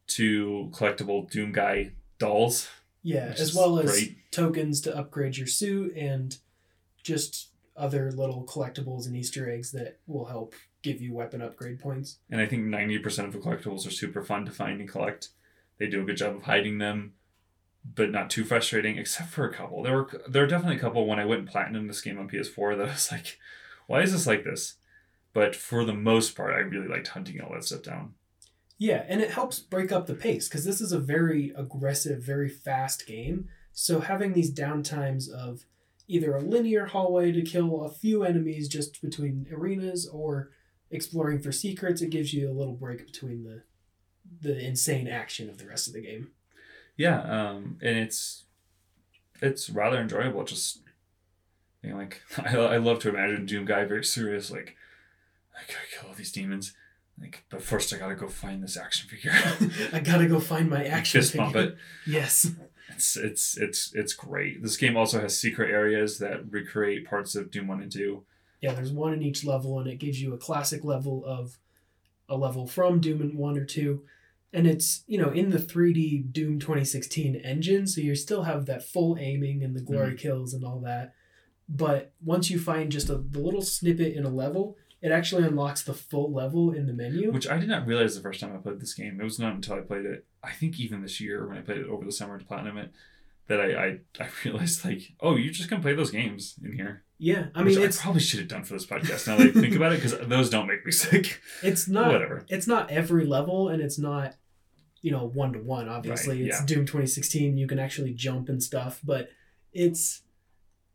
to 0.09 0.71
collectible 0.73 1.31
Doom 1.31 1.53
Guy 1.53 1.93
dolls. 2.19 2.69
yeah 3.03 3.35
as 3.37 3.55
well 3.55 3.79
as 3.79 3.91
great. 3.91 4.31
tokens 4.31 4.81
to 4.83 4.97
upgrade 4.97 5.37
your 5.37 5.47
suit 5.47 5.95
and 5.97 6.39
just 7.03 7.49
other 7.77 8.13
little 8.13 8.45
collectibles 8.45 9.07
and 9.07 9.17
easter 9.17 9.51
eggs 9.51 9.73
that 9.73 9.99
will 10.07 10.27
help 10.27 10.55
give 10.83 11.01
you 11.01 11.13
weapon 11.15 11.41
upgrade 11.41 11.79
points 11.81 12.19
And 12.31 12.41
I 12.41 12.47
think 12.47 12.65
90% 12.65 13.25
of 13.25 13.33
the 13.33 13.39
collectibles 13.39 13.87
are 13.87 13.91
super 13.91 14.23
fun 14.23 14.45
to 14.45 14.51
find 14.53 14.81
and 14.81 14.89
collect. 14.89 15.29
They 15.79 15.87
do 15.87 16.03
a 16.03 16.05
good 16.05 16.17
job 16.17 16.37
of 16.37 16.43
hiding 16.43 16.79
them, 16.79 17.15
but 17.95 18.11
not 18.11 18.31
too 18.31 18.45
frustrating, 18.45 18.99
except 18.99 19.31
for 19.31 19.49
a 19.49 19.53
couple. 19.53 19.83
There 19.83 19.95
were 19.95 20.09
there 20.29 20.45
are 20.45 20.49
definitely 20.49 20.77
a 20.77 20.81
couple 20.81 21.07
when 21.07 21.19
I 21.19 21.25
went 21.25 21.49
platinum 21.49 21.87
this 21.89 22.01
game 22.01 22.19
on 22.19 22.29
PS4 22.29 22.77
that 22.77 22.89
I 22.89 22.93
was 22.93 23.11
like, 23.11 23.39
why 23.87 24.03
is 24.03 24.13
this 24.13 24.27
like 24.27 24.45
this? 24.45 24.75
But 25.33 25.57
for 25.57 25.85
the 25.85 25.95
most 25.95 26.37
part, 26.37 26.55
I 26.55 26.59
really 26.59 26.89
liked 26.89 27.09
hunting 27.09 27.41
all 27.41 27.55
that 27.55 27.65
stuff 27.65 27.83
down. 27.83 28.15
Yeah, 28.83 29.05
and 29.07 29.21
it 29.21 29.31
helps 29.31 29.61
break 29.61 29.93
up 29.93 30.09
the 30.09 30.15
pace 30.15 30.49
because 30.49 30.65
this 30.65 30.81
is 30.81 30.91
a 30.91 30.99
very 30.99 31.53
aggressive, 31.57 32.21
very 32.21 32.49
fast 32.49 33.07
game. 33.07 33.49
So 33.71 34.01
having 34.01 34.33
these 34.33 34.53
downtimes 34.53 35.31
of 35.31 35.67
either 36.09 36.35
a 36.35 36.41
linear 36.41 36.87
hallway 36.87 37.31
to 37.31 37.43
kill 37.43 37.85
a 37.85 37.89
few 37.89 38.25
enemies 38.25 38.67
just 38.67 39.01
between 39.01 39.47
arenas 39.53 40.09
or 40.09 40.51
exploring 40.91 41.39
for 41.39 41.53
secrets, 41.53 42.03
it 42.03 42.11
gives 42.11 42.35
you 42.35 42.51
a 42.51 42.59
little 42.59 42.75
break 42.75 43.07
between 43.07 43.45
the 43.45 43.63
the 44.41 44.59
insane 44.59 45.07
action 45.07 45.49
of 45.49 45.59
the 45.59 45.69
rest 45.69 45.87
of 45.87 45.93
the 45.93 46.03
game. 46.03 46.33
Yeah, 46.97 47.21
um, 47.21 47.79
and 47.83 47.97
it's 47.97 48.47
it's 49.41 49.71
rather 49.71 50.01
enjoyable. 50.01 50.43
Just 50.43 50.81
you 51.85 51.91
know, 51.91 51.99
like 51.99 52.21
I, 52.37 52.57
I 52.57 52.77
love 52.79 52.99
to 53.03 53.11
imagine 53.11 53.47
Doom 53.47 53.65
guy 53.65 53.85
very 53.85 54.05
serious, 54.05 54.51
like 54.51 54.75
I 55.57 55.61
gotta 55.73 55.87
kill 55.89 56.09
all 56.09 56.17
these 56.17 56.33
demons. 56.33 56.75
Like, 57.21 57.45
but 57.51 57.63
first 57.63 57.93
I 57.93 57.99
gotta 57.99 58.15
go 58.15 58.29
find 58.29 58.63
this 58.63 58.77
action 58.77 59.09
figure. 59.09 59.33
I 59.93 60.01
gotta 60.01 60.27
go 60.27 60.41
find 60.41 60.69
my 60.69 60.85
action 60.85 61.21
Fist 61.21 61.37
bump 61.37 61.53
figure. 61.53 61.71
it. 61.71 61.79
Yes. 62.07 62.51
It's 62.95 63.17
it's 63.17 63.57
it's 63.57 63.95
it's 63.95 64.13
great. 64.13 64.63
This 64.63 64.77
game 64.77 64.97
also 64.97 65.21
has 65.21 65.39
secret 65.39 65.71
areas 65.71 66.19
that 66.19 66.51
recreate 66.51 67.07
parts 67.07 67.35
of 67.35 67.51
Doom 67.51 67.69
One 67.69 67.81
and 67.81 67.91
Two. 67.91 68.25
Yeah, 68.61 68.75
there's 68.75 68.93
one 68.93 69.13
in 69.13 69.23
each 69.23 69.45
level, 69.45 69.79
and 69.79 69.89
it 69.89 69.99
gives 69.99 70.21
you 70.21 70.35
a 70.35 70.39
classic 70.39 70.85
level 70.85 71.25
of 71.25 71.59
a 72.29 72.37
level 72.37 72.67
from 72.67 73.01
Doom 73.01 73.37
one 73.37 73.59
or 73.59 73.65
two. 73.65 74.05
And 74.55 74.67
it's, 74.67 75.03
you 75.07 75.19
know, 75.19 75.31
in 75.31 75.51
the 75.51 75.59
3D 75.59 76.31
Doom 76.31 76.61
2016 76.61 77.37
engine, 77.37 77.87
so 77.87 78.03
you 78.03 78.15
still 78.15 78.43
have 78.43 78.67
that 78.67 78.87
full 78.87 79.17
aiming 79.19 79.63
and 79.65 79.75
the 79.75 79.81
glory 79.81 80.13
mm. 80.13 80.19
kills 80.19 80.53
and 80.53 80.63
all 80.65 80.79
that. 80.81 81.15
But 81.69 82.13
once 82.23 82.51
you 82.51 82.59
find 82.59 82.93
just 82.93 83.09
a 83.09 83.17
the 83.17 83.41
little 83.41 83.63
snippet 83.63 84.15
in 84.15 84.25
a 84.25 84.31
level, 84.31 84.77
it 85.03 85.11
actually 85.13 85.43
unlocks 85.45 85.83
the 85.83 85.93
full 85.95 86.33
level 86.33 86.71
in 86.73 86.87
the 86.87 86.93
menu. 86.93 87.33
Which 87.33 87.49
I 87.49 87.59
did 87.59 87.69
not 87.69 87.87
realize 87.87 88.15
the 88.15 88.23
first 88.23 88.41
time 88.41 88.55
I 88.55 88.59
played 88.59 88.81
this 88.81 88.95
game. 88.95 89.21
It 89.21 89.25
was 89.25 89.39
not 89.39 89.55
until 89.55 89.75
I 89.75 89.81
played 89.81 90.07
it. 90.07 90.25
I 90.43 90.53
think 90.53 90.79
even 90.81 91.03
this 91.03 91.21
year 91.21 91.47
when 91.47 91.59
I 91.59 91.61
played 91.61 91.79
it 91.79 91.89
over 91.89 92.05
the 92.05 92.13
summer 92.13 92.39
to 92.39 92.45
platinum 92.45 92.79
it, 92.79 92.93
that 93.49 93.61
I 93.61 93.75
I, 93.85 93.99
I 94.21 94.29
realized 94.45 94.85
like, 94.85 95.13
oh, 95.21 95.37
you 95.37 95.51
just 95.51 95.69
can 95.69 95.83
play 95.83 95.95
those 95.95 96.11
games 96.13 96.55
in 96.65 96.73
here. 96.73 97.03
yeah, 97.19 97.47
I 97.55 97.63
mean 97.63 97.79
I 97.83 97.89
probably 97.89 98.21
should 98.21 98.41
have 98.41 98.49
done 98.49 98.65
for 98.65 98.75
this 98.75 98.87
podcast. 98.87 99.27
Now 99.27 99.37
that 99.37 99.49
I 99.49 99.61
think 99.61 99.75
about 99.75 99.93
it, 99.93 100.03
because 100.03 100.17
those 100.29 100.49
don't 100.51 100.69
make 100.69 100.87
me 100.87 100.93
sick. 100.93 101.41
it's 101.63 101.89
not 101.89 102.13
Whatever. 102.13 102.45
it's 102.49 102.67
not 102.67 102.91
every 102.91 103.27
level 103.27 103.69
and 103.69 103.83
it's 103.83 103.99
not 103.99 104.37
you 105.01 105.11
know 105.11 105.27
one 105.27 105.53
to 105.55 105.59
one. 105.59 105.89
Obviously, 105.89 106.39
Right, 106.43 106.47
it's 106.49 106.61
yeah. 106.61 106.67
Doom 106.67 106.87
2016. 106.87 107.57
You 107.57 107.67
can 107.67 107.81
actually 107.81 108.13
jump 108.15 108.49
and 108.49 108.63
stuff, 108.63 109.01
but 109.03 109.31
it's 109.73 110.23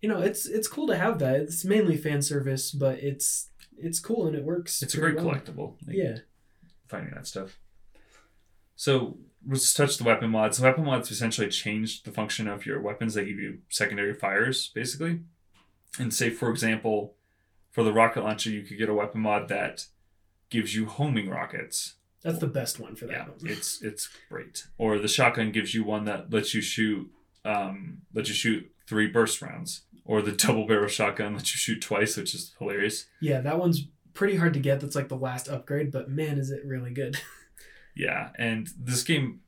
you 0.02 0.08
know 0.08 0.22
it's 0.22 0.46
it's 0.46 0.68
cool 0.70 0.88
to 0.88 0.96
have 0.98 1.20
that. 1.20 1.36
It's 1.42 1.66
mainly 1.66 1.98
fan 1.98 2.22
service, 2.22 2.72
but 2.72 3.00
it's 3.00 3.50
it's 3.78 4.00
cool 4.00 4.28
and 4.28 4.36
it 4.36 4.44
works. 4.44 4.82
It's 4.82 4.94
a 4.94 5.00
great 5.00 5.16
well. 5.16 5.26
collectible. 5.26 5.76
like, 5.88 5.96
Yeah, 5.96 6.18
finding 6.88 7.14
that 7.14 7.28
stuff. 7.28 7.58
So 8.76 9.18
let's 9.48 9.74
touch 9.74 9.98
the 9.98 10.04
weapon 10.04 10.30
mods. 10.30 10.60
Weapon 10.60 10.86
mods 10.86 11.10
essentially 11.12 11.50
changed 11.50 12.06
the 12.06 12.12
function 12.12 12.48
of 12.48 12.66
your 12.66 12.80
weapons. 12.82 13.14
They 13.14 13.26
give 13.26 13.40
you 13.40 13.60
secondary 13.70 14.14
fires, 14.14 14.70
basically. 14.74 15.22
And 16.00 16.14
say, 16.14 16.30
for 16.30 16.50
example, 16.52 17.16
for 17.72 17.84
the 17.84 17.94
rocket 17.94 18.24
launcher, 18.24 18.50
you 18.52 18.62
could 18.64 18.78
get 18.78 18.90
a 18.90 18.94
weapon 18.94 19.22
mod 19.22 19.48
that 19.48 19.86
gives 20.50 20.76
you 20.76 20.86
homing 20.86 21.30
rockets. 21.30 21.96
that's 22.24 22.40
the 22.40 22.48
best 22.48 22.80
one 22.80 22.96
for 22.96 23.06
that. 23.08 23.14
Yeah, 23.14 23.24
one. 23.26 23.38
it's 23.52 23.82
it's 23.82 24.10
great. 24.30 24.68
Or 24.78 25.00
the 25.00 25.08
shotgun 25.08 25.52
gives 25.52 25.74
you 25.74 25.84
one 25.84 26.06
that 26.06 26.32
lets 26.32 26.54
you 26.54 26.62
shoot 26.62 27.10
um 27.46 28.00
lets 28.14 28.30
you 28.30 28.36
shoot 28.36 28.72
three 28.88 29.08
burst 29.08 29.42
rounds. 29.42 29.82
Or 30.08 30.22
the 30.24 30.32
double 30.46 30.66
barrel 30.66 30.88
shotgun 30.88 31.34
that 31.34 31.42
you 31.54 31.58
shoot 31.58 31.82
twice, 31.82 32.18
which 32.18 32.34
is 32.34 32.56
hilarious. 32.58 33.06
Yeah, 33.22 33.42
that 33.42 33.60
one's 33.60 33.88
pretty 34.16 34.38
hard 34.38 34.54
to 34.56 34.60
get. 34.60 34.80
That's 34.80 34.96
like 34.96 35.10
the 35.10 35.16
last 35.18 35.48
upgrade, 35.48 35.92
but 35.92 36.10
man, 36.10 36.40
is 36.40 36.50
it 36.50 36.66
really 36.66 36.92
good. 36.92 37.20
Yeah, 38.00 38.30
and 38.38 38.70
this 38.80 39.02
game, 39.02 39.40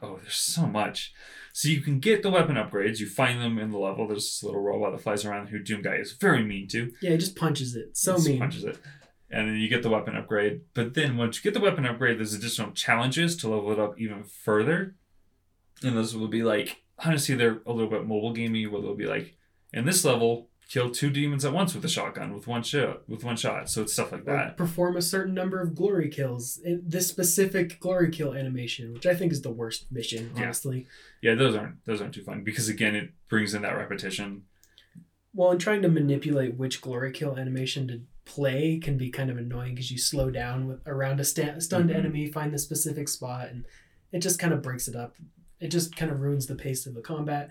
oh, 0.00 0.18
there's 0.22 0.36
so 0.36 0.66
much. 0.66 1.12
So 1.52 1.68
you 1.68 1.82
can 1.82 2.00
get 2.00 2.22
the 2.22 2.30
weapon 2.30 2.56
upgrades. 2.56 2.98
You 2.98 3.06
find 3.06 3.42
them 3.42 3.58
in 3.58 3.72
the 3.72 3.76
level. 3.78 4.08
There's 4.08 4.24
this 4.24 4.42
little 4.42 4.62
robot 4.62 4.92
that 4.92 5.02
flies 5.02 5.26
around 5.26 5.48
who 5.48 5.58
Doom 5.58 5.82
Guy 5.82 5.96
is 5.96 6.12
very 6.12 6.42
mean 6.42 6.66
to. 6.68 6.90
yeah, 7.02 7.10
he 7.10 7.18
just 7.18 7.36
punches 7.36 7.76
it. 7.76 7.94
So 7.94 8.14
Just 8.14 8.26
mean. 8.26 8.38
Punches 8.38 8.64
it. 8.64 8.78
And 9.30 9.46
then 9.48 9.56
you 9.56 9.68
get 9.68 9.82
the 9.82 9.90
weapon 9.90 10.16
upgrade. 10.16 10.62
But 10.72 10.94
then 10.94 11.18
once 11.18 11.36
you 11.36 11.42
get 11.42 11.52
the 11.52 11.62
weapon 11.62 11.84
upgrade, 11.84 12.16
there's 12.18 12.32
additional 12.32 12.70
challenges 12.70 13.36
to 13.36 13.48
level 13.50 13.70
it 13.72 13.78
up 13.78 14.00
even 14.00 14.24
further. 14.24 14.96
And 15.82 15.94
those 15.94 16.16
will 16.16 16.28
be 16.28 16.42
like, 16.42 16.84
honestly, 17.04 17.34
they're 17.34 17.60
a 17.66 17.72
little 17.72 17.90
bit 17.90 18.06
mobile 18.06 18.32
gamey, 18.32 18.66
where 18.66 18.80
they'll 18.80 18.96
be 18.96 19.04
like, 19.04 19.36
in 19.74 19.84
this 19.84 20.04
level, 20.04 20.48
kill 20.68 20.90
two 20.90 21.10
demons 21.10 21.44
at 21.44 21.52
once 21.52 21.74
with 21.74 21.84
a 21.84 21.88
shotgun 21.88 22.32
with 22.32 22.46
one 22.46 22.62
shot. 22.62 23.06
With 23.08 23.22
one 23.22 23.36
shot. 23.36 23.68
So 23.68 23.82
it's 23.82 23.92
stuff 23.92 24.12
like 24.12 24.22
Or 24.22 24.24
that. 24.24 24.56
perform 24.56 24.96
a 24.96 25.02
certain 25.02 25.34
number 25.34 25.60
of 25.60 25.74
glory 25.74 26.08
kills. 26.08 26.58
In 26.64 26.82
this 26.86 27.06
specific 27.08 27.78
glory 27.80 28.10
kill 28.10 28.34
animation, 28.34 28.92
which 28.94 29.04
I 29.06 29.14
think 29.14 29.30
is 29.32 29.42
the 29.42 29.50
worst 29.50 29.92
mission, 29.92 30.30
Yeah. 30.34 30.44
honestly. 30.44 30.86
Yeah, 31.20 31.34
those 31.34 31.54
aren't 31.54 31.84
those 31.84 32.00
aren't 32.00 32.14
too 32.14 32.22
fun 32.22 32.42
because 32.44 32.68
again, 32.68 32.94
it 32.94 33.10
brings 33.28 33.52
in 33.54 33.62
that 33.62 33.76
repetition. 33.76 34.44
Well, 35.34 35.50
in 35.50 35.58
trying 35.58 35.82
to 35.82 35.88
manipulate 35.88 36.54
which 36.56 36.80
glory 36.80 37.10
kill 37.12 37.36
animation 37.36 37.88
to 37.88 38.02
play 38.24 38.78
can 38.78 38.96
be 38.96 39.10
kind 39.10 39.30
of 39.30 39.36
annoying 39.36 39.74
because 39.74 39.90
you 39.90 39.98
slow 39.98 40.30
down 40.30 40.66
with 40.66 40.80
around 40.86 41.20
a 41.20 41.24
sta- 41.24 41.58
stunned 41.60 41.90
Mhm. 41.90 41.94
enemy, 41.96 42.26
find 42.32 42.54
the 42.54 42.58
specific 42.58 43.08
spot, 43.08 43.50
and 43.50 43.66
it 44.12 44.20
just 44.20 44.38
kind 44.38 44.54
of 44.54 44.62
breaks 44.62 44.88
it 44.88 44.94
up. 44.96 45.16
It 45.60 45.68
just 45.68 45.94
kind 45.96 46.10
of 46.10 46.20
ruins 46.20 46.46
the 46.46 46.54
pace 46.54 46.86
of 46.86 46.94
the 46.94 47.02
combat. 47.02 47.50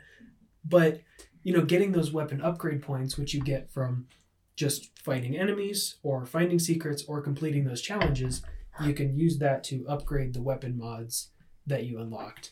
But 0.65 1.01
you 1.43 1.53
know, 1.53 1.63
getting 1.63 1.91
those 1.91 2.11
weapon 2.11 2.41
upgrade 2.41 2.81
points, 2.81 3.17
which 3.17 3.33
you 3.33 3.41
get 3.41 3.71
from 3.71 4.07
just 4.55 4.97
fighting 4.99 5.37
enemies 5.37 5.95
or 6.03 6.25
finding 6.25 6.59
secrets 6.59 7.03
or 7.07 7.21
completing 7.21 7.65
those 7.65 7.81
challenges, 7.81 8.41
you 8.83 8.93
can 8.93 9.17
use 9.17 9.37
that 9.39 9.63
to 9.65 9.85
upgrade 9.87 10.33
the 10.33 10.41
weapon 10.41 10.77
mods 10.77 11.29
that 11.65 11.85
you 11.85 11.99
unlocked. 11.99 12.51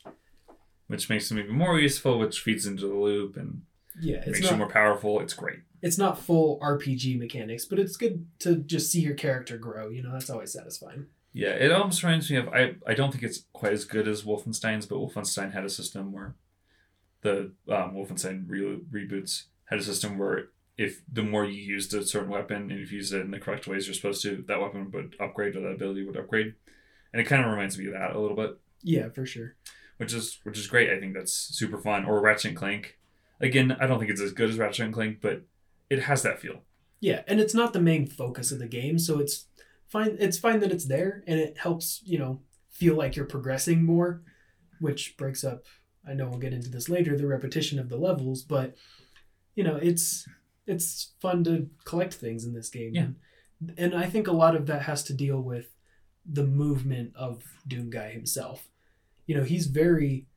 which 0.88 1.10
makes 1.10 1.30
them 1.30 1.40
even 1.40 1.56
more 1.56 1.80
useful, 1.80 2.20
which 2.20 2.40
feeds 2.42 2.66
into 2.66 2.88
the 2.88 2.94
loop 2.96 3.38
and 3.38 3.62
Yeah, 4.00 4.18
it's 4.18 4.28
makes 4.28 4.42
not 4.42 4.52
you 4.52 4.58
more 4.58 4.70
powerful. 4.70 5.20
It's 5.22 5.34
great. 5.34 5.60
it's 5.82 5.98
not 5.98 6.20
full 6.20 6.60
RPG 6.60 7.18
mechanics, 7.18 7.66
but 7.66 7.80
it's 7.80 7.98
good 7.98 8.26
to 8.40 8.58
just 8.58 8.92
see 8.92 9.02
your 9.02 9.16
character 9.16 9.58
grow. 9.58 9.90
You 9.90 10.04
know, 10.04 10.12
that's 10.12 10.30
always 10.30 10.52
satisfying. 10.54 11.06
Yeah, 11.34 11.52
it 11.52 11.72
almost 11.72 12.04
reminds 12.04 12.30
me 12.30 12.38
of 12.38 12.50
I. 12.50 12.76
I 12.86 12.94
don't 12.94 13.12
think 13.12 13.24
it's 13.24 13.46
quite 13.54 13.72
as 13.74 13.86
good 13.86 14.06
as 14.08 14.24
Wolfenstein's, 14.24 14.86
but 14.86 14.98
Wolfenstein 14.98 15.54
had 15.54 15.64
a 15.64 15.70
system 15.70 16.12
where 16.12 16.36
the 17.22 17.52
um, 17.70 17.94
Wolfenstein 17.96 18.46
re- 18.48 18.80
reboots 18.92 19.44
had 19.66 19.80
a 19.80 19.84
system 19.84 20.18
where 20.18 20.50
if 20.78 21.02
the 21.12 21.24
more 21.24 21.46
you 21.46 21.62
used 21.62 21.94
a 21.94 22.04
certain 22.06 22.30
weapon 22.30 22.72
and 22.72 22.80
if 22.80 22.92
you 22.92 22.98
used 22.98 23.14
it 23.14 23.22
in 23.22 23.32
the 23.32 23.40
correct 23.40 23.68
ways 23.68 23.86
you're 23.88 23.94
supposed 23.94 24.22
to, 24.24 24.44
that 24.48 24.60
weapon 24.60 24.90
would 24.92 25.16
upgrade 25.20 25.56
or 25.56 25.62
that 25.62 25.76
ability 25.76 26.04
would 26.06 26.18
upgrade, 26.18 26.56
and 27.14 27.22
it 27.22 27.26
kind 27.26 27.44
of 27.44 27.52
reminds 27.52 27.78
me 27.78 27.88
of 27.88 27.94
that 27.94 28.16
a 28.16 28.20
little 28.20 28.36
bit. 28.36 28.58
Yeah, 28.82 29.10
for 29.10 29.26
sure. 29.26 29.56
which 29.98 30.14
is 30.14 30.40
which 30.44 30.58
is 30.58 30.66
great. 30.68 30.90
I 30.90 31.00
think 31.00 31.14
that's 31.14 31.34
super 31.34 31.78
fun. 31.78 32.06
Or 32.06 32.20
Ratchet 32.20 32.50
and 32.50 32.58
Clank. 32.58 32.98
Again, 33.40 33.76
I 33.80 33.86
don't 33.88 34.00
think 34.00 34.10
it's 34.12 34.22
as 34.22 34.34
good 34.34 34.50
as 34.50 34.58
Ratchet 34.58 34.86
and 34.86 34.94
Clank, 34.94 35.20
but 35.22 35.44
it 35.90 36.04
has 36.04 36.24
that 36.24 36.40
feel. 36.40 36.62
Yeah, 37.00 37.22
and 37.28 37.40
it's 37.40 37.54
not 37.54 37.74
the 37.74 37.82
main 37.82 38.08
focus 38.08 38.52
of 38.52 38.60
the 38.60 38.68
game, 38.68 38.98
so 38.98 39.20
it's 39.20 39.46
fine. 39.88 40.18
It's 40.20 40.40
fine 40.40 40.60
that 40.62 40.72
it's 40.72 40.86
there, 40.86 41.24
and 41.28 41.40
it 41.40 41.60
helps 41.60 42.02
you 42.04 42.18
know 42.18 42.42
feel 42.70 42.96
like 42.96 43.16
you're 43.16 43.26
progressing 43.26 43.84
more, 43.84 44.24
which 44.80 45.16
breaks 45.18 45.44
up. 45.44 45.66
I 46.08 46.14
know 46.14 46.28
we'll 46.28 46.40
get 46.40 46.54
into 46.54 46.70
this 46.70 46.90
later, 46.90 47.18
the 47.18 47.28
repetition 47.28 47.80
of 47.80 47.90
the 47.90 47.98
levels, 47.98 48.42
but 48.42 48.76
you 49.56 49.64
know 49.64 49.76
it's 49.76 50.28
it's 50.68 51.12
fun 51.20 51.44
to 51.44 51.70
collect 51.86 52.14
things 52.14 52.46
in 52.46 52.54
this 52.54 52.70
game. 52.70 52.94
Yeah. 52.94 53.08
and 53.78 53.96
I 53.96 54.08
think 54.08 54.28
a 54.28 54.32
lot 54.32 54.56
of 54.56 54.66
that 54.68 54.84
has 54.84 55.04
to 55.06 55.14
deal 55.14 55.42
with 55.42 55.76
the 56.26 56.46
movement 56.46 57.14
of 57.16 57.44
Doom 57.68 57.90
Guy 57.90 58.10
himself. 58.12 58.68
You 59.26 59.36
know, 59.36 59.44
he's 59.44 59.68
very, 59.68 60.28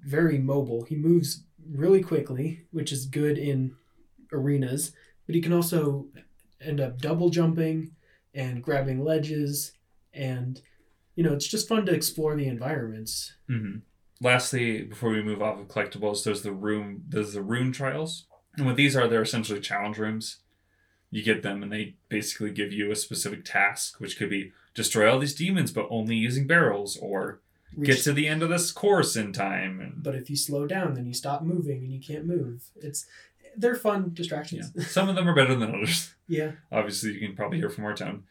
very 0.00 0.38
mobile. 0.38 0.82
He 0.82 0.96
moves 0.96 1.44
really 1.70 2.02
quickly, 2.02 2.66
which 2.70 2.92
is 2.92 3.06
good 3.06 3.38
in 3.38 3.74
arenas, 4.32 4.92
but 5.26 5.34
he 5.34 5.40
can 5.40 5.52
also 5.52 6.06
end 6.60 6.80
up 6.80 6.98
double 6.98 7.30
jumping 7.30 7.92
and 8.34 8.62
grabbing 8.62 9.04
ledges. 9.04 9.72
And, 10.12 10.60
you 11.14 11.22
know, 11.22 11.32
it's 11.32 11.46
just 11.46 11.68
fun 11.68 11.86
to 11.86 11.94
explore 11.94 12.34
the 12.36 12.46
environments. 12.46 13.34
Mm-hmm. 13.50 13.78
Lastly, 14.20 14.82
before 14.82 15.10
we 15.10 15.22
move 15.22 15.42
off 15.42 15.60
of 15.60 15.68
collectibles, 15.68 16.24
there's 16.24 16.42
the 16.42 16.52
room. 16.52 17.04
There's 17.08 17.34
the 17.34 17.42
rune 17.42 17.72
trials, 17.72 18.26
and 18.56 18.66
what 18.66 18.76
these 18.76 18.96
are, 18.96 19.06
they're 19.06 19.22
essentially 19.22 19.60
challenge 19.60 19.98
rooms. 19.98 20.38
You 21.10 21.22
get 21.22 21.42
them, 21.42 21.62
and 21.62 21.72
they 21.72 21.94
basically 22.08 22.50
give 22.50 22.72
you 22.72 22.90
a 22.90 22.96
specific 22.96 23.44
task, 23.44 24.00
which 24.00 24.18
could 24.18 24.28
be 24.28 24.52
destroy 24.74 25.10
all 25.10 25.18
these 25.20 25.34
demons, 25.34 25.70
but 25.72 25.86
only 25.90 26.16
using 26.16 26.46
barrels, 26.46 26.96
or 26.96 27.40
get 27.82 27.98
to 28.02 28.12
the 28.12 28.26
end 28.26 28.42
of 28.42 28.48
this 28.48 28.72
course 28.72 29.14
in 29.14 29.32
time. 29.32 29.80
And 29.80 30.02
but 30.02 30.16
if 30.16 30.28
you 30.28 30.36
slow 30.36 30.66
down, 30.66 30.94
then 30.94 31.06
you 31.06 31.14
stop 31.14 31.42
moving 31.42 31.78
and 31.78 31.92
you 31.92 32.00
can't 32.00 32.26
move. 32.26 32.64
It's 32.76 33.06
they're 33.56 33.76
fun 33.76 34.10
distractions. 34.14 34.72
yeah, 34.74 34.84
some 34.84 35.08
of 35.08 35.14
them 35.14 35.28
are 35.28 35.34
better 35.34 35.54
than 35.54 35.74
others. 35.74 36.14
Yeah. 36.30 36.52
obviously 36.70 37.12
you 37.14 37.20
can 37.26 37.34
probably 37.34 37.56
hear 37.56 37.70
from 37.70 37.86
our 37.86 37.94
tone. 37.94 38.24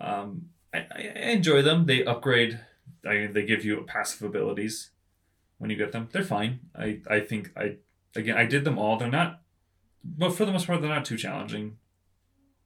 Um, 0.00 0.50
I, 0.72 0.78
I 0.78 1.12
I 1.16 1.30
enjoy 1.30 1.62
them. 1.62 1.86
They 1.86 2.04
upgrade. 2.04 2.60
I, 3.04 3.26
they 3.32 3.44
give 3.44 3.64
you 3.64 3.82
passive 3.88 4.22
abilities 4.22 4.90
when 5.60 5.70
you 5.70 5.76
get 5.76 5.92
them. 5.92 6.08
They're 6.10 6.24
fine. 6.24 6.58
I, 6.76 7.00
I 7.08 7.20
think 7.20 7.52
I 7.56 7.76
again 8.16 8.36
I 8.36 8.44
did 8.46 8.64
them 8.64 8.78
all. 8.78 8.96
They're 8.98 9.08
not, 9.08 9.40
but 10.04 10.30
for 10.34 10.44
the 10.44 10.52
most 10.52 10.66
part 10.66 10.80
they're 10.80 10.90
not 10.90 11.04
too 11.04 11.16
challenging. 11.16 11.76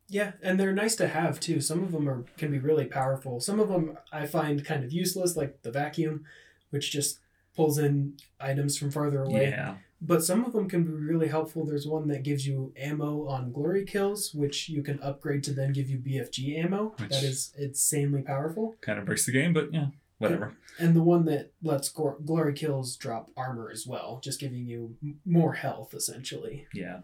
Yeah, 0.09 0.33
and 0.43 0.59
they're 0.61 0.73
nice 0.73 0.97
to 0.97 1.09
have 1.09 1.41
too. 1.41 1.61
Some 1.61 1.83
of 1.83 1.93
them 1.93 2.09
are 2.09 2.25
can 2.39 2.51
be 2.51 2.59
really 2.59 2.85
powerful. 2.87 3.41
Some 3.41 3.59
of 3.61 3.69
them 3.69 3.99
I 4.13 4.27
find 4.27 4.65
kind 4.65 4.85
of 4.85 4.93
useless, 4.93 5.37
like 5.37 5.63
the 5.63 5.71
vacuum, 5.73 6.25
which 6.71 6.91
just 6.91 7.19
pulls 7.57 7.79
in 7.79 8.17
items 8.41 8.77
from 8.79 8.91
farther 8.91 9.23
away. 9.23 9.49
Yeah, 9.51 9.77
But 10.03 10.25
some 10.25 10.45
of 10.45 10.53
them 10.53 10.69
can 10.69 10.83
be 10.85 10.91
really 10.93 11.29
helpful. 11.29 11.65
There's 11.65 11.87
one 11.87 12.09
that 12.09 12.23
gives 12.25 12.47
you 12.47 12.73
ammo 12.77 13.27
on 13.29 13.53
glory 13.53 13.85
kills, 13.85 14.35
which 14.35 14.69
you 14.69 14.83
can 14.83 15.01
upgrade 15.01 15.45
to 15.45 15.53
then 15.53 15.73
give 15.73 15.89
you 15.89 15.99
BFG 15.99 16.59
ammo. 16.63 16.95
Which- 16.99 17.11
That 17.11 17.23
is 17.23 17.53
insanely 17.57 18.23
powerful. 18.23 18.75
kind 18.81 18.99
of 18.99 19.05
breaks 19.07 19.25
the 19.25 19.33
game, 19.33 19.53
but 19.53 19.73
yeah, 19.73 19.87
whatever. 20.19 20.57
And 20.79 20.95
the 20.95 21.03
one 21.03 21.25
that 21.27 21.53
lets 21.63 21.89
gor- 21.89 22.19
glory 22.25 22.55
kills 22.55 22.97
drop 22.97 23.31
armor 23.37 23.71
as 23.71 23.87
well, 23.87 24.21
just 24.23 24.41
giving 24.41 24.67
you 24.67 24.97
m- 25.03 25.21
more 25.25 25.55
health 25.55 25.95
essentially. 25.95 26.67
Yeah. 26.75 27.01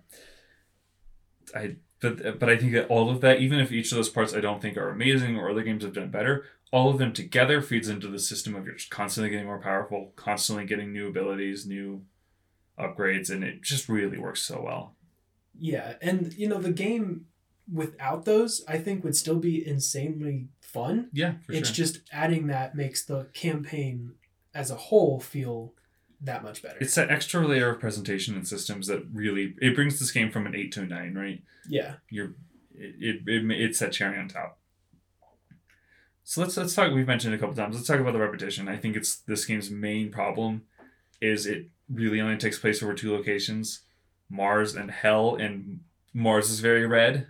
I 1.55 1.77
but 2.01 2.39
but 2.39 2.49
I 2.49 2.57
think 2.57 2.73
that 2.73 2.89
all 2.89 3.11
of 3.11 3.21
that, 3.21 3.41
even 3.41 3.61
if 3.61 3.73
each 3.73 3.93
of 3.93 3.97
those 3.97 4.09
parts 4.09 4.35
I 4.35 4.41
don't 4.41 4.63
think 4.63 4.77
are 4.77 4.91
amazing 4.91 5.37
or 5.37 5.51
other 5.51 5.63
games 5.63 5.85
have 5.85 5.93
done 5.93 6.11
better, 6.11 6.47
all 6.73 6.91
of 6.91 6.99
them 6.99 7.13
together 7.13 7.61
feeds 7.61 7.89
into 7.89 8.09
the 8.09 8.19
system 8.19 8.55
of 8.55 8.65
you're 8.65 8.75
just 8.75 8.91
constantly 8.91 9.31
getting 9.31 9.47
more 9.47 9.61
powerful, 9.61 10.13
constantly 10.17 10.65
getting 10.65 10.93
new 10.93 11.09
abilities, 11.09 11.67
new 11.67 12.05
upgrades, 12.79 13.31
and 13.31 13.45
it 13.45 13.63
just 13.63 13.89
really 13.89 14.19
works 14.19 14.43
so 14.43 14.63
well. 14.65 14.95
Yeah, 15.59 15.95
and 16.01 16.33
you 16.35 16.49
know 16.49 16.59
the 16.59 16.73
game 16.73 17.27
without 17.73 18.25
those, 18.25 18.65
I 18.67 18.79
think 18.79 19.05
would 19.05 19.17
still 19.17 19.39
be 19.39 19.67
insanely 19.67 20.49
fun. 20.73 21.09
Yeah, 21.13 21.35
for 21.45 21.53
it's 21.53 21.69
sure. 21.69 21.85
just 21.85 22.01
adding 22.13 22.47
that 22.49 22.75
makes 22.75 23.05
the 23.05 23.25
campaign 23.33 24.13
as 24.55 24.71
a 24.71 24.77
whole 24.77 25.21
feel 25.21 25.75
that 26.21 26.43
much 26.43 26.63
better. 26.63 26.77
It's 26.81 26.95
that 26.95 27.11
extra 27.11 27.47
layer 27.47 27.71
of 27.71 27.81
presentation 27.81 28.35
and 28.35 28.47
systems 28.47 28.87
that 28.87 29.05
really 29.13 29.55
it 29.61 29.75
brings 29.75 29.99
this 29.99 30.11
game 30.11 30.31
from 30.31 30.47
an 30.47 30.55
eight 30.55 30.73
to 30.73 30.83
a 30.83 30.87
nine, 30.87 31.15
right? 31.15 31.43
yeah, 31.69 31.95
You're 32.09 32.35
it, 32.75 33.23
it, 33.27 33.29
it 33.29 33.61
it's 33.61 33.79
that 33.79 33.93
cherry 33.93 34.19
on 34.19 34.29
top. 34.29 34.59
So 36.25 36.41
let's 36.43 36.57
let's 36.57 36.75
talk. 36.75 36.93
We've 36.93 37.07
mentioned 37.07 37.35
it 37.35 37.39
a 37.39 37.41
couple 37.41 37.57
times. 37.57 37.75
Let's 37.75 37.89
talk 37.89 38.01
about 38.01 38.13
the 38.13 38.21
repetition. 38.21 38.69
I 38.69 38.77
think 38.77 38.97
it's 38.97 39.17
this 39.17 39.45
game's 39.45 39.71
main 39.71 40.11
problem 40.11 40.63
is 41.21 41.47
it 41.47 41.67
really 41.93 42.21
only 42.21 42.37
takes 42.37 42.59
place 42.59 42.83
over 42.83 42.95
two 42.95 43.13
locations, 43.13 43.81
Mars 44.29 44.75
and 44.75 44.91
Hell, 44.91 45.37
and 45.37 45.81
Mars 46.15 46.51
is 46.51 46.61
very 46.61 46.87
red. 46.87 47.27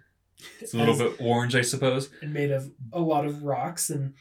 It's 0.61 0.75
a 0.75 0.77
little 0.77 0.97
bit 0.97 1.17
orange, 1.21 1.55
I 1.55 1.63
suppose. 1.63 2.11
and 2.23 2.33
made 2.33 2.51
of 2.51 2.71
a 2.93 3.01
lot 3.01 3.27
of 3.27 3.43
rocks 3.43 3.91
and 3.91 4.15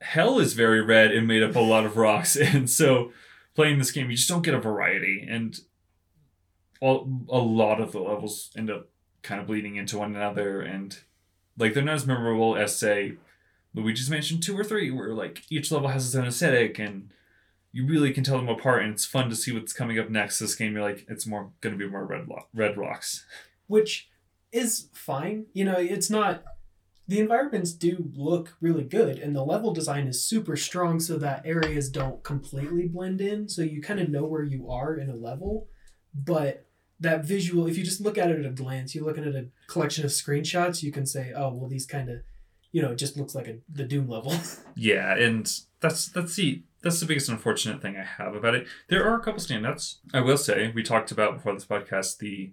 hell 0.00 0.38
is 0.38 0.52
very 0.52 0.82
red 0.82 1.12
and 1.12 1.26
made 1.26 1.42
up 1.42 1.56
a 1.56 1.60
lot 1.60 1.86
of 1.86 1.96
rocks, 1.96 2.36
and 2.54 2.68
so 2.68 3.12
playing 3.54 3.78
this 3.78 3.92
game, 3.92 4.10
you 4.10 4.16
just 4.16 4.28
don't 4.28 4.42
get 4.42 4.54
a 4.54 4.60
variety, 4.60 5.26
and 5.28 5.60
all, 6.80 7.08
a 7.28 7.38
lot 7.38 7.80
of 7.80 7.92
the 7.92 8.00
levels 8.00 8.50
end 8.56 8.70
up 8.70 8.88
kind 9.22 9.40
of 9.40 9.46
bleeding 9.46 9.76
into 9.76 9.98
one 9.98 10.14
another, 10.14 10.60
and 10.60 10.98
like 11.56 11.72
they're 11.74 11.82
not 11.82 11.94
as 11.94 12.06
memorable 12.06 12.56
as 12.56 12.76
say 12.76 13.14
Luigi's 13.74 14.10
Mansion 14.10 14.40
two 14.40 14.58
or 14.58 14.64
three, 14.64 14.90
where 14.90 15.14
like 15.14 15.42
each 15.50 15.70
level 15.72 15.88
has 15.88 16.06
its 16.06 16.14
own 16.14 16.26
aesthetic 16.26 16.78
and 16.78 17.10
you 17.72 17.84
really 17.86 18.12
can 18.12 18.22
tell 18.22 18.36
them 18.36 18.48
apart, 18.48 18.82
and 18.84 18.92
it's 18.92 19.04
fun 19.04 19.28
to 19.28 19.34
see 19.34 19.50
what's 19.52 19.72
coming 19.72 19.98
up 19.98 20.08
next. 20.08 20.38
This 20.38 20.54
game, 20.54 20.74
you're 20.74 20.82
like, 20.82 21.04
it's 21.08 21.26
more 21.26 21.50
going 21.60 21.76
to 21.76 21.84
be 21.84 21.90
more 21.90 22.04
red 22.06 22.28
lo- 22.28 22.46
red 22.54 22.76
rocks. 22.76 23.24
which 23.66 24.08
is 24.54 24.88
fine. 24.92 25.46
You 25.52 25.64
know, 25.64 25.76
it's 25.76 26.08
not. 26.08 26.44
The 27.06 27.20
environments 27.20 27.72
do 27.72 28.10
look 28.14 28.56
really 28.62 28.84
good, 28.84 29.18
and 29.18 29.36
the 29.36 29.44
level 29.44 29.74
design 29.74 30.06
is 30.06 30.24
super 30.24 30.56
strong 30.56 31.00
so 31.00 31.18
that 31.18 31.42
areas 31.44 31.90
don't 31.90 32.24
completely 32.24 32.88
blend 32.88 33.20
in. 33.20 33.46
So 33.46 33.60
you 33.60 33.82
kind 33.82 34.00
of 34.00 34.08
know 34.08 34.24
where 34.24 34.42
you 34.42 34.70
are 34.70 34.96
in 34.96 35.10
a 35.10 35.14
level. 35.14 35.68
But 36.14 36.66
that 37.00 37.24
visual, 37.24 37.66
if 37.66 37.76
you 37.76 37.84
just 37.84 38.00
look 38.00 38.16
at 38.16 38.30
it 38.30 38.38
at 38.38 38.46
a 38.46 38.54
glance, 38.54 38.94
you're 38.94 39.04
looking 39.04 39.24
at 39.24 39.34
a 39.34 39.48
collection 39.66 40.04
of 40.06 40.12
screenshots, 40.12 40.82
you 40.82 40.92
can 40.92 41.04
say, 41.04 41.32
oh, 41.36 41.52
well, 41.52 41.68
these 41.68 41.84
kind 41.84 42.08
of, 42.08 42.18
you 42.72 42.80
know, 42.80 42.92
it 42.92 42.96
just 42.96 43.18
looks 43.18 43.34
like 43.34 43.48
a, 43.48 43.58
the 43.68 43.84
Doom 43.84 44.08
level. 44.08 44.34
Yeah, 44.76 45.14
and 45.16 45.48
that's 45.78 46.08
that's 46.08 46.34
the 46.34 46.64
that's 46.82 46.98
the 46.98 47.06
biggest 47.06 47.28
unfortunate 47.28 47.80
thing 47.80 47.96
I 47.96 48.02
have 48.02 48.34
about 48.34 48.56
it. 48.56 48.66
There 48.88 49.08
are 49.08 49.16
a 49.16 49.22
couple 49.22 49.40
standouts. 49.40 49.98
I 50.12 50.20
will 50.20 50.36
say 50.36 50.72
we 50.74 50.82
talked 50.82 51.12
about 51.12 51.36
before 51.36 51.54
this 51.54 51.64
podcast 51.64 52.18
the 52.18 52.52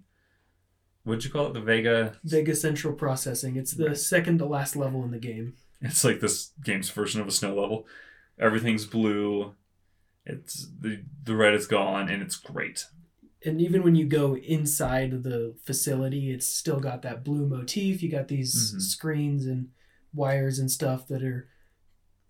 what'd 1.04 1.24
you 1.24 1.30
call 1.30 1.46
it 1.48 1.52
the 1.54 1.60
Vega. 1.60 2.18
Vega 2.24 2.54
Central 2.54 2.94
Processing. 2.94 3.56
It's 3.56 3.72
the 3.72 3.86
Right. 3.88 3.96
second 3.96 4.38
to 4.38 4.46
last 4.46 4.76
level 4.76 5.04
in 5.04 5.10
the 5.10 5.18
game. 5.18 5.54
It's 5.80 6.04
like 6.04 6.20
this 6.20 6.52
game's 6.64 6.90
version 6.90 7.20
of 7.20 7.26
a 7.28 7.32
snow 7.32 7.54
level. 7.60 7.86
Everything's 8.38 8.86
blue. 8.86 9.54
It's 10.24 10.68
the 10.80 11.02
the 11.24 11.34
red 11.34 11.54
is 11.54 11.66
gone 11.66 12.08
and 12.08 12.22
it's 12.22 12.36
great. 12.36 12.86
and 13.44 13.60
even 13.60 13.82
when 13.82 13.96
you 13.96 14.06
go 14.06 14.36
inside 14.36 15.24
the 15.24 15.52
facility, 15.64 16.30
it's 16.30 16.46
still 16.46 16.78
got 16.78 17.02
that 17.02 17.24
blue 17.24 17.44
motif. 17.48 18.00
You 18.00 18.08
got 18.08 18.28
these 18.28 18.72
Mhm. 18.72 18.80
screens 18.80 19.46
and 19.46 19.70
wires 20.14 20.60
and 20.60 20.70
stuff 20.70 21.08
that 21.08 21.24
are 21.24 21.48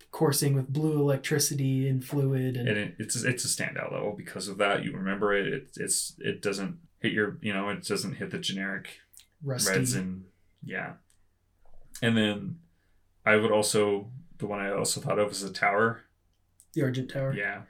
coursing 0.09 0.55
with 0.55 0.69
blue 0.73 0.99
electricity 0.99 1.87
and 1.87 2.03
fluid, 2.03 2.57
and, 2.57 2.67
and 2.67 2.77
it, 2.77 2.95
it's 2.97 3.23
it's 3.23 3.45
a 3.45 3.47
standout 3.47 3.91
level 3.91 4.15
because 4.17 4.47
of 4.47 4.57
that. 4.57 4.83
You 4.83 4.93
remember 4.93 5.33
it. 5.35 5.45
it. 5.47 5.67
It's 5.77 6.15
it 6.17 6.41
doesn't 6.41 6.77
hit 7.03 7.11
your 7.11 7.37
you 7.41 7.53
know 7.53 7.69
it 7.69 7.85
doesn't 7.85 8.15
hit 8.15 8.31
the 8.31 8.39
generic 8.39 8.99
rusty. 9.43 9.71
reds 9.71 9.93
and 9.93 10.23
yeah. 10.63 10.93
And 12.01 12.17
then 12.17 12.59
I 13.25 13.35
would 13.35 13.51
also 13.51 14.09
the 14.39 14.47
one 14.47 14.59
I 14.59 14.71
also 14.71 14.99
thought 14.99 15.19
of 15.19 15.29
was 15.29 15.41
the 15.41 15.51
tower. 15.51 16.05
the 16.73 16.81
Argent 16.81 17.11
Tower. 17.11 17.35
Yeah, 17.35 17.61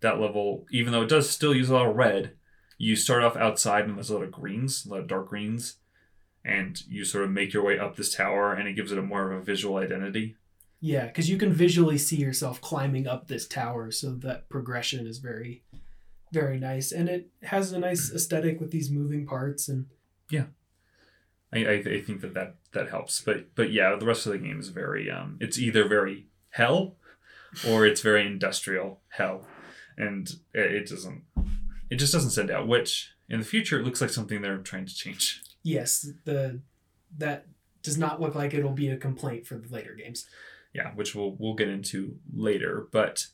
that 0.00 0.20
level 0.20 0.66
even 0.70 0.92
though 0.92 1.02
it 1.02 1.08
does 1.08 1.28
still 1.28 1.54
use 1.54 1.70
a 1.70 1.74
lot 1.74 1.88
of 1.88 1.96
red, 1.96 2.34
you 2.76 2.94
start 2.94 3.24
off 3.24 3.36
outside 3.36 3.86
and 3.86 3.96
there's 3.96 4.10
a 4.10 4.14
lot 4.14 4.22
of 4.22 4.30
greens, 4.30 4.86
a 4.86 4.90
lot 4.90 5.00
of 5.00 5.08
dark 5.08 5.28
greens, 5.30 5.78
and 6.44 6.80
you 6.86 7.04
sort 7.04 7.24
of 7.24 7.30
make 7.30 7.52
your 7.52 7.64
way 7.64 7.78
up 7.78 7.96
this 7.96 8.14
tower 8.14 8.52
and 8.52 8.68
it 8.68 8.74
gives 8.74 8.92
it 8.92 8.98
a 8.98 9.02
more 9.02 9.32
of 9.32 9.40
a 9.40 9.44
visual 9.44 9.78
identity. 9.78 10.36
Yeah, 10.80 11.06
because 11.06 11.28
you 11.28 11.38
can 11.38 11.52
visually 11.52 11.98
see 11.98 12.16
yourself 12.16 12.60
climbing 12.60 13.08
up 13.08 13.26
this 13.26 13.48
tower, 13.48 13.90
so 13.90 14.14
that 14.14 14.48
progression 14.48 15.08
is 15.08 15.18
very, 15.18 15.64
very 16.32 16.58
nice, 16.58 16.92
and 16.92 17.08
it 17.08 17.28
has 17.42 17.72
a 17.72 17.78
nice 17.78 18.12
aesthetic 18.12 18.60
with 18.60 18.70
these 18.70 18.90
moving 18.90 19.26
parts 19.26 19.68
and 19.68 19.86
I, 21.52 21.64
I, 21.64 21.72
I 21.72 22.00
think 22.02 22.20
that, 22.20 22.34
that 22.34 22.56
that 22.72 22.90
helps. 22.90 23.20
But 23.20 23.54
but 23.54 23.72
yeah, 23.72 23.96
the 23.96 24.06
rest 24.06 24.26
of 24.26 24.32
the 24.32 24.38
game 24.38 24.60
is 24.60 24.68
very 24.68 25.10
um 25.10 25.38
it's 25.40 25.58
either 25.58 25.88
very 25.88 26.26
hell 26.50 26.96
or 27.66 27.86
it's 27.86 28.00
very 28.00 28.26
industrial 28.26 29.00
hell. 29.08 29.46
And 29.96 30.28
it, 30.52 30.72
it 30.72 30.88
doesn't 30.88 31.22
it 31.90 31.96
just 31.96 32.12
doesn't 32.12 32.30
send 32.30 32.50
out, 32.50 32.68
which 32.68 33.12
in 33.28 33.38
the 33.38 33.46
future 33.46 33.78
it 33.78 33.84
looks 33.84 34.00
like 34.00 34.10
something 34.10 34.42
they're 34.42 34.58
trying 34.58 34.86
to 34.86 34.94
change. 34.94 35.42
yes, 35.62 36.06
the 36.24 36.60
that 37.16 37.46
does 37.82 37.96
not 37.96 38.20
look 38.20 38.34
like 38.34 38.52
it'll 38.52 38.72
be 38.72 38.88
a 38.88 38.96
complaint 38.96 39.46
for 39.46 39.56
the 39.56 39.72
later 39.72 39.94
games. 39.94 40.26
Yeah, 40.74 40.90
which 40.92 41.14
we'll 41.14 41.34
we'll 41.38 41.54
get 41.54 41.68
into 41.68 42.16
later. 42.32 42.88
But 42.92 43.28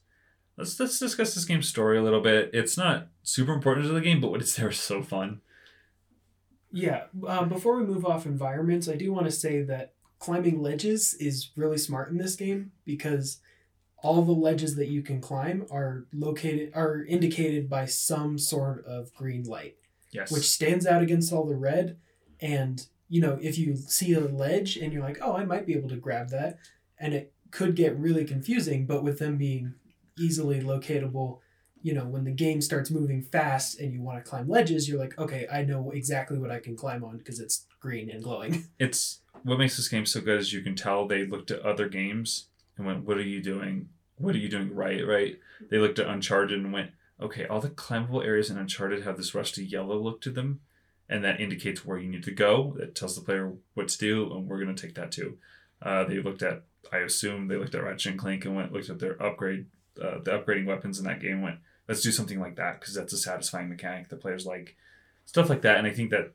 let's 0.56 0.78
let's 0.78 0.98
discuss 0.98 1.34
this 1.34 1.44
game's 1.44 1.68
story 1.68 1.98
a 1.98 2.02
little 2.02 2.20
bit. 2.20 2.50
It's 2.52 2.76
not 2.76 3.08
super 3.22 3.52
important 3.52 3.86
to 3.86 3.92
the 3.92 4.00
game, 4.00 4.20
but 4.20 4.30
what 4.30 4.42
is 4.42 4.56
there 4.56 4.68
is 4.70 4.78
so 4.78 5.02
fun. 5.02 5.40
Yeah. 6.72 7.04
Um, 7.26 7.48
before 7.48 7.76
we 7.78 7.86
move 7.86 8.04
off 8.04 8.26
environments, 8.26 8.88
I 8.88 8.96
do 8.96 9.12
want 9.12 9.26
to 9.26 9.32
say 9.32 9.62
that 9.62 9.94
climbing 10.18 10.60
ledges 10.60 11.14
is 11.14 11.50
really 11.56 11.78
smart 11.78 12.10
in 12.10 12.18
this 12.18 12.34
game 12.36 12.72
because 12.84 13.40
all 14.02 14.22
the 14.22 14.32
ledges 14.32 14.74
that 14.76 14.88
you 14.88 15.02
can 15.02 15.20
climb 15.20 15.66
are 15.70 16.06
located 16.12 16.72
are 16.74 17.04
indicated 17.04 17.70
by 17.70 17.86
some 17.86 18.38
sort 18.38 18.84
of 18.86 19.14
green 19.14 19.44
light, 19.44 19.76
Yes. 20.10 20.30
which 20.32 20.48
stands 20.48 20.86
out 20.86 21.02
against 21.02 21.32
all 21.32 21.46
the 21.46 21.56
red. 21.56 21.98
And 22.40 22.84
you 23.08 23.20
know, 23.20 23.38
if 23.40 23.56
you 23.58 23.76
see 23.76 24.12
a 24.14 24.20
ledge 24.20 24.76
and 24.76 24.92
you're 24.92 25.02
like, 25.02 25.18
"Oh, 25.20 25.34
I 25.36 25.44
might 25.44 25.66
be 25.66 25.74
able 25.74 25.90
to 25.90 25.96
grab 25.96 26.30
that," 26.30 26.58
and 26.98 27.14
it 27.14 27.32
could 27.50 27.76
get 27.76 27.96
really 27.96 28.24
confusing, 28.24 28.86
but 28.86 29.04
with 29.04 29.18
them 29.20 29.36
being 29.36 29.74
easily 30.18 30.60
locatable 30.60 31.38
you 31.84 31.92
know, 31.92 32.06
when 32.06 32.24
the 32.24 32.30
game 32.30 32.62
starts 32.62 32.90
moving 32.90 33.20
fast 33.20 33.78
and 33.78 33.92
you 33.92 34.00
want 34.00 34.16
to 34.16 34.28
climb 34.28 34.48
ledges, 34.48 34.88
you're 34.88 34.98
like, 34.98 35.18
okay, 35.18 35.46
I 35.52 35.64
know 35.64 35.90
exactly 35.90 36.38
what 36.38 36.50
I 36.50 36.58
can 36.58 36.74
climb 36.74 37.04
on 37.04 37.18
because 37.18 37.38
it's 37.38 37.66
green 37.78 38.08
and 38.08 38.24
glowing. 38.24 38.64
it's 38.78 39.20
what 39.42 39.58
makes 39.58 39.76
this 39.76 39.88
game 39.88 40.06
so 40.06 40.22
good 40.22 40.40
is 40.40 40.50
you 40.50 40.62
can 40.62 40.74
tell 40.74 41.06
they 41.06 41.26
looked 41.26 41.50
at 41.50 41.60
other 41.60 41.86
games 41.90 42.46
and 42.78 42.86
went, 42.86 43.04
"What 43.04 43.18
are 43.18 43.22
you 43.22 43.42
doing? 43.42 43.90
What 44.16 44.34
are 44.34 44.38
you 44.38 44.48
doing 44.48 44.74
right? 44.74 45.06
Right?" 45.06 45.38
They 45.70 45.76
looked 45.76 45.98
at 45.98 46.08
Uncharted 46.08 46.58
and 46.58 46.72
went, 46.72 46.92
"Okay, 47.20 47.46
all 47.46 47.60
the 47.60 47.68
climbable 47.68 48.22
areas 48.22 48.48
in 48.48 48.56
Uncharted 48.56 49.04
have 49.04 49.18
this 49.18 49.34
rusty 49.34 49.62
yellow 49.62 49.98
look 49.98 50.22
to 50.22 50.30
them, 50.30 50.60
and 51.06 51.22
that 51.22 51.38
indicates 51.38 51.84
where 51.84 51.98
you 51.98 52.08
need 52.08 52.24
to 52.24 52.30
go. 52.30 52.74
That 52.78 52.94
tells 52.94 53.14
the 53.14 53.20
player 53.20 53.52
what 53.74 53.88
to 53.88 53.98
do, 53.98 54.32
and 54.32 54.48
we're 54.48 54.64
going 54.64 54.74
to 54.74 54.86
take 54.86 54.94
that 54.94 55.12
too." 55.12 55.36
Uh, 55.82 56.04
they 56.04 56.18
looked 56.18 56.42
at, 56.42 56.62
I 56.90 56.98
assume, 56.98 57.48
they 57.48 57.56
looked 57.56 57.74
at 57.74 57.84
Ratchet 57.84 58.12
and 58.12 58.18
Clank 58.18 58.46
and 58.46 58.56
went 58.56 58.72
looked 58.72 58.88
at 58.88 59.00
their 59.00 59.22
upgrade, 59.22 59.66
uh, 60.00 60.18
the 60.22 60.32
upgrading 60.32 60.66
weapons 60.66 60.98
in 60.98 61.04
that 61.04 61.20
game. 61.20 61.42
Went, 61.42 61.58
let's 61.88 62.02
do 62.02 62.10
something 62.12 62.40
like 62.40 62.56
that 62.56 62.80
because 62.80 62.94
that's 62.94 63.12
a 63.12 63.18
satisfying 63.18 63.68
mechanic 63.68 64.08
the 64.08 64.16
players 64.16 64.46
like, 64.46 64.76
stuff 65.26 65.48
like 65.48 65.62
that. 65.62 65.76
And 65.78 65.86
I 65.86 65.92
think 65.92 66.10
that 66.10 66.32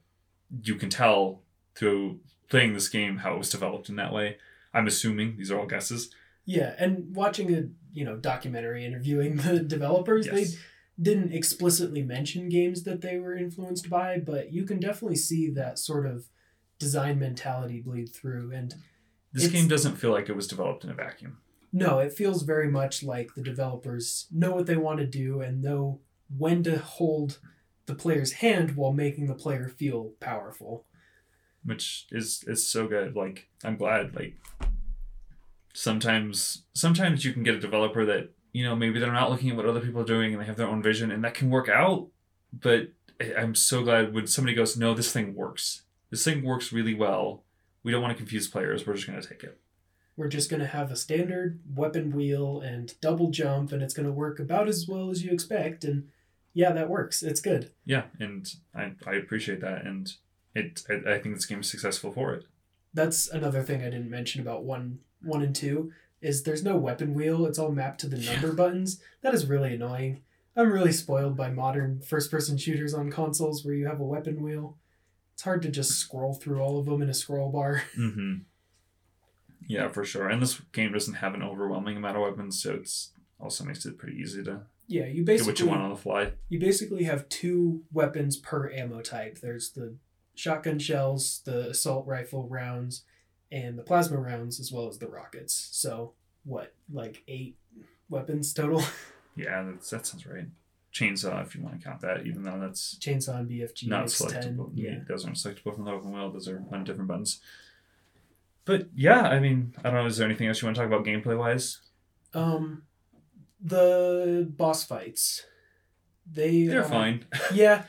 you 0.63 0.75
can 0.75 0.89
tell 0.89 1.41
through 1.75 2.19
playing 2.49 2.73
this 2.73 2.89
game 2.89 3.17
how 3.17 3.35
it 3.35 3.37
was 3.37 3.49
developed 3.49 3.89
in 3.89 3.95
that 3.97 4.13
way. 4.13 4.37
I'm 4.73 4.87
assuming 4.87 5.37
these 5.37 5.51
are 5.51 5.59
all 5.59 5.65
guesses. 5.67 6.11
Yeah, 6.45 6.73
and 6.79 7.15
watching 7.15 7.53
a 7.53 7.63
you 7.93 8.05
know 8.05 8.15
documentary 8.17 8.85
interviewing 8.85 9.37
the 9.37 9.59
developers, 9.59 10.25
Yes. 10.25 10.35
they 10.35 10.57
didn't 11.01 11.31
explicitly 11.33 12.03
mention 12.03 12.49
games 12.49 12.83
that 12.83 13.01
they 13.01 13.19
were 13.19 13.35
influenced 13.35 13.89
by, 13.89 14.17
but 14.19 14.51
you 14.51 14.65
can 14.65 14.79
definitely 14.79 15.15
see 15.15 15.49
that 15.51 15.79
sort 15.79 16.05
of 16.05 16.27
design 16.77 17.19
mentality 17.19 17.79
bleed 17.81 18.07
through. 18.13 18.51
And 18.51 18.73
This 19.31 19.47
game 19.47 19.67
doesn't 19.67 19.95
feel 19.95 20.11
like 20.11 20.27
it 20.27 20.35
was 20.35 20.47
developed 20.47 20.83
in 20.83 20.89
a 20.89 20.93
vacuum. 20.93 21.37
No, 21.71 21.99
it 21.99 22.13
feels 22.13 22.43
very 22.43 22.69
much 22.69 23.03
like 23.03 23.35
the 23.35 23.41
developers 23.43 24.27
know 24.31 24.51
what 24.55 24.65
they 24.65 24.75
want 24.77 24.99
to 24.99 25.05
do 25.05 25.41
and 25.41 25.61
know 25.61 25.99
when 26.37 26.63
to 26.63 26.77
hold 26.79 27.39
the 27.85 27.95
player's 27.95 28.33
hand 28.33 28.75
while 28.75 28.91
making 28.93 29.27
the 29.27 29.35
player 29.35 29.67
feel 29.67 30.11
powerful. 30.19 30.85
which 31.63 32.07
is 32.11 32.43
is 32.47 32.67
so 32.69 32.87
good. 32.87 33.15
Like 33.15 33.47
I'm 33.63 33.77
glad. 33.77 34.15
Like 34.15 34.35
sometimes 35.73 36.63
sometimes 36.73 37.25
you 37.25 37.33
can 37.33 37.43
get 37.43 37.55
a 37.55 37.59
developer 37.59 38.05
that 38.05 38.29
you 38.53 38.63
know 38.63 38.75
maybe 38.75 38.99
they're 38.99 39.11
not 39.11 39.29
looking 39.29 39.49
at 39.49 39.55
what 39.55 39.65
other 39.65 39.79
people 39.79 40.01
are 40.01 40.05
doing 40.05 40.33
and 40.33 40.41
they 40.41 40.45
have 40.47 40.57
their 40.57 40.67
own 40.67 40.81
vision 40.81 41.11
and 41.11 41.23
that 41.23 41.33
can 41.33 41.49
work 41.49 41.69
out. 41.69 42.07
But 42.51 42.89
I'm 43.37 43.53
so 43.55 43.83
glad 43.83 44.13
when 44.13 44.27
somebody 44.27 44.55
goes, 44.55 44.77
no, 44.77 44.93
this 44.93 45.11
thing 45.11 45.35
works. 45.35 45.83
This 46.09 46.23
thing 46.23 46.43
works 46.43 46.71
really 46.73 46.95
well. 46.95 47.43
We 47.83 47.91
don't 47.91 48.01
want 48.01 48.11
to 48.15 48.17
confuse 48.17 48.47
players. 48.47 48.85
We're 48.87 48.95
just 48.95 49.07
gonna 49.07 49.21
take 49.21 49.43
it. 49.43 49.59
We're 50.19 50.27
just 50.27 50.49
going 50.49 50.59
to 50.59 50.67
have 50.67 50.91
a 50.91 50.97
standard 50.97 51.61
weapon 51.73 52.11
wheel 52.13 52.59
and 52.59 52.93
double 52.99 53.31
jump, 53.31 53.71
and 53.71 53.81
it's 53.81 53.93
going 53.93 54.05
to 54.05 54.11
work 54.11 54.37
about 54.37 54.67
as 54.67 54.85
well 54.85 55.09
as 55.09 55.23
you 55.23 55.31
expect. 55.31 55.85
And 55.85 56.09
yeah, 56.53 56.73
that 56.73 56.89
works. 56.89 57.23
It's 57.23 57.39
good. 57.39 57.71
Yeah, 57.85 58.03
and 58.19 58.45
I 58.75 58.91
I 59.07 59.13
appreciate 59.13 59.61
that, 59.61 59.85
and 59.85 60.11
it 60.53 60.83
I, 60.89 61.13
I 61.13 61.19
think 61.19 61.35
this 61.35 61.45
game 61.45 61.61
is 61.61 61.71
successful 61.71 62.11
for 62.11 62.33
it. 62.33 62.43
That's 62.93 63.29
another 63.29 63.63
thing 63.63 63.79
I 63.79 63.85
didn't 63.85 64.09
mention 64.09 64.41
about 64.41 64.65
one, 64.65 64.99
one 65.21 65.41
and 65.41 65.55
two 65.55 65.93
is 66.21 66.43
there's 66.43 66.65
no 66.65 66.75
weapon 66.75 67.13
wheel. 67.13 67.45
It's 67.45 67.57
all 67.57 67.71
mapped 67.71 68.01
to 68.01 68.09
the 68.09 68.17
number 68.17 68.51
buttons. 68.51 69.01
That 69.21 69.33
is 69.33 69.45
really 69.45 69.73
annoying. 69.73 70.23
I'm 70.53 70.73
really 70.73 70.91
spoiled 70.91 71.37
by 71.37 71.49
modern 71.49 72.01
first-person 72.01 72.57
shooters 72.57 72.93
on 72.93 73.09
consoles 73.09 73.63
where 73.63 73.73
you 73.73 73.87
have 73.87 74.01
a 74.01 74.05
weapon 74.05 74.43
wheel. 74.43 74.77
It's 75.33 75.43
hard 75.43 75.61
to 75.61 75.69
just 75.69 75.91
scroll 75.91 76.33
through 76.33 76.59
all 76.59 76.77
of 76.77 76.87
them 76.87 77.01
in 77.01 77.09
a 77.09 77.13
scroll 77.13 77.49
bar. 77.49 77.83
Mm-hmm. 77.97 78.39
Yeah, 79.69 79.87
for 79.87 80.03
sure. 80.03 80.27
And 80.27 80.41
this 80.41 80.59
game 80.73 80.91
doesn't 80.91 81.13
have 81.13 81.35
an 81.35 81.43
overwhelming 81.43 81.95
amount 81.95 82.17
of 82.17 82.23
weapons, 82.23 82.61
so 82.61 82.73
it's 82.73 83.11
also 83.39 83.63
makes 83.63 83.85
it 83.85 83.97
pretty 83.99 84.17
easy 84.17 84.43
to 84.43 84.61
Yeah, 84.87 85.05
you 85.05 85.23
get 85.23 85.39
what 85.41 85.45
basically 85.45 85.65
you 85.65 85.69
want 85.69 85.83
on 85.83 85.89
the 85.91 85.95
fly. 85.95 86.33
you 86.49 86.59
basically 86.59 87.03
have 87.03 87.29
two 87.29 87.83
weapons 87.93 88.35
per 88.35 88.71
ammo 88.71 89.01
type. 89.01 89.39
There's 89.39 89.69
the 89.69 89.93
shotgun 90.35 90.79
shells, 90.79 91.41
the 91.45 91.69
assault 91.69 92.07
rifle 92.07 92.47
rounds, 92.49 93.03
and 93.51 93.77
the 93.77 93.83
plasma 93.83 94.17
rounds, 94.17 94.59
as 94.59 94.71
well 94.71 94.87
as 94.87 94.97
the 94.97 95.07
rockets. 95.07 95.69
So 95.71 96.13
what 96.43 96.73
like 96.91 97.21
eight 97.27 97.55
weapons 98.09 98.53
total. 98.53 98.83
Yeah, 99.35 99.63
that's, 99.63 99.89
that 99.91 100.05
sounds 100.05 100.25
right. 100.25 100.47
Chainsaw, 100.93 101.41
if 101.45 101.55
you 101.55 101.61
want 101.61 101.79
to 101.79 101.85
count 101.87 102.01
that, 102.01 102.25
even 102.25 102.43
though 102.43 102.59
that's 102.59 102.97
Chainsaw 102.99 103.39
and 103.39 103.49
BFG 103.49 103.87
not 103.87 104.07
selectable. 104.07 104.71
Yeah. 104.73 104.99
Those 105.07 105.23
aren't 105.23 105.37
selectable 105.37 105.73
from 105.73 105.85
the 105.85 105.91
open 105.91 106.11
world. 106.11 106.33
Those 106.33 106.49
are 106.49 106.61
on 106.73 106.83
different 106.83 107.07
buttons. 107.07 107.39
But 108.69 108.89
yeah, 108.93 109.21
I 109.21 109.39
mean, 109.39 109.73
I 109.79 109.89
don't 109.89 109.95
know. 109.95 110.05
Is 110.05 110.17
there 110.17 110.27
anything 110.27 110.47
else 110.47 110.61
you 110.61 110.67
want 110.67 110.75
to 110.75 110.83
talk 110.83 110.91
about 110.91 111.03
gameplay 111.03 111.35
wise? 111.35 111.79
Um, 112.35 112.83
the 113.59 114.47
boss 114.47 114.83
fights, 114.83 115.43
they 116.31 116.67
They're 116.67 116.83
fine. 116.83 117.25
yeah, 117.51 117.85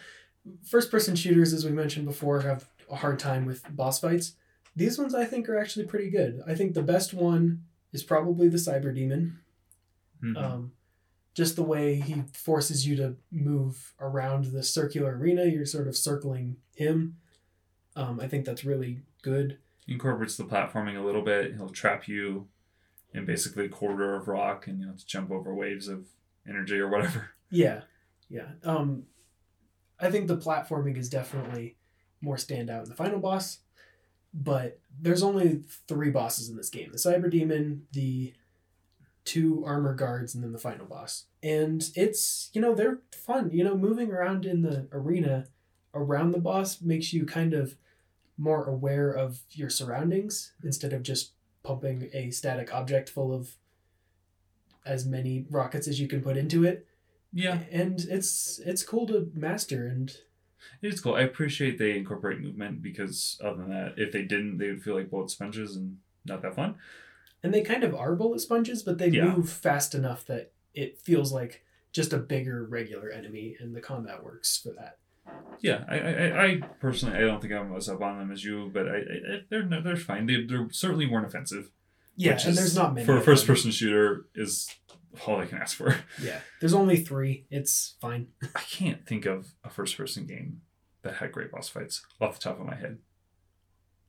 first 0.67 0.91
person 0.91 1.15
shooters, 1.15 1.53
as 1.53 1.67
we 1.67 1.71
mentioned 1.71 2.07
before, 2.07 2.41
have 2.41 2.71
a 2.91 2.97
hard 2.97 3.19
time 3.19 3.45
with 3.45 3.63
boss 3.77 4.01
fights. 4.01 4.37
These 4.75 4.99
ones 4.99 5.15
I 5.15 5.27
think 5.27 5.51
are 5.51 5.59
actually 5.59 5.85
pretty 5.85 6.09
good. 6.09 6.41
I 6.47 6.55
think 6.55 6.73
the 6.73 6.83
best 6.83 7.13
one 7.13 7.65
is 7.93 8.03
probably 8.03 8.49
the 8.49 8.57
Cyber 8.57 8.95
Demon. 8.95 9.39
Mhm. 10.25 10.43
Um, 10.43 10.73
just 11.35 11.57
the 11.57 11.63
way 11.63 11.97
he 11.97 12.23
forces 12.33 12.87
you 12.87 12.97
to 12.97 13.17
move 13.31 13.93
around 14.01 14.47
the 14.47 14.63
circular 14.63 15.15
arena, 15.15 15.45
you're 15.45 15.67
sort 15.67 15.89
of 15.89 15.95
circling 15.95 16.57
him. 16.75 17.19
Um, 17.97 18.19
I 18.19 18.29
think 18.29 18.47
that's 18.47 18.65
really 18.65 19.03
good. 19.21 19.59
Incorporates 19.91 20.37
the 20.37 20.45
platforming 20.45 20.97
a 20.97 21.05
little 21.05 21.23
bit. 21.23 21.55
He'll 21.57 21.69
trap 21.69 22.09
you 22.09 22.49
in 23.13 23.27
basically 23.27 23.67
a 23.67 23.69
corridor 23.69 24.15
of 24.15 24.29
rock, 24.29 24.67
and 24.67 24.81
you 24.81 24.87
have 24.87 24.99
to 24.99 25.07
jump 25.07 25.31
over 25.31 25.55
waves 25.55 25.89
of 25.89 26.07
energy 26.49 26.79
or 26.79 26.89
whatever. 26.89 27.31
Yeah, 27.53 27.81
yeah. 28.29 28.51
Um, 28.63 29.07
I 29.99 30.09
think 30.09 30.29
the 30.29 30.37
platforming 30.37 30.97
is 30.97 31.09
definitely 31.09 31.75
more 32.21 32.37
standout 32.37 32.85
in 32.85 32.89
the 32.89 32.95
final 32.95 33.19
boss, 33.19 33.59
but 34.33 34.79
there's 35.01 35.25
only 35.25 35.65
three 35.89 36.11
bosses 36.11 36.49
in 36.49 36.57
this 36.57 36.71
game: 36.71 36.93
the 36.93 36.97
Cyber 36.97 37.29
Demon, 37.29 37.89
the 37.91 38.35
two 39.25 39.65
armor 39.67 39.95
guards, 39.95 40.33
and 40.33 40.45
then 40.45 40.53
the 40.53 40.61
final 40.61 40.87
boss. 40.87 41.25
And 41.43 41.91
it's 41.97 42.51
you 42.53 42.61
know 42.61 42.73
they're 42.73 43.01
fun. 43.13 43.51
You 43.53 43.65
know, 43.65 43.77
moving 43.77 44.13
around 44.13 44.47
in 44.47 44.63
the 44.63 44.87
arena 44.93 45.47
around 45.93 46.31
the 46.31 46.39
boss 46.39 46.81
makes 46.81 47.13
you 47.13 47.27
kind 47.27 47.53
of 47.53 47.75
more 48.41 48.65
aware 48.65 49.11
of 49.13 49.41
your 49.51 49.69
surroundings 49.69 50.53
instead 50.65 50.93
of 50.95 51.03
just 51.03 51.33
pumping 51.63 52.09
a 52.15 52.31
static 52.31 52.73
object 52.73 53.09
full 53.11 53.33
of 53.35 53.51
as 54.87 55.05
many 55.05 55.45
rockets 55.51 55.87
as 55.87 56.01
you 56.01 56.09
can 56.09 56.23
put 56.23 56.37
into 56.39 56.65
it 56.65 56.87
Yeah, 57.33 57.61
and 57.71 58.01
it's 58.09 58.59
it's 58.65 58.83
cool 58.83 59.07
to 59.09 59.31
master 59.35 59.87
and 59.87 60.11
it 60.83 60.93
is 60.93 61.01
cool. 61.01 61.15
I 61.15 61.23
appreciate 61.23 61.79
they 61.79 61.97
incorporate 61.97 62.41
movement 62.41 62.83
because 62.83 63.39
other 63.43 63.59
than 63.63 63.71
that, 63.71 63.95
if 63.97 64.13
they 64.13 64.23
didn't, 64.23 64.59
they 64.59 64.69
would 64.69 64.83
feel 64.83 64.95
like 64.95 65.09
bullet 65.11 65.31
sponges 65.31 65.75
and 65.77 65.99
not 66.27 66.43
that 66.43 66.55
fun. 66.55 66.75
and 67.43 67.53
they 67.55 67.63
kind 67.63 67.83
of 67.85 67.95
are 67.95 68.15
bullet 68.17 68.41
sponges 68.41 68.83
but 68.83 68.97
they 68.99 69.09
Yeah. 69.09 69.35
move 69.37 69.51
fast 69.51 69.95
enough 69.95 70.25
that 70.27 70.53
it 70.75 70.99
feels 70.99 71.31
like 71.33 71.65
just 71.93 72.13
a 72.13 72.19
bigger 72.19 72.65
regular 72.65 73.11
enemy 73.11 73.57
and 73.61 73.75
the 73.77 73.81
combat 73.81 74.23
works 74.25 74.57
for 74.63 74.73
that 74.73 74.99
Yeah, 75.63 75.85
I, 75.89 75.97
I, 75.99 76.45
I- 76.47 76.61
personally, 76.81 77.17
I 77.17 77.21
don't 77.21 77.41
think 77.41 77.53
I'm 77.53 77.75
as 77.77 77.89
up 77.89 78.01
on 78.01 78.19
them 78.19 78.33
as 78.33 78.43
you, 78.45 78.71
but 78.73 78.89
I, 78.89 78.97
I 78.97 79.41
they're 79.51 79.63
no- 79.63 79.83
they're 79.83 79.97
fine. 79.97 80.27
They 80.27 80.45
they 80.45 80.57
certainly 80.71 81.07
weren't 81.07 81.27
offensive. 81.27 81.71
yeah 82.17 82.33
and 82.33 82.41
is- 82.49 82.57
there's 82.57 82.75
not 82.77 82.95
many 82.95 83.05
for 83.07 83.17
a 83.17 83.21
first 83.21 83.47
person 83.47 83.71
shooter 83.71 84.27
is 84.35 84.69
all 85.27 85.39
I 85.41 85.47
can 85.47 85.59
ask 85.59 85.77
for. 85.77 85.97
yeah 86.23 86.41
there's 86.61 86.73
only 86.75 86.97
three 86.97 87.47
it's 87.51 87.97
fine 88.01 88.29
I 88.55 88.61
can't 88.61 89.07
think 89.07 89.27
of 89.27 89.49
a 89.65 89.69
first 89.71 89.97
person 89.99 90.25
game 90.27 90.63
that 91.03 91.15
had 91.17 91.33
great 91.33 91.51
boss 91.53 91.69
fights 91.69 92.05
off 92.21 92.35
the 92.39 92.41
top 92.41 92.59
of 92.61 92.67
my 92.67 92.75
head. 92.77 92.99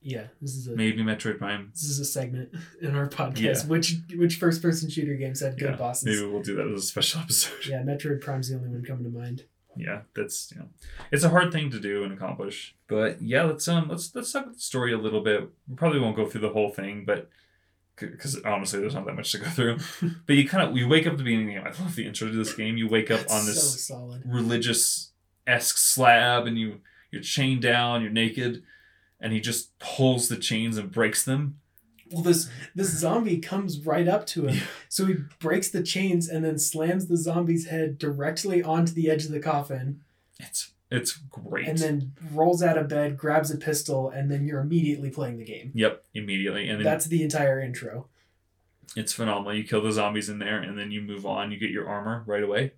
yeah 0.02 0.28
this 0.42 0.56
is 0.56 0.68
a 0.68 0.76
Maybe 0.76 1.02
Metroid 1.04 1.38
Prime. 1.38 1.70
this 1.74 1.84
is 1.84 2.00
a 2.00 2.06
segment 2.06 2.50
in 2.82 2.96
our 2.96 3.08
podcast 3.10 3.40
Yeah. 3.64 3.68
which 3.68 3.96
which 4.16 4.36
first 4.36 4.62
person 4.62 4.90
shooter 4.90 5.16
games 5.16 5.42
had 5.42 5.58
good 5.60 5.72
Yeah, 5.72 5.76
bosses 5.78 6.06
Maybe 6.06 6.32
we'll 6.32 6.42
do 6.44 6.56
that 6.56 6.68
as 6.68 6.84
a 6.84 6.88
special 6.88 7.22
episode. 7.22 7.66
yeah 7.68 7.82
metroid 7.82 8.22
prime's 8.22 8.50
the 8.50 8.56
only 8.56 8.70
one 8.70 8.84
coming 8.86 9.04
to 9.04 9.10
mind 9.10 9.46
yeah 9.78 10.02
that's 10.16 10.52
you 10.52 10.60
know 10.60 10.68
it's 11.12 11.24
a 11.24 11.30
hard 11.30 11.52
thing 11.52 11.72
to 11.72 11.80
do 11.80 12.04
and 12.04 12.12
accomplish 12.12 12.76
but 12.88 13.22
yeah 13.22 13.44
let's 13.44 13.68
um 13.68 13.88
let's 13.88 14.14
let's 14.14 14.32
talk 14.32 14.44
about 14.44 14.56
the 14.56 14.60
story 14.62 14.92
a 14.94 14.98
little 14.98 15.22
bit. 15.22 15.50
We 15.68 15.76
probably 15.76 16.00
won't 16.00 16.16
go 16.18 16.26
through 16.28 16.42
the 16.42 16.50
whole 16.50 16.70
thing 16.70 17.06
but 17.06 17.30
because 17.96 18.42
honestly 18.44 18.80
there's 18.80 18.96
not 18.96 19.06
that 19.06 19.16
much 19.16 19.32
to 19.32 19.38
go 19.40 19.46
through. 19.46 19.78
But 20.26 20.36
you 20.36 20.48
kind 20.48 20.68
of 20.68 20.76
you 20.76 20.88
wake 20.88 21.06
up 21.08 21.14
at 21.14 21.18
the 21.18 21.24
beginning 21.24 21.50
of 21.58 21.64
the 21.64 21.70
game. 21.70 21.74
I 21.80 21.84
love 21.84 21.96
the 21.96 22.06
intro 22.06 22.28
to 22.28 22.36
this 22.36 22.54
game. 22.54 22.76
You 22.76 22.90
wake 22.90 23.12
up 23.12 23.22
It's 23.22 23.34
on 23.34 23.46
this 23.46 23.88
so 23.88 24.18
religious 24.26 25.12
esque 25.48 25.78
slab 25.78 26.48
and 26.48 26.58
you 26.58 26.82
you're 27.12 27.22
chained 27.22 27.62
down 27.62 28.02
you're 28.02 28.12
naked 28.12 28.64
and 29.20 29.32
he 29.34 29.40
just 29.40 29.78
pulls 29.80 30.28
the 30.28 30.38
chains 30.38 30.78
and 30.78 30.92
breaks 30.92 31.24
them 31.24 31.61
Well, 32.12 32.24
this 32.24 32.50
this 32.76 32.90
zombie 32.90 33.40
comes 33.40 33.80
right 33.86 34.08
up 34.08 34.26
to 34.28 34.48
him, 34.48 34.62
so 34.90 35.06
he 35.06 35.16
breaks 35.40 35.70
the 35.70 35.84
chains 35.84 36.28
and 36.28 36.44
then 36.44 36.58
slams 36.58 37.08
the 37.08 37.18
zombie's 37.18 37.68
head 37.68 37.98
directly 37.98 38.62
onto 38.62 38.94
the 38.94 39.10
edge 39.10 39.26
of 39.26 39.32
the 39.32 39.40
coffin, 39.40 40.02
it's 40.40 40.72
it's 40.90 41.14
great 41.14 41.68
and 41.70 41.78
then 41.78 42.14
rolls 42.34 42.62
out 42.62 42.78
of 42.78 42.90
bed, 42.90 43.18
grabs 43.18 43.50
a 43.50 43.58
pistol, 43.58 44.10
and 44.10 44.30
then 44.30 44.46
you're 44.46 44.60
immediately 44.60 45.10
playing 45.10 45.38
the 45.38 45.46
game. 45.46 45.72
yep 45.74 46.04
immediately 46.14 46.68
and 46.68 46.80
then 46.80 46.86
That's 46.86 47.06
the 47.06 47.24
entire 47.24 47.60
intro. 47.62 48.08
It's 48.96 49.14
phenomenal. 49.14 49.54
You 49.54 49.64
kill 49.64 49.82
the 49.82 49.92
zombies 49.92 50.28
in 50.28 50.40
there, 50.40 50.60
and 50.60 50.78
then 50.78 50.92
you 50.92 51.02
move 51.02 51.26
on. 51.26 51.52
You 51.52 51.58
get 51.58 51.70
your 51.70 51.88
armor 51.88 52.24
right 52.26 52.44
away, 52.44 52.74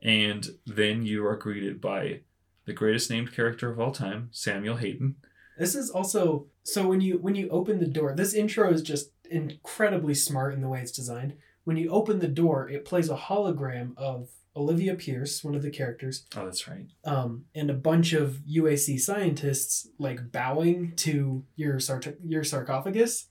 and 0.00 0.46
then 0.66 1.04
you 1.04 1.26
are 1.26 1.36
greeted 1.36 1.80
by 1.80 2.20
the 2.64 2.72
greatest 2.72 3.10
named 3.10 3.34
character 3.34 3.70
of 3.70 3.78
all 3.78 3.92
time, 3.92 4.28
Samuel 4.32 4.76
Hayden. 4.76 5.16
This 5.58 5.74
is 5.74 5.90
also 5.90 6.46
so 6.66 6.86
when 6.88 7.00
you 7.00 7.18
when 7.18 7.34
you 7.36 7.48
open 7.50 7.78
the 7.78 7.86
door, 7.86 8.12
this 8.14 8.34
intro 8.34 8.70
is 8.72 8.82
just 8.82 9.10
incredibly 9.30 10.14
smart 10.14 10.52
in 10.54 10.60
the 10.60 10.68
way 10.68 10.80
it's 10.80 10.90
designed. 10.92 11.34
When 11.64 11.76
you 11.76 11.90
open 11.90 12.18
the 12.18 12.28
door, 12.28 12.68
it 12.68 12.84
plays 12.84 13.08
a 13.08 13.16
hologram 13.16 13.96
of 13.96 14.28
Olivia 14.56 14.94
Pierce, 14.94 15.44
one 15.44 15.54
of 15.54 15.62
the 15.62 15.70
characters, 15.70 16.24
Oh, 16.36 16.44
that's 16.44 16.66
right. 16.66 16.86
um, 17.04 17.44
and 17.54 17.68
a 17.70 17.74
bunch 17.74 18.12
of 18.14 18.40
UAC 18.48 18.98
scientists 18.98 19.86
like 19.98 20.32
bowing 20.32 20.94
to 20.96 21.44
your 21.56 21.76
sart- 21.78 22.16
your 22.24 22.42
sarcophagus, 22.42 23.26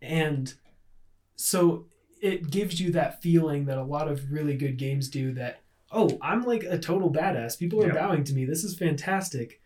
and 0.00 0.54
so 1.36 1.86
it 2.22 2.50
gives 2.50 2.80
you 2.80 2.92
that 2.92 3.20
feeling 3.22 3.64
that 3.66 3.78
a 3.78 3.82
lot 3.84 4.08
of 4.08 4.30
really 4.30 4.56
good 4.56 4.76
games 4.78 5.08
do. 5.08 5.32
That 5.34 5.60
oh, 5.90 6.16
I'm 6.22 6.42
like 6.42 6.64
a 6.64 6.78
total 6.78 7.10
badass. 7.12 7.58
People 7.58 7.82
are 7.82 7.88
Yeah. 7.88 7.94
bowing 7.94 8.24
to 8.24 8.32
me. 8.32 8.44
This 8.44 8.64
is 8.64 8.76
fantastic, 8.78 9.60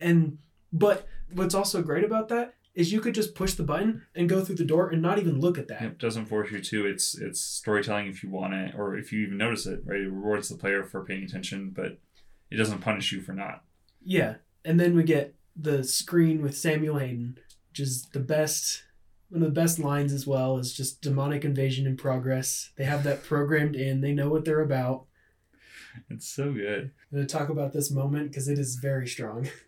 and 0.00 0.38
but 0.72 1.06
what's 1.32 1.54
also 1.54 1.82
great 1.82 2.04
about 2.04 2.28
that 2.28 2.54
is 2.74 2.92
you 2.92 3.00
could 3.00 3.14
just 3.14 3.34
push 3.34 3.54
the 3.54 3.62
button 3.64 4.06
and 4.14 4.28
go 4.28 4.44
through 4.44 4.54
the 4.54 4.64
door 4.64 4.88
and 4.88 5.02
not 5.02 5.18
even 5.18 5.40
look 5.40 5.58
at 5.58 5.66
that. 5.66 5.82
It 5.82 5.98
doesn't 5.98 6.26
force 6.26 6.52
you 6.52 6.60
to. 6.60 6.86
It's 6.86 7.18
it's 7.18 7.40
storytelling 7.40 8.06
if 8.06 8.22
you 8.22 8.30
want 8.30 8.54
it, 8.54 8.74
or 8.76 8.96
if 8.96 9.12
you 9.12 9.26
even 9.26 9.36
notice 9.36 9.66
it. 9.66 9.80
Right, 9.84 10.00
it 10.00 10.10
rewards 10.10 10.48
the 10.48 10.56
player 10.56 10.84
for 10.84 11.04
paying 11.04 11.24
attention, 11.24 11.70
but 11.74 11.98
it 12.50 12.56
doesn't 12.56 12.80
punish 12.80 13.10
you 13.10 13.20
for 13.20 13.32
not. 13.32 13.64
Yeah, 14.00 14.36
and 14.64 14.78
then 14.78 14.94
we 14.94 15.02
get 15.02 15.34
the 15.56 15.82
screen 15.82 16.40
with 16.40 16.56
Samuel 16.56 16.98
Hayden, 16.98 17.38
which 17.70 17.80
is 17.80 18.04
the 18.12 18.20
best, 18.20 18.84
one 19.28 19.42
of 19.42 19.48
the 19.48 19.60
best 19.60 19.80
lines 19.80 20.12
as 20.12 20.24
well. 20.24 20.56
Is 20.58 20.72
just 20.72 21.02
demonic 21.02 21.44
invasion 21.44 21.84
in 21.84 21.96
progress. 21.96 22.70
They 22.76 22.84
have 22.84 23.02
that 23.02 23.24
programmed 23.24 23.74
in. 23.74 24.02
They 24.02 24.12
know 24.12 24.28
what 24.28 24.44
they're 24.44 24.60
about. 24.60 25.06
It's 26.10 26.28
so 26.28 26.52
good. 26.52 26.92
I'm 27.10 27.18
gonna 27.18 27.26
talk 27.26 27.48
about 27.48 27.72
this 27.72 27.90
moment 27.90 28.30
because 28.30 28.46
it 28.46 28.58
is 28.58 28.76
very 28.76 29.08
strong. 29.08 29.48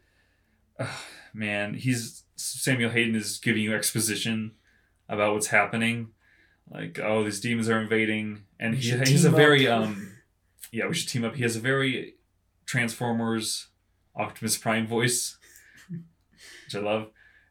Ugh, 0.80 0.88
man, 1.34 1.74
he's 1.74 2.24
Samuel 2.36 2.90
Hayden 2.90 3.14
is 3.14 3.38
giving 3.38 3.62
you 3.62 3.74
exposition 3.74 4.52
about 5.08 5.34
what's 5.34 5.48
happening. 5.48 6.08
Like, 6.70 6.98
oh, 7.02 7.24
these 7.24 7.40
demons 7.40 7.68
are 7.68 7.80
invading, 7.80 8.44
and 8.58 8.74
he, 8.74 8.90
he's 8.98 9.24
a 9.24 9.30
very 9.30 9.66
up. 9.66 9.82
um, 9.82 10.12
yeah, 10.72 10.86
we 10.86 10.94
should 10.94 11.08
team 11.08 11.24
up. 11.24 11.34
He 11.34 11.42
has 11.42 11.56
a 11.56 11.60
very 11.60 12.14
Transformers 12.64 13.68
Optimus 14.14 14.56
Prime 14.56 14.86
voice, 14.86 15.36
which 15.90 16.74
I 16.74 16.78
love. 16.78 17.08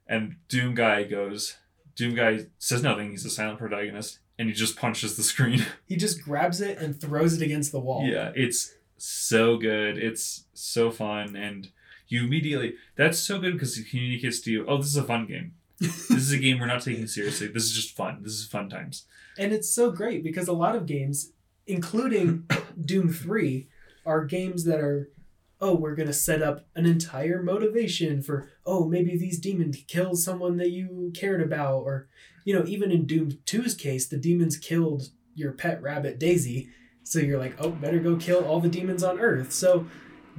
And 0.07 0.37
Doom 0.47 0.73
Guy 0.73 1.03
goes, 1.03 1.57
Doom 1.95 2.15
Guy 2.15 2.47
says 2.57 2.81
nothing. 2.81 3.11
He's 3.11 3.25
a 3.25 3.29
silent 3.29 3.59
protagonist, 3.59 4.19
and 4.39 4.47
he 4.47 4.53
just 4.53 4.77
punches 4.77 5.17
the 5.17 5.23
screen. 5.23 5.65
He 5.85 5.97
just 5.97 6.21
grabs 6.23 6.61
it 6.61 6.77
and 6.77 6.99
throws 6.99 7.33
it 7.33 7.43
against 7.43 7.71
the 7.71 7.79
wall. 7.79 8.07
Yeah, 8.07 8.31
it's 8.35 8.73
so 8.97 9.57
good. 9.57 9.97
It's 9.97 10.45
so 10.53 10.91
fun, 10.91 11.35
and 11.35 11.69
you 12.09 12.25
immediately 12.25 12.73
that's 12.95 13.19
so 13.19 13.39
good 13.39 13.53
because 13.53 13.77
it 13.77 13.89
communicates 13.89 14.41
to 14.41 14.51
you. 14.51 14.65
Oh, 14.67 14.77
this 14.77 14.87
is 14.87 14.97
a 14.97 15.03
fun 15.03 15.25
game. 15.25 15.53
this 15.79 16.09
is 16.09 16.33
a 16.33 16.37
game 16.37 16.59
we're 16.59 16.65
not 16.65 16.81
taking 16.81 17.07
seriously. 17.07 17.47
This 17.47 17.63
is 17.63 17.73
just 17.73 17.95
fun. 17.95 18.19
This 18.21 18.33
is 18.33 18.45
fun 18.45 18.69
times. 18.69 19.05
And 19.37 19.53
it's 19.53 19.73
so 19.73 19.91
great 19.91 20.23
because 20.23 20.49
a 20.49 20.53
lot 20.53 20.75
of 20.75 20.85
games, 20.85 21.31
including 21.65 22.49
Doom 22.85 23.13
3, 23.13 23.67
are 24.05 24.25
games 24.25 24.65
that 24.65 24.81
are, 24.81 25.09
oh, 25.61 25.75
we're 25.75 25.95
going 25.95 26.07
to 26.07 26.13
set 26.13 26.41
up 26.41 26.65
an 26.75 26.85
entire 26.85 27.41
motivation 27.41 28.21
for, 28.21 28.49
oh, 28.65 28.89
maybe 28.89 29.17
these 29.17 29.39
demons 29.39 29.77
killed 29.87 30.19
someone 30.19 30.57
that 30.57 30.71
you 30.71 31.13
cared 31.15 31.41
about. 31.41 31.83
Or, 31.83 32.09
you 32.43 32.53
know, 32.53 32.65
even 32.65 32.91
in 32.91 33.05
Doom 33.05 33.31
2's 33.45 33.75
case, 33.75 34.07
the 34.07 34.17
demons 34.17 34.57
killed 34.57 35.11
your 35.33 35.53
pet 35.53 35.81
rabbit 35.81 36.19
Daisy. 36.19 36.69
So 37.03 37.19
you're 37.19 37.39
like, 37.39 37.55
oh, 37.57 37.69
better 37.69 37.99
go 37.99 38.17
kill 38.17 38.43
all 38.43 38.59
the 38.59 38.67
demons 38.67 39.03
on 39.03 39.19
Earth. 39.19 39.53
So, 39.53 39.87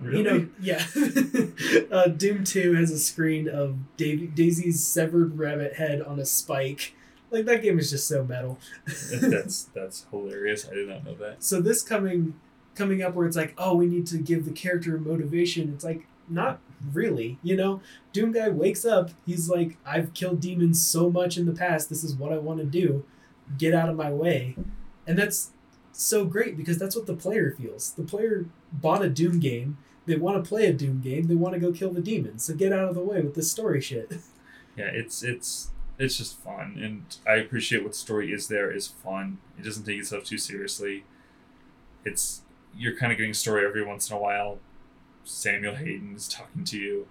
you 0.03 0.23
know, 0.23 0.49
yeah. 0.61 0.85
uh, 1.91 2.09
Doom 2.09 2.45
2 2.45 2.75
has 2.75 2.91
a 2.91 2.99
screen 2.99 3.49
of 3.49 3.77
Daisy's 3.97 4.85
severed 4.85 5.39
rabbit 5.39 5.75
head 5.75 6.01
on 6.03 6.19
a 6.19 6.25
spike 6.25 6.95
like 7.31 7.45
that 7.47 7.63
game 7.63 7.79
is 7.79 7.91
just 7.91 8.09
so 8.09 8.25
metal. 8.25 8.59
that's 9.11 9.65
that's 9.65 10.07
hilarious. 10.11 10.69
I 10.71 10.75
did 10.75 10.89
not 10.89 11.05
know 11.05 11.15
that. 11.15 11.43
So 11.43 11.61
this 11.61 11.83
coming 11.83 12.35
coming 12.75 13.03
up 13.03 13.15
where 13.15 13.27
it's 13.27 13.37
like, 13.37 13.55
oh, 13.59 13.77
we 13.77 13.87
need 13.87 14.07
to 14.09 14.19
give 14.19 14.45
the 14.45 14.53
character 14.53 14.99
motivation. 14.99 15.73
It's 15.75 15.85
like 15.85 16.07
not 16.29 16.61
really, 16.93 17.39
you 17.43 17.57
know. 17.57 17.81
Doom 18.13 18.33
guy 18.33 18.49
wakes 18.49 18.85
up. 18.85 19.11
He's 19.27 19.49
like, 19.49 19.77
I've 19.85 20.15
killed 20.15 20.41
demons 20.41 20.85
so 20.85 21.11
much 21.11 21.37
in 21.37 21.47
the 21.47 21.53
past. 21.53 21.89
This 21.89 22.05
is 22.05 22.15
what 22.15 22.33
I 22.33 22.39
want 22.39 22.59
to 22.61 22.67
do. 22.67 23.05
Get 23.59 23.75
out 23.75 23.89
of 23.89 23.97
my 23.97 24.11
way, 24.11 24.57
and 25.07 25.19
that's 25.19 25.51
so 25.93 26.25
great 26.25 26.57
because 26.57 26.79
that's 26.79 26.95
what 26.95 27.07
the 27.07 27.17
player 27.17 27.51
feels. 27.51 27.93
The 27.93 28.03
player 28.03 28.47
bought 28.73 29.05
a 29.05 29.09
Doom 29.09 29.41
game. 29.41 29.79
They 30.07 30.17
want 30.17 30.43
to 30.43 30.49
play 30.49 30.67
a 30.67 30.73
Doom 30.73 31.01
game. 31.01 31.27
They 31.27 31.35
want 31.35 31.55
to 31.55 31.61
go 31.61 31.73
kill 31.73 31.93
the 31.93 32.01
demons. 32.01 32.45
So 32.45 32.55
get 32.55 32.73
out 32.73 32.89
of 32.89 32.95
the 32.95 33.03
way 33.03 33.21
with 33.21 33.35
this 33.35 33.51
story 33.51 33.81
shit. 33.81 34.13
Yeah, 34.77 34.87
it's 34.87 35.23
it's 35.23 35.71
it's 35.99 36.17
just 36.17 36.39
fun, 36.39 36.79
and 36.81 37.05
I 37.29 37.35
appreciate 37.35 37.83
what 37.83 37.93
the 37.93 37.99
story 37.99 38.33
is. 38.33 38.49
There 38.49 38.71
is 38.71 38.87
fun. 38.87 39.39
It 39.59 39.65
doesn't 39.65 39.85
take 39.85 39.99
itself 39.99 40.25
too 40.25 40.39
seriously. 40.39 41.05
It's 42.05 42.43
you're 42.75 42.97
kind 42.97 43.11
of 43.13 43.19
getting 43.19 43.33
a 43.33 43.35
story 43.35 43.67
every 43.67 43.85
once 43.85 44.09
in 44.09 44.17
a 44.17 44.21
while. 44.21 44.59
Samuel 45.25 45.75
Hayden 45.75 46.15
is 46.15 46.29
talking 46.29 46.65
to 46.65 46.79
you 46.79 47.09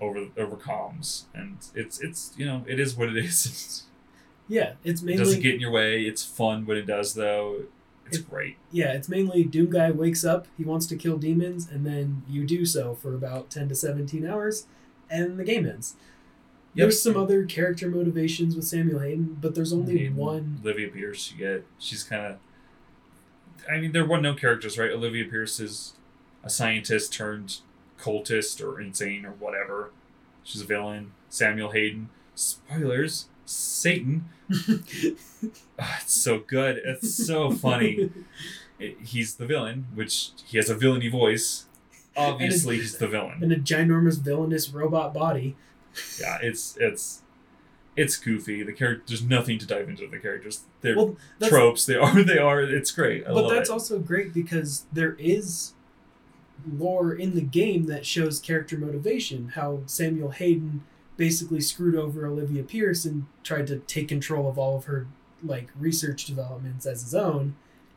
over 0.00 0.26
over 0.36 0.56
comms, 0.56 1.24
and 1.34 1.58
it's 1.74 2.00
it's 2.00 2.32
you 2.36 2.46
know 2.46 2.64
it 2.66 2.80
is 2.80 2.96
what 2.96 3.10
it 3.10 3.16
is. 3.16 3.84
yeah, 4.48 4.72
it's 4.82 5.02
it 5.02 5.04
mainly 5.04 5.22
doesn't 5.22 5.42
get 5.42 5.54
in 5.54 5.60
your 5.60 5.70
way. 5.70 6.02
It's 6.02 6.24
fun 6.24 6.66
when 6.66 6.78
it 6.78 6.86
does, 6.86 7.14
though. 7.14 7.64
It's 8.06 8.18
It- 8.18 8.28
great. 8.30 8.56
yeah, 8.70 8.92
it's 8.92 9.08
mainly 9.08 9.44
Doom 9.44 9.70
guy 9.70 9.90
wakes 9.90 10.24
up, 10.24 10.46
he 10.58 10.64
wants 10.64 10.86
to 10.86 10.96
kill 10.96 11.16
demons, 11.18 11.68
and 11.70 11.86
then 11.86 12.22
you 12.28 12.44
do 12.46 12.64
so 12.66 12.94
for 12.94 13.14
about 13.14 13.48
ten 13.50 13.68
to 13.68 13.74
seventeen 13.74 14.26
hours, 14.26 14.66
and 15.10 15.38
the 15.38 15.44
game 15.44 15.66
ends. 15.66 15.94
Yep. 16.74 16.84
There's 16.84 17.02
some 17.02 17.16
other 17.16 17.44
character 17.44 17.88
motivations 17.88 18.56
with 18.56 18.64
Samuel 18.64 19.00
Hayden, 19.00 19.36
but 19.40 19.54
there's 19.54 19.72
only 19.72 19.98
Hayden, 19.98 20.16
one. 20.16 20.58
Olivia 20.64 20.88
Pierce. 20.88 21.30
You 21.32 21.38
get 21.38 21.66
she's 21.78 22.02
kind 22.02 22.24
of. 22.26 22.38
I 23.70 23.78
mean, 23.78 23.92
they're 23.92 24.06
one 24.06 24.22
note 24.22 24.38
characters, 24.40 24.78
right? 24.78 24.90
Olivia 24.90 25.24
Pierce 25.26 25.60
is 25.60 25.94
a 26.42 26.50
scientist 26.50 27.12
turned 27.12 27.58
cultist 27.98 28.64
or 28.64 28.80
insane 28.80 29.24
or 29.24 29.32
whatever. 29.32 29.90
She's 30.42 30.62
a 30.62 30.64
villain. 30.66 31.12
Samuel 31.28 31.70
Hayden. 31.70 32.08
Spoilers. 32.34 33.26
Satan. 33.46 34.28
Ah, 35.78 35.98
it's 36.02 36.14
so 36.14 36.38
good. 36.38 36.80
It's 36.84 37.26
so 37.26 37.50
funny. 37.50 38.10
It- 38.78 38.98
he's 39.00 39.36
the 39.36 39.46
villain, 39.46 39.86
which 39.94 40.30
he 40.44 40.56
has 40.56 40.68
a 40.68 40.74
villainy 40.74 41.08
voice. 41.08 41.66
Obviously, 42.16 42.76
he's 42.78 42.98
the 42.98 43.06
villain. 43.06 43.38
and 43.42 43.52
a 43.52 43.56
ginormous 43.56 44.18
villainous 44.20 44.70
robot 44.70 45.14
body. 45.14 45.54
Yeah, 46.20 46.38
it's 46.42 46.76
it's 46.80 47.22
it's 47.96 48.16
goofy. 48.16 48.62
The 48.64 48.72
character 48.72 49.04
there's 49.06 49.22
nothing 49.22 49.58
to 49.60 49.66
dive 49.66 49.88
into 49.88 50.08
the 50.08 50.18
characters. 50.18 50.62
They're 50.80 50.96
Well, 50.96 51.16
tropes. 51.42 51.86
They 51.86 51.94
are. 51.96 52.22
They 52.24 52.38
are. 52.38 52.60
It's 52.60 52.90
great. 52.90 53.24
I 53.26 53.32
but 53.32 53.48
that's 53.50 53.68
it. 53.70 53.72
also 53.72 53.98
great 54.00 54.34
because 54.34 54.84
there 54.92 55.14
is 55.18 55.74
lore 56.66 57.12
in 57.14 57.34
the 57.36 57.40
game 57.42 57.86
that 57.86 58.04
shows 58.04 58.40
character 58.40 58.76
motivation. 58.76 59.50
How 59.54 59.80
Samuel 59.86 60.30
Hayden 60.30 60.82
basically 61.22 61.60
screwed 61.60 61.94
over 61.94 62.26
Olivia 62.26 62.64
Pierce 62.64 63.04
and 63.04 63.26
tried 63.44 63.68
to 63.68 63.78
take 63.78 64.08
control 64.08 64.48
of 64.48 64.58
all 64.58 64.76
of 64.76 64.86
her 64.86 65.06
like 65.44 65.68
research 65.78 66.24
developments 66.24 66.84
as 66.84 67.02
his 67.02 67.14
own, 67.14 67.54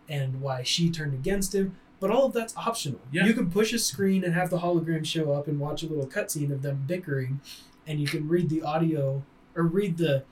and 0.07 0.41
why 0.41 0.61
she 0.61 0.91
turned 0.91 1.15
against 1.15 1.55
him. 1.55 1.76
But 1.99 2.11
all 2.11 2.26
of 2.28 2.34
that's 2.34 2.55
optional. 2.55 2.99
Yeah. 3.11 3.26
You 3.26 3.34
can 3.34 3.49
push 3.49 3.73
a 3.73 3.80
screen 3.80 4.23
and 4.23 4.36
have 4.36 4.51
the 4.51 4.59
hologram 4.59 5.03
show 5.03 5.32
up 5.32 5.47
and 5.47 5.59
watch 5.59 5.82
a 5.82 5.88
little 5.88 6.05
cutscene 6.05 6.51
of 6.51 6.61
them 6.61 6.84
bickering, 6.86 7.39
and 7.88 7.99
you 7.99 8.05
can 8.05 8.28
read 8.28 8.49
the 8.49 8.61
audio 8.61 9.23
or 9.55 9.63
read 9.63 9.97
the 9.97 10.23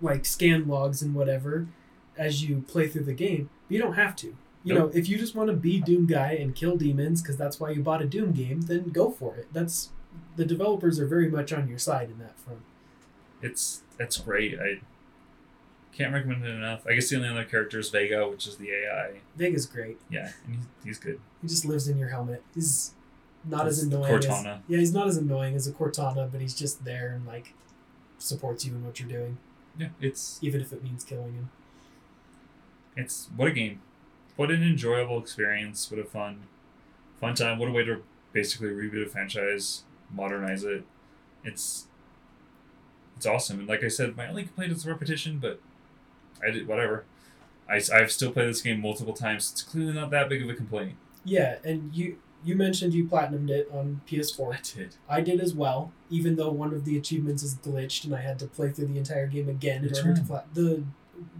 like 0.00 0.24
scan 0.24 0.66
logs 0.66 1.02
and 1.02 1.14
whatever 1.14 1.66
as 2.16 2.42
you 2.42 2.64
play 2.66 2.88
through 2.88 3.04
the 3.04 3.12
game. 3.12 3.50
But 3.68 3.74
you 3.74 3.82
don't 3.82 3.94
have 3.94 4.16
to. 4.16 4.28
You 4.64 4.74
Nope. 4.74 4.78
know, 4.94 4.98
if 4.98 5.06
you 5.10 5.18
just 5.18 5.34
want 5.34 5.48
to 5.50 5.56
be 5.56 5.80
Doom 5.80 6.06
guy 6.06 6.32
and 6.32 6.54
kill 6.54 6.76
demons 6.76 7.20
because 7.20 7.36
that's 7.36 7.60
why 7.60 7.70
you 7.70 7.82
bought 7.82 8.00
a 8.02 8.06
Doom 8.06 8.32
game, 8.32 8.62
then 8.62 8.88
go 8.88 9.10
for 9.10 9.36
it. 9.36 9.48
That's 9.52 9.90
the 10.36 10.44
developers 10.44 10.98
are 11.00 11.06
very 11.06 11.28
much 11.30 11.52
on 11.52 11.68
your 11.68 11.78
side 11.78 12.10
in 12.10 12.18
that 12.18 12.38
front. 12.38 12.60
It's 13.42 13.82
it's 13.98 14.16
great. 14.18 14.58
I 14.60 14.80
can't 15.92 16.12
recommend 16.12 16.44
it 16.44 16.50
enough. 16.50 16.86
I 16.86 16.94
guess 16.94 17.08
the 17.08 17.16
only 17.16 17.28
other 17.28 17.44
character 17.44 17.78
is 17.78 17.88
Vega, 17.90 18.28
which 18.28 18.46
is 18.46 18.56
the 18.56 18.70
AI. 18.70 19.20
Vega's 19.36 19.66
great. 19.66 19.98
Yeah, 20.10 20.30
and 20.46 20.56
he's, 20.56 20.64
he's 20.84 20.98
good. 20.98 21.20
He 21.42 21.48
just 21.48 21.64
lives 21.64 21.88
in 21.88 21.98
your 21.98 22.08
helmet. 22.10 22.42
He's 22.54 22.92
not 23.44 23.66
as 23.66 23.76
He's 23.78 23.86
annoying. 23.86 24.12
As, 24.14 24.26
Cortana. 24.26 24.60
yeah, 24.68 24.78
he's 24.78 24.92
not 24.92 25.06
as 25.08 25.16
annoying 25.16 25.54
as 25.54 25.66
a 25.66 25.72
Cortana, 25.72 26.30
but 26.30 26.40
he's 26.40 26.54
just 26.54 26.84
there 26.84 27.12
and 27.14 27.26
like 27.26 27.54
supports 28.18 28.64
you 28.66 28.74
in 28.74 28.84
what 28.84 28.98
you're 28.98 29.08
doing, 29.08 29.36
Yeah, 29.78 29.88
it's 30.00 30.38
even 30.42 30.60
if 30.62 30.72
it 30.72 30.82
means 30.82 31.04
killing 31.04 31.34
him. 31.34 31.50
it's 32.96 33.28
what 33.36 33.48
a 33.48 33.52
game. 33.52 33.80
What 34.36 34.50
an 34.50 34.62
enjoyable 34.62 35.18
experience. 35.18 35.90
What 35.90 36.00
a 36.00 36.04
fun 36.04 36.42
fun 37.20 37.34
time. 37.34 37.58
What 37.58 37.68
a 37.68 37.72
way 37.72 37.84
to 37.84 38.02
basically 38.32 38.68
reboot 38.68 39.06
a 39.06 39.08
franchise, 39.08 39.84
modernize 40.12 40.64
it. 40.64 40.84
It's 41.44 41.86
it's 43.16 43.26
awesome. 43.26 43.60
And 43.60 43.68
like 43.68 43.82
I 43.82 43.88
said, 43.88 44.16
my 44.16 44.28
only 44.28 44.44
complaint 44.44 44.72
is 44.72 44.86
repetition, 44.86 45.38
but 45.38 45.60
I 46.46 46.50
did 46.50 46.68
whatever. 46.68 47.04
I, 47.68 47.80
I've 47.92 48.12
still 48.12 48.30
played 48.30 48.48
this 48.48 48.62
game 48.62 48.80
multiple 48.80 49.14
times. 49.14 49.50
It's 49.52 49.62
clearly 49.62 49.92
not 49.92 50.10
that 50.10 50.28
big 50.28 50.42
of 50.42 50.48
a 50.48 50.54
complaint. 50.54 50.96
Yeah, 51.24 51.56
and 51.64 51.94
you 51.94 52.18
you 52.44 52.54
mentioned 52.54 52.94
you 52.94 53.06
platinumed 53.06 53.50
it 53.50 53.68
on 53.72 54.02
PS4. 54.08 54.54
I 54.54 54.60
did. 54.62 54.96
I 55.08 55.20
did 55.20 55.40
as 55.40 55.54
well, 55.54 55.92
even 56.10 56.36
though 56.36 56.50
one 56.50 56.72
of 56.72 56.84
the 56.84 56.96
achievements 56.96 57.42
is 57.42 57.56
glitched 57.56 58.04
and 58.04 58.14
I 58.14 58.20
had 58.20 58.38
to 58.38 58.46
play 58.46 58.70
through 58.70 58.86
the 58.86 58.98
entire 58.98 59.26
game 59.26 59.48
again 59.48 59.84
in 59.84 59.96
order 59.96 60.14
to 60.14 60.22
plat 60.22 60.46
the 60.54 60.84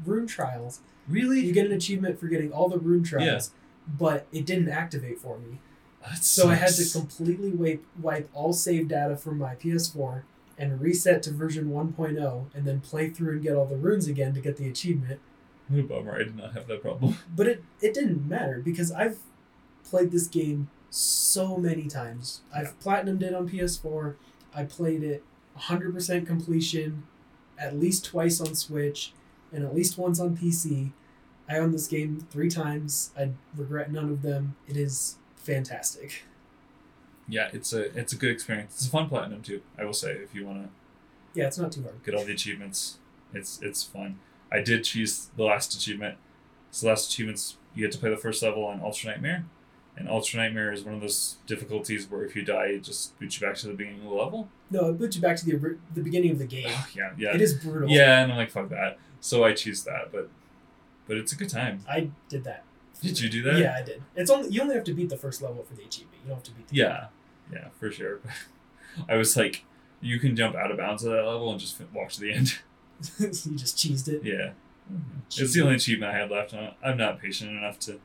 rune 0.04 0.26
trials. 0.26 0.80
Really? 1.08 1.40
You 1.40 1.52
get 1.52 1.66
an 1.66 1.72
achievement 1.72 2.18
for 2.18 2.26
getting 2.26 2.52
all 2.52 2.68
the 2.68 2.78
rune 2.78 3.04
trials, 3.04 3.52
but 3.86 4.26
it 4.32 4.46
didn't 4.46 4.68
activate 4.68 5.20
for 5.20 5.38
me. 5.38 5.60
That 6.08 6.24
So 6.24 6.48
I 6.48 6.54
had 6.54 6.74
to 6.74 6.84
completely 6.88 7.50
wipe 7.50 7.84
wipe 8.00 8.30
all 8.32 8.52
save 8.52 8.88
data 8.88 9.16
from 9.16 9.38
my 9.38 9.54
PS4 9.54 10.22
and 10.58 10.80
reset 10.80 11.22
to 11.24 11.30
version 11.32 11.70
1.0 11.70 12.46
and 12.54 12.64
then 12.64 12.80
play 12.80 13.10
through 13.10 13.32
and 13.32 13.42
get 13.42 13.56
all 13.56 13.66
the 13.66 13.76
runes 13.76 14.06
again 14.06 14.34
to 14.34 14.40
get 14.40 14.56
the 14.56 14.68
achievement. 14.68 15.20
What 15.68 15.80
a 15.80 15.82
bummer. 15.82 16.14
I 16.14 16.18
did 16.18 16.36
not 16.36 16.52
have 16.54 16.66
that 16.68 16.82
problem. 16.82 17.16
But 17.34 17.48
it, 17.48 17.64
it 17.80 17.92
didn't 17.92 18.28
matter 18.28 18.60
because 18.64 18.92
I've 18.92 19.18
played 19.84 20.12
this 20.12 20.26
game 20.26 20.70
so 20.90 21.56
many 21.58 21.88
times. 21.88 22.40
I've 22.54 22.78
platinumed 22.80 23.22
it 23.22 23.34
on 23.34 23.48
PS4. 23.48 24.14
I 24.54 24.64
played 24.64 25.02
it 25.02 25.24
100% 25.58 26.26
completion 26.26 27.02
at 27.58 27.78
least 27.78 28.04
twice 28.04 28.40
on 28.40 28.54
Switch 28.54 29.12
and 29.52 29.64
at 29.64 29.74
least 29.74 29.98
once 29.98 30.20
on 30.20 30.36
PC. 30.36 30.92
I 31.48 31.58
own 31.58 31.72
this 31.72 31.86
game 31.86 32.26
three 32.30 32.50
times. 32.50 33.10
I 33.18 33.30
regret 33.56 33.92
none 33.92 34.10
of 34.10 34.22
them. 34.22 34.56
It 34.66 34.76
is 34.76 35.16
fantastic. 35.46 36.24
Yeah, 37.28 37.48
it's 37.52 37.72
a 37.72 37.96
it's 37.98 38.12
a 38.12 38.16
good 38.16 38.30
experience. 38.30 38.74
It's 38.74 38.86
a 38.86 38.90
fun 38.90 39.08
platinum 39.08 39.42
too. 39.42 39.62
I 39.78 39.84
will 39.84 39.92
say 39.92 40.12
if 40.12 40.34
you 40.34 40.46
want 40.46 40.64
to 40.64 40.68
Yeah, 41.34 41.46
it's 41.46 41.58
not 41.58 41.72
too 41.72 41.82
hard. 41.82 42.02
get 42.04 42.14
all 42.14 42.24
the 42.24 42.32
achievements, 42.32 42.98
it's 43.34 43.60
it's 43.62 43.82
fun. 43.82 44.18
I 44.52 44.60
did 44.60 44.84
choose 44.84 45.28
the 45.36 45.44
last 45.44 45.74
achievement. 45.74 46.18
So 46.70 46.86
the 46.86 46.90
last 46.92 47.10
achievements 47.12 47.56
you 47.74 47.82
get 47.84 47.92
to 47.92 47.98
play 47.98 48.10
the 48.10 48.16
first 48.16 48.42
level 48.42 48.64
on 48.64 48.80
Ultra 48.80 49.10
Nightmare, 49.10 49.44
and 49.96 50.08
Ultra 50.08 50.38
Nightmare 50.40 50.72
is 50.72 50.84
one 50.84 50.94
of 50.94 51.00
those 51.00 51.36
difficulties 51.46 52.08
where 52.10 52.24
if 52.24 52.36
you 52.36 52.42
die, 52.42 52.66
it 52.66 52.84
just 52.84 53.18
boots 53.18 53.40
you 53.40 53.46
back 53.46 53.56
to 53.56 53.66
the 53.68 53.74
beginning 53.74 54.02
of 54.02 54.08
the 54.10 54.14
level. 54.14 54.48
No, 54.70 54.90
it 54.90 54.98
boots 54.98 55.16
you 55.16 55.22
back 55.22 55.36
to 55.38 55.44
the 55.44 55.78
the 55.94 56.02
beginning 56.02 56.30
of 56.30 56.38
the 56.38 56.46
game. 56.46 56.66
Oh, 56.68 56.86
yeah, 56.94 57.10
yeah, 57.18 57.34
It 57.34 57.40
is 57.40 57.54
brutal. 57.54 57.88
yeah, 57.90 58.22
and 58.22 58.30
I'm 58.32 58.38
like 58.38 58.50
fuck 58.50 58.68
that. 58.68 58.98
So 59.20 59.42
I 59.44 59.52
choose 59.52 59.82
that, 59.84 60.12
but 60.12 60.28
but 61.08 61.16
it's 61.16 61.32
a 61.32 61.36
good 61.36 61.48
time. 61.48 61.80
I 61.88 62.10
did 62.28 62.44
that. 62.44 62.62
Did 63.02 63.20
you 63.20 63.28
do 63.28 63.42
that? 63.42 63.58
Yeah, 63.58 63.76
I 63.78 63.82
did. 63.82 64.02
It's 64.14 64.30
only 64.30 64.48
you 64.50 64.62
only 64.62 64.74
have 64.74 64.84
to 64.84 64.94
beat 64.94 65.08
the 65.10 65.16
first 65.16 65.42
level 65.42 65.62
for 65.64 65.74
the 65.74 65.82
achievement. 65.84 66.16
You 66.22 66.28
don't 66.28 66.36
have 66.36 66.44
to 66.44 66.50
beat 66.52 66.68
the 66.68 66.76
Yeah, 66.76 67.06
yeah, 67.52 67.68
for 67.78 67.90
sure. 67.90 68.20
I 69.08 69.16
was 69.16 69.36
like, 69.36 69.64
you 70.00 70.18
can 70.18 70.34
jump 70.36 70.54
out 70.56 70.70
of 70.70 70.78
bounds 70.78 71.04
at 71.04 71.10
that 71.10 71.24
level 71.26 71.50
and 71.50 71.60
just 71.60 71.80
walk 71.92 72.10
to 72.12 72.20
the 72.20 72.32
end. 72.32 72.58
you 73.18 73.28
just 73.56 73.76
cheesed 73.76 74.08
it. 74.08 74.24
Yeah. 74.24 74.52
Mm-hmm. 74.92 75.18
It's 75.42 75.52
the 75.52 75.62
only 75.62 75.74
achievement 75.74 76.14
I 76.14 76.18
had 76.18 76.30
left. 76.30 76.54
I'm 76.82 76.96
not 76.96 77.20
patient 77.20 77.50
enough 77.50 77.78
to 77.80 78.00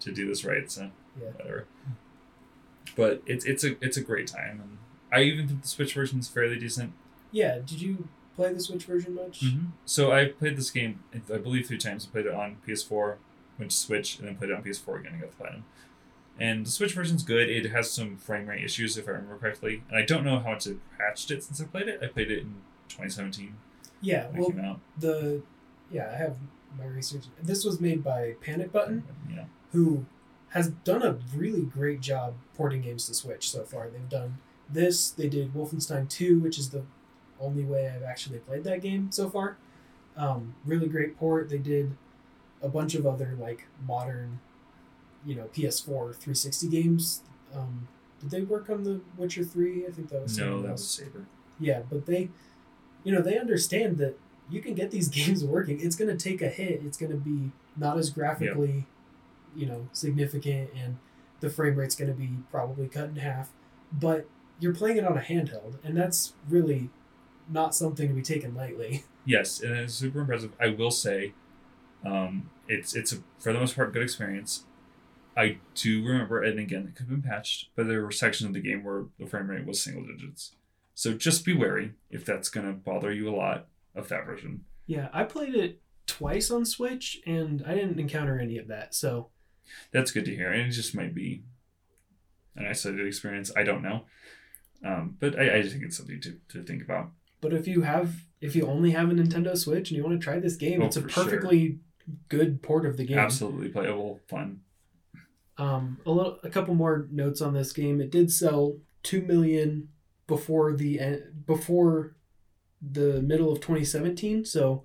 to 0.00 0.12
do 0.12 0.26
this 0.26 0.44
right, 0.44 0.70
so 0.70 0.90
Yeah. 1.20 1.28
whatever. 1.30 1.66
But 2.96 3.22
it's 3.26 3.44
it's 3.44 3.64
a 3.64 3.76
it's 3.84 3.96
a 3.96 4.02
great 4.02 4.26
time, 4.26 4.60
and 4.62 4.78
I 5.12 5.22
even 5.24 5.48
think 5.48 5.62
the 5.62 5.68
Switch 5.68 5.94
version 5.94 6.18
is 6.20 6.28
fairly 6.28 6.58
decent. 6.58 6.92
Yeah. 7.30 7.56
Did 7.58 7.80
you 7.82 8.08
play 8.36 8.52
the 8.52 8.60
Switch 8.60 8.84
version 8.84 9.14
much? 9.14 9.40
Mm-hmm. 9.42 9.66
So 9.84 10.12
I 10.12 10.26
played 10.26 10.56
this 10.56 10.70
game, 10.70 11.02
I 11.32 11.38
believe, 11.38 11.66
three 11.66 11.78
times. 11.78 12.06
I 12.08 12.12
played 12.12 12.26
it 12.26 12.34
on 12.34 12.56
PS4, 12.66 13.16
went 13.62 13.70
to 13.70 13.76
Switch, 13.76 14.18
and 14.18 14.28
then 14.28 14.36
played 14.36 14.50
it 14.50 14.54
on 14.56 14.62
PS4 14.62 15.00
again 15.00 15.12
and 15.12 15.20
got 15.22 15.30
the 15.30 15.36
platinum. 15.36 15.64
And 16.38 16.66
the 16.66 16.70
Switch 16.70 16.94
version's 16.94 17.22
good. 17.22 17.48
It 17.50 17.70
has 17.70 17.90
some 17.90 18.16
frame 18.16 18.46
rate 18.48 18.64
issues, 18.64 18.96
if 18.96 19.06
I 19.08 19.12
remember 19.12 19.36
correctly. 19.38 19.82
And 19.88 19.98
I 19.98 20.02
don't 20.02 20.24
know 20.24 20.38
how 20.38 20.50
much 20.52 20.66
it 20.66 20.78
patched 20.98 21.30
it 21.30 21.42
since 21.44 21.60
I 21.60 21.64
played 21.64 21.88
it. 21.88 22.00
I 22.02 22.06
played 22.06 22.30
it 22.30 22.38
in 22.40 22.54
2017 22.88 23.54
Yeah. 24.00 24.28
Well, 24.34 24.50
came 24.50 24.60
out. 24.60 24.80
the 24.98 25.42
yeah, 25.90 26.10
I 26.12 26.16
have 26.16 26.36
my 26.78 26.86
research. 26.86 27.24
This 27.42 27.64
was 27.64 27.80
made 27.80 28.02
by 28.02 28.34
Panic 28.40 28.72
Button, 28.72 29.04
Yeah. 29.30 29.44
who 29.72 30.06
has 30.50 30.68
done 30.70 31.02
a 31.02 31.18
really 31.36 31.62
great 31.62 32.00
job 32.00 32.34
porting 32.56 32.80
games 32.80 33.06
to 33.08 33.14
Switch 33.14 33.50
so 33.50 33.62
far. 33.64 33.88
They've 33.90 34.08
done 34.08 34.38
this. 34.70 35.10
They 35.10 35.28
did 35.28 35.52
Wolfenstein 35.54 36.08
2, 36.08 36.38
which 36.40 36.58
is 36.58 36.70
the 36.70 36.82
only 37.38 37.64
way 37.64 37.88
I've 37.90 38.02
actually 38.02 38.38
played 38.38 38.64
that 38.64 38.80
game 38.80 39.10
so 39.12 39.28
far. 39.28 39.58
Um, 40.16 40.54
really 40.64 40.88
great 40.88 41.18
port. 41.18 41.48
They 41.50 41.58
did 41.58 41.96
a 42.62 42.68
bunch 42.68 42.94
of 42.94 43.06
other 43.06 43.36
like 43.40 43.66
modern, 43.86 44.40
you 45.26 45.34
know, 45.34 45.44
PS4 45.54 46.14
360 46.14 46.68
games. 46.68 47.22
Um, 47.54 47.88
did 48.20 48.30
they 48.30 48.42
work 48.42 48.70
on 48.70 48.84
the 48.84 49.00
Witcher 49.16 49.44
3? 49.44 49.86
I 49.86 49.90
think 49.90 50.08
that 50.10 50.22
was 50.22 50.38
No, 50.38 50.62
that 50.62 50.72
was 50.72 50.88
Saber. 50.88 51.26
Yeah, 51.58 51.82
but 51.90 52.06
they, 52.06 52.30
you 53.04 53.12
know, 53.12 53.20
they 53.20 53.38
understand 53.38 53.98
that 53.98 54.18
you 54.48 54.60
can 54.60 54.74
get 54.74 54.90
these 54.90 55.08
games 55.20 55.44
working. 55.44 55.80
It's 55.80 55.96
going 55.96 56.16
to 56.16 56.22
take 56.22 56.40
a 56.40 56.48
hit. 56.48 56.82
It's 56.84 56.96
going 56.96 57.12
to 57.12 57.18
be 57.18 57.50
not 57.76 57.98
as 57.98 58.10
graphically, 58.10 58.86
you 59.56 59.66
know, 59.66 59.88
significant, 59.92 60.70
and 60.74 60.98
the 61.40 61.50
frame 61.50 61.74
rate's 61.76 61.94
going 61.94 62.10
to 62.10 62.16
be 62.16 62.30
probably 62.50 62.88
cut 62.88 63.08
in 63.10 63.16
half. 63.16 63.50
But 63.92 64.26
you're 64.60 64.74
playing 64.74 64.98
it 64.98 65.04
on 65.04 65.18
a 65.18 65.20
handheld, 65.20 65.76
and 65.84 65.96
that's 65.96 66.34
really 66.48 66.90
not 67.50 67.74
something 67.74 68.08
to 68.08 68.14
be 68.14 68.22
taken 68.22 68.54
lightly. 68.54 69.04
Yes, 69.24 69.60
and 69.60 69.76
it's 69.76 69.94
super 69.94 70.22
impressive. 70.22 70.50
I 70.58 70.70
will 70.70 70.90
say, 70.90 71.32
um, 72.04 72.50
it's 72.68 72.94
it's 72.94 73.12
a, 73.12 73.16
for 73.38 73.52
the 73.52 73.60
most 73.60 73.76
part 73.76 73.92
good 73.92 74.02
experience. 74.02 74.64
I 75.36 75.58
do 75.74 76.04
remember, 76.04 76.42
and 76.42 76.58
again, 76.58 76.86
it 76.88 76.94
could 76.94 77.08
have 77.08 77.22
been 77.22 77.22
patched, 77.22 77.70
but 77.74 77.88
there 77.88 78.02
were 78.02 78.10
sections 78.10 78.48
of 78.48 78.54
the 78.54 78.60
game 78.60 78.84
where 78.84 79.04
the 79.18 79.26
frame 79.26 79.48
rate 79.48 79.66
was 79.66 79.82
single 79.82 80.04
digits. 80.04 80.56
So 80.94 81.14
just 81.14 81.44
be 81.46 81.54
wary 81.54 81.92
if 82.10 82.26
that's 82.26 82.50
going 82.50 82.66
to 82.66 82.72
bother 82.74 83.10
you 83.12 83.30
a 83.30 83.34
lot 83.34 83.68
of 83.94 84.08
that 84.10 84.26
version. 84.26 84.64
Yeah, 84.86 85.08
I 85.12 85.24
played 85.24 85.54
it 85.54 85.80
twice 86.06 86.50
on 86.50 86.66
Switch, 86.66 87.18
and 87.26 87.62
I 87.66 87.74
didn't 87.74 87.98
encounter 87.98 88.38
any 88.38 88.58
of 88.58 88.68
that. 88.68 88.94
So 88.94 89.30
That's 89.90 90.10
good 90.10 90.26
to 90.26 90.34
hear, 90.34 90.52
and 90.52 90.68
it 90.68 90.72
just 90.72 90.94
might 90.94 91.14
be 91.14 91.44
an 92.56 92.66
isolated 92.66 93.06
experience. 93.06 93.50
I 93.56 93.62
don't 93.62 93.82
know, 93.82 94.04
um, 94.84 95.16
but 95.18 95.38
I, 95.38 95.56
I 95.56 95.62
just 95.62 95.72
think 95.72 95.86
it's 95.86 95.96
something 95.96 96.20
to, 96.20 96.38
to 96.50 96.62
think 96.62 96.82
about. 96.82 97.10
But 97.40 97.54
if 97.54 97.66
you 97.66 97.82
have, 97.82 98.16
if 98.42 98.54
you 98.54 98.66
only 98.66 98.90
have 98.90 99.10
a 99.10 99.14
Nintendo 99.14 99.56
Switch 99.56 99.90
and 99.90 99.96
you 99.96 100.04
want 100.04 100.20
to 100.20 100.22
try 100.22 100.38
this 100.38 100.56
game, 100.56 100.82
Oh, 100.82 100.86
it's 100.86 100.96
a 100.96 101.02
perfectly 101.02 101.66
sure. 101.68 101.76
Good 102.28 102.62
port 102.62 102.86
of 102.86 102.96
the 102.96 103.04
game. 103.04 103.18
Absolutely 103.18 103.68
playable, 103.68 104.20
fun. 104.28 104.60
Um, 105.58 105.98
a 106.06 106.10
little, 106.10 106.38
a 106.42 106.50
couple 106.50 106.74
more 106.74 107.08
notes 107.10 107.40
on 107.40 107.54
this 107.54 107.72
game. 107.72 108.00
It 108.00 108.10
did 108.10 108.32
sell 108.32 108.78
two 109.02 109.22
million 109.22 109.88
before 110.26 110.72
the 110.72 110.98
end, 111.00 111.44
before 111.46 112.16
the 112.80 113.22
middle 113.22 113.52
of 113.52 113.60
2017. 113.60 114.44
So, 114.44 114.84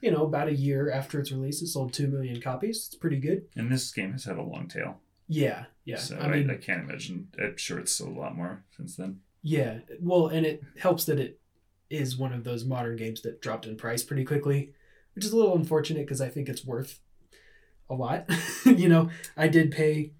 you 0.00 0.10
know, 0.10 0.24
about 0.24 0.48
a 0.48 0.54
year 0.54 0.90
after 0.90 1.20
its 1.20 1.32
release, 1.32 1.62
it 1.62 1.68
sold 1.68 1.92
two 1.92 2.08
million 2.08 2.40
copies. 2.40 2.88
It's 2.88 2.94
pretty 2.96 3.18
good. 3.18 3.44
And 3.56 3.70
this 3.70 3.90
game 3.92 4.12
has 4.12 4.24
had 4.24 4.36
a 4.36 4.42
long 4.42 4.68
tail. 4.68 5.00
Yeah, 5.28 5.66
yeah. 5.84 5.98
so 5.98 6.16
I 6.16 6.24
I, 6.24 6.28
mean, 6.28 6.50
I, 6.50 6.56
can't 6.56 6.82
imagine. 6.82 7.28
I'm 7.40 7.56
sure 7.56 7.78
it's 7.78 7.92
sold 7.92 8.16
a 8.16 8.20
lot 8.20 8.36
more 8.36 8.64
since 8.76 8.96
then. 8.96 9.20
Yeah, 9.42 9.78
well, 10.00 10.26
and 10.26 10.44
it 10.44 10.62
helps 10.80 11.04
that 11.04 11.20
it 11.20 11.40
is 11.88 12.16
one 12.16 12.32
of 12.32 12.44
those 12.44 12.64
modern 12.64 12.96
games 12.96 13.22
that 13.22 13.40
dropped 13.40 13.66
in 13.66 13.76
price 13.76 14.02
pretty 14.02 14.24
quickly, 14.24 14.72
which 15.14 15.24
is 15.24 15.32
a 15.32 15.36
little 15.36 15.56
unfortunate 15.56 16.06
because 16.06 16.20
I 16.20 16.28
think 16.28 16.48
it's 16.48 16.64
worth 16.64 17.00
a 17.88 17.94
lot. 17.94 18.28
you 18.64 18.88
know, 18.88 19.10
I 19.36 19.48
did 19.48 19.70
pay 19.70 20.12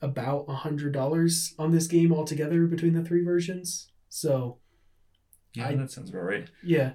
about 0.00 0.46
a 0.48 0.54
hundred 0.54 0.92
dollars 0.92 1.54
on 1.58 1.70
this 1.70 1.86
game 1.86 2.12
altogether 2.12 2.66
between 2.66 2.92
the 2.94 3.04
three 3.04 3.22
versions. 3.24 3.90
So 4.08 4.58
Yeah, 5.54 5.68
I- 5.68 5.74
that 5.76 5.90
sounds 5.90 6.10
about 6.10 6.24
right. 6.24 6.50
yeah, 6.62 6.92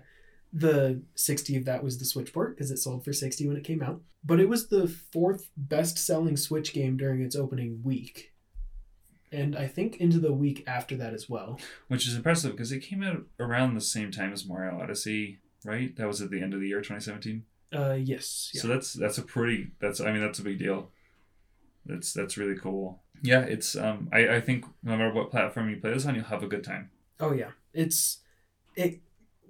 the 0.53 1.01
sixty 1.15 1.55
of 1.55 1.65
that 1.65 1.83
was 1.83 1.97
the 1.99 2.05
Switch 2.05 2.33
port 2.33 2.55
because 2.55 2.71
it 2.71 2.77
sold 2.77 3.05
for 3.05 3.13
sixty 3.13 3.47
when 3.47 3.57
it 3.57 3.63
came 3.63 3.81
out. 3.81 4.01
But 4.23 4.39
it 4.41 4.49
was 4.49 4.67
the 4.67 4.87
fourth 4.87 5.49
best-selling 5.55 6.35
Switch 6.35 6.73
game 6.73 6.97
during 6.97 7.21
its 7.21 7.35
opening 7.35 7.79
week, 7.83 8.33
and 9.31 9.55
I 9.55 9.67
think 9.67 9.97
into 9.97 10.19
the 10.19 10.33
week 10.33 10.63
after 10.67 10.97
that 10.97 11.13
as 11.13 11.29
well. 11.29 11.59
Which 11.87 12.07
is 12.07 12.15
impressive 12.15 12.51
because 12.51 12.71
it 12.73 12.79
came 12.79 13.03
out 13.03 13.23
around 13.39 13.75
the 13.75 13.81
same 13.81 14.11
time 14.11 14.33
as 14.33 14.45
Mario 14.45 14.81
Odyssey, 14.81 15.39
right? 15.65 15.95
That 15.95 16.07
was 16.07 16.21
at 16.21 16.29
the 16.29 16.41
end 16.41 16.53
of 16.53 16.59
the 16.59 16.67
year 16.67 16.79
2017. 16.79 17.43
Uh, 17.73 17.93
yes. 17.93 18.51
Yeah. 18.53 18.61
So 18.61 18.67
that's 18.67 18.93
that's 18.93 19.17
a 19.17 19.21
pretty 19.21 19.71
that's 19.79 19.99
I 19.99 20.11
mean 20.11 20.21
that's 20.21 20.39
a 20.39 20.43
big 20.43 20.59
deal. 20.59 20.89
That's 21.85 22.13
that's 22.13 22.37
really 22.37 22.57
cool. 22.57 23.01
Yeah, 23.21 23.41
it's 23.41 23.75
um 23.75 24.09
I, 24.11 24.35
I 24.35 24.41
think 24.41 24.65
no 24.83 24.95
matter 24.95 25.13
what 25.13 25.31
platform 25.31 25.69
you 25.69 25.77
play 25.77 25.93
this 25.93 26.05
on, 26.05 26.15
you'll 26.15 26.25
have 26.25 26.43
a 26.43 26.47
good 26.47 26.63
time. 26.63 26.91
Oh 27.19 27.33
yeah, 27.33 27.51
it's 27.73 28.19
it. 28.75 28.99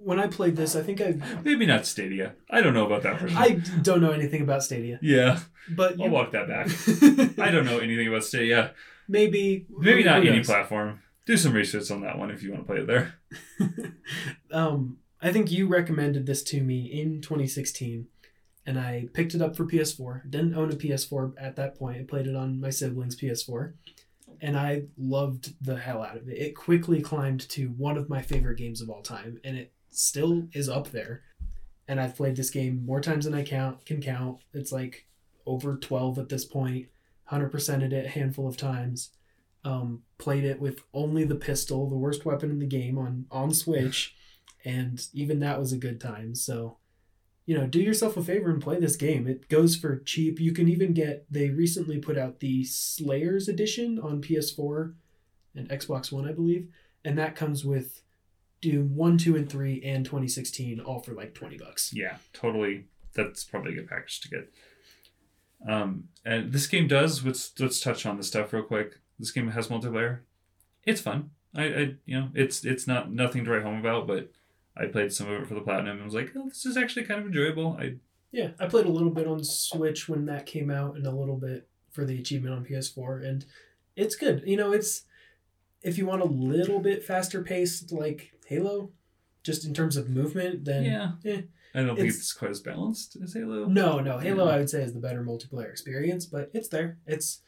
When 0.00 0.20
I 0.20 0.28
played 0.28 0.54
this, 0.54 0.76
I 0.76 0.82
think 0.82 1.00
I 1.00 1.16
Maybe 1.44 1.66
not 1.66 1.86
Stadia. 1.86 2.34
I 2.50 2.60
don't 2.60 2.74
know 2.74 2.86
about 2.86 3.02
that 3.02 3.20
version. 3.20 3.36
I 3.36 3.60
don't 3.82 4.00
know 4.00 4.12
anything 4.12 4.42
about 4.42 4.62
Stadia, 4.62 4.98
yeah, 5.02 5.40
but 5.70 5.92
I'll 6.00 6.06
you, 6.06 6.10
walk 6.10 6.32
that 6.32 6.48
back. 6.48 7.38
I 7.38 7.50
don't 7.50 7.64
know 7.64 7.78
anything 7.78 8.08
about 8.08 8.24
Stadia. 8.24 8.74
maybe 9.08 9.66
Maybe 9.76 10.04
not 10.04 10.24
any 10.26 10.42
platform. 10.42 11.02
Do 11.26 11.36
some 11.36 11.52
research 11.52 11.90
on 11.90 12.00
that 12.02 12.18
one 12.18 12.30
if 12.30 12.42
you 12.42 12.52
want 12.52 12.66
to 12.66 12.72
play 12.72 12.80
it 12.80 12.86
there. 12.86 13.14
um, 14.50 14.96
I 15.20 15.32
think 15.32 15.50
you 15.50 15.66
recommended 15.66 16.26
this 16.26 16.42
to 16.44 16.62
me 16.62 16.86
in 16.86 17.20
2016, 17.20 18.06
and 18.64 18.78
I 18.78 19.08
picked 19.12 19.34
it 19.34 19.42
up 19.42 19.56
for 19.56 19.64
PS4. 19.64 20.30
Didn't 20.30 20.54
own 20.54 20.70
a 20.70 20.76
PS4 20.76 21.34
at 21.38 21.56
that 21.56 21.78
point. 21.78 21.98
I 21.98 22.04
played 22.04 22.26
it 22.26 22.36
on 22.36 22.60
my 22.60 22.70
siblings' 22.70 23.18
PS4, 23.18 23.72
and 24.40 24.56
I 24.56 24.84
loved 24.96 25.54
the 25.64 25.76
hell 25.76 26.02
out 26.02 26.16
of 26.16 26.28
it. 26.28 26.38
It 26.38 26.54
quickly 26.54 27.00
climbed 27.00 27.48
to 27.50 27.66
one 27.70 27.96
of 27.96 28.08
my 28.08 28.22
favorite 28.22 28.58
games 28.58 28.80
of 28.80 28.90
all 28.90 29.02
time, 29.02 29.40
and 29.42 29.56
it 29.56 29.72
still 29.90 30.46
is 30.52 30.68
up 30.68 30.90
there. 30.90 31.22
And 31.88 32.00
I've 32.00 32.16
played 32.16 32.36
this 32.36 32.50
game 32.50 32.84
more 32.84 33.00
times 33.00 33.24
than 33.24 33.34
I 33.34 33.42
count 33.42 33.86
can 33.86 34.00
count. 34.00 34.40
It's 34.52 34.70
like 34.70 35.06
over 35.46 35.76
12 35.76 36.18
at 36.18 36.28
this 36.28 36.44
point. 36.44 36.86
100%ed 37.32 37.92
it 37.92 38.06
a 38.06 38.08
handful 38.08 38.46
of 38.46 38.56
times. 38.56 39.10
Um, 39.64 40.02
played 40.18 40.44
it 40.44 40.60
with 40.60 40.82
only 40.94 41.24
the 41.24 41.34
pistol, 41.34 41.88
the 41.88 41.96
worst 41.96 42.24
weapon 42.24 42.50
in 42.50 42.58
the 42.58 42.66
game 42.66 42.96
on 42.96 43.26
on 43.30 43.52
Switch, 43.52 44.14
and 44.64 45.06
even 45.12 45.40
that 45.40 45.58
was 45.58 45.72
a 45.72 45.78
good 45.78 46.00
time. 46.00 46.34
So, 46.34 46.78
you 47.46 47.56
know, 47.56 47.66
do 47.66 47.80
yourself 47.80 48.16
a 48.16 48.22
favor 48.22 48.50
and 48.50 48.62
play 48.62 48.78
this 48.78 48.96
game. 48.96 49.26
It 49.26 49.48
goes 49.48 49.76
for 49.76 49.98
cheap. 50.00 50.40
You 50.40 50.52
can 50.52 50.68
even 50.68 50.92
get. 50.92 51.26
They 51.30 51.50
recently 51.50 51.98
put 51.98 52.18
out 52.18 52.40
the 52.40 52.64
Slayers 52.64 53.48
edition 53.48 53.98
on 53.98 54.20
PS4 54.20 54.94
and 55.54 55.68
Xbox 55.68 56.12
One, 56.12 56.28
I 56.28 56.32
believe, 56.32 56.68
and 57.04 57.16
that 57.18 57.36
comes 57.36 57.64
with 57.64 58.02
Doom 58.60 58.96
one, 58.96 59.18
two, 59.18 59.36
and 59.36 59.48
three, 59.48 59.80
and 59.84 60.04
2016, 60.04 60.80
all 60.80 60.98
for 60.98 61.12
like 61.12 61.32
20 61.32 61.58
bucks. 61.58 61.92
Yeah, 61.94 62.16
totally. 62.32 62.86
That's 63.14 63.44
probably 63.44 63.72
a 63.72 63.76
good 63.76 63.88
package 63.88 64.20
to 64.22 64.28
get. 64.28 64.52
Um, 65.66 66.08
and 66.24 66.52
this 66.52 66.66
game 66.66 66.88
does. 66.88 67.24
Let's 67.24 67.52
let's 67.58 67.80
touch 67.80 68.04
on 68.04 68.16
the 68.16 68.22
stuff 68.22 68.52
real 68.52 68.62
quick. 68.62 68.98
This 69.18 69.30
game 69.30 69.48
has 69.50 69.68
multiplayer. 69.68 70.20
It's 70.84 71.00
fun. 71.00 71.30
I, 71.54 71.64
I 71.64 71.94
you 72.04 72.18
know 72.18 72.28
it's 72.34 72.64
it's 72.64 72.86
not 72.86 73.12
nothing 73.12 73.44
to 73.44 73.50
write 73.50 73.62
home 73.62 73.78
about, 73.78 74.06
but 74.06 74.30
I 74.78 74.86
played 74.86 75.12
some 75.12 75.28
of 75.30 75.42
it 75.42 75.46
for 75.48 75.54
the 75.54 75.60
platinum 75.60 75.96
and 75.96 76.04
was 76.04 76.14
like, 76.14 76.32
oh, 76.36 76.48
this 76.48 76.64
is 76.66 76.76
actually 76.76 77.04
kind 77.04 77.20
of 77.20 77.26
enjoyable. 77.26 77.76
I 77.80 77.96
Yeah, 78.30 78.50
I 78.60 78.66
played 78.66 78.86
a 78.86 78.90
little 78.90 79.10
bit 79.10 79.26
on 79.26 79.42
Switch 79.42 80.08
when 80.08 80.26
that 80.26 80.46
came 80.46 80.70
out, 80.70 80.96
and 80.96 81.06
a 81.06 81.10
little 81.10 81.36
bit 81.36 81.68
for 81.90 82.04
the 82.04 82.18
achievement 82.18 82.54
on 82.54 82.64
PS4, 82.64 83.24
and 83.26 83.44
it's 83.96 84.14
good. 84.16 84.42
You 84.46 84.56
know, 84.56 84.72
it's 84.72 85.02
if 85.82 85.96
you 85.98 86.06
want 86.06 86.22
a 86.22 86.26
little 86.26 86.80
bit 86.80 87.04
faster 87.04 87.42
paced, 87.42 87.90
like 87.92 88.32
Halo, 88.46 88.90
just 89.42 89.64
in 89.64 89.72
terms 89.74 89.96
of 89.96 90.08
movement, 90.10 90.64
then 90.64 90.84
yeah. 90.84 91.12
eh. 91.24 91.42
I 91.74 91.80
don't 91.82 91.96
think 91.96 92.08
It's- 92.08 92.16
it's 92.16 92.32
quite 92.32 92.50
as 92.50 92.60
balanced 92.60 93.16
as 93.22 93.34
Halo. 93.34 93.66
no, 93.66 94.00
no, 94.00 94.18
Halo 94.18 94.46
Yeah. 94.46 94.52
I 94.54 94.58
would 94.58 94.70
say 94.70 94.82
is 94.82 94.94
the 94.94 95.00
better 95.00 95.22
multiplayer 95.22 95.70
experience, 95.70 96.26
but 96.26 96.50
it's 96.54 96.68
there. 96.68 96.98
It's 97.06 97.42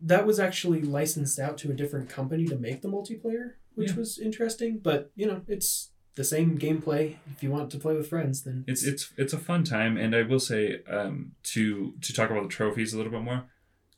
that 0.00 0.26
was 0.26 0.38
actually 0.38 0.82
licensed 0.82 1.38
out 1.38 1.56
to 1.58 1.70
a 1.70 1.74
different 1.74 2.08
company 2.08 2.44
to 2.46 2.56
make 2.56 2.82
the 2.82 2.88
multiplayer, 2.88 3.54
which 3.74 3.90
Yeah. 3.92 3.96
was 3.96 4.18
interesting. 4.18 4.78
But 4.78 5.10
you 5.16 5.26
know, 5.26 5.42
it's 5.48 5.90
the 6.16 6.24
same 6.24 6.58
gameplay. 6.58 7.16
If 7.34 7.42
you 7.42 7.50
want 7.50 7.70
to 7.70 7.78
play 7.78 7.94
with 7.96 8.08
friends, 8.08 8.42
then 8.42 8.64
It's 8.66 8.82
it's 8.82 9.12
it's 9.16 9.32
a 9.32 9.38
fun 9.38 9.64
time, 9.64 9.96
and 9.96 10.14
I 10.14 10.22
will 10.22 10.40
say 10.40 10.82
um, 10.90 11.32
to 11.54 11.94
to 12.00 12.12
talk 12.12 12.30
about 12.30 12.42
the 12.44 12.48
trophies 12.48 12.92
a 12.92 12.96
little 12.96 13.12
bit 13.12 13.22
more. 13.22 13.44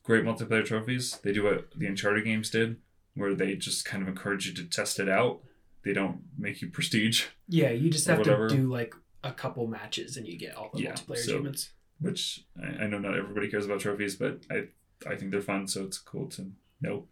Great 0.03 0.23
multiplayer 0.23 0.65
trophies. 0.65 1.17
They 1.23 1.33
do 1.33 1.43
what 1.43 1.71
the 1.75 1.85
Uncharted 1.87 2.23
games 2.25 2.49
did, 2.49 2.77
where 3.15 3.33
they 3.35 3.55
just 3.55 3.85
kind 3.85 4.01
of 4.03 4.09
encourage 4.09 4.47
you 4.47 4.53
to 4.55 4.63
test 4.63 4.99
it 4.99 5.09
out. 5.09 5.41
They 5.83 5.93
don't 5.93 6.21
make 6.37 6.61
you 6.61 6.69
prestige, 6.69 7.25
yeah, 7.47 7.69
you 7.71 7.89
just 7.89 8.05
have 8.07 8.17
whatever. 8.19 8.49
to 8.49 8.55
do 8.55 8.67
like 8.71 8.93
a 9.23 9.31
couple 9.31 9.65
matches 9.67 10.17
and 10.17 10.27
you 10.27 10.37
get 10.37 10.55
all 10.55 10.69
the 10.73 10.81
Yeah, 10.81 10.91
multiplayer 10.93 11.17
so- 11.17 11.31
achievements. 11.33 11.71
which 12.01 12.45
I, 12.61 12.83
I 12.83 12.87
know 12.87 12.99
not 12.99 13.17
everybody 13.17 13.47
cares 13.49 13.65
about 13.65 13.79
trophies, 13.79 14.15
but 14.15 14.45
I 14.51 14.67
I 15.09 15.15
think 15.15 15.31
they're 15.31 15.41
fun, 15.41 15.67
so 15.67 15.83
it's 15.85 15.97
cool 15.97 16.27
to 16.31 16.51
know. 16.81 17.07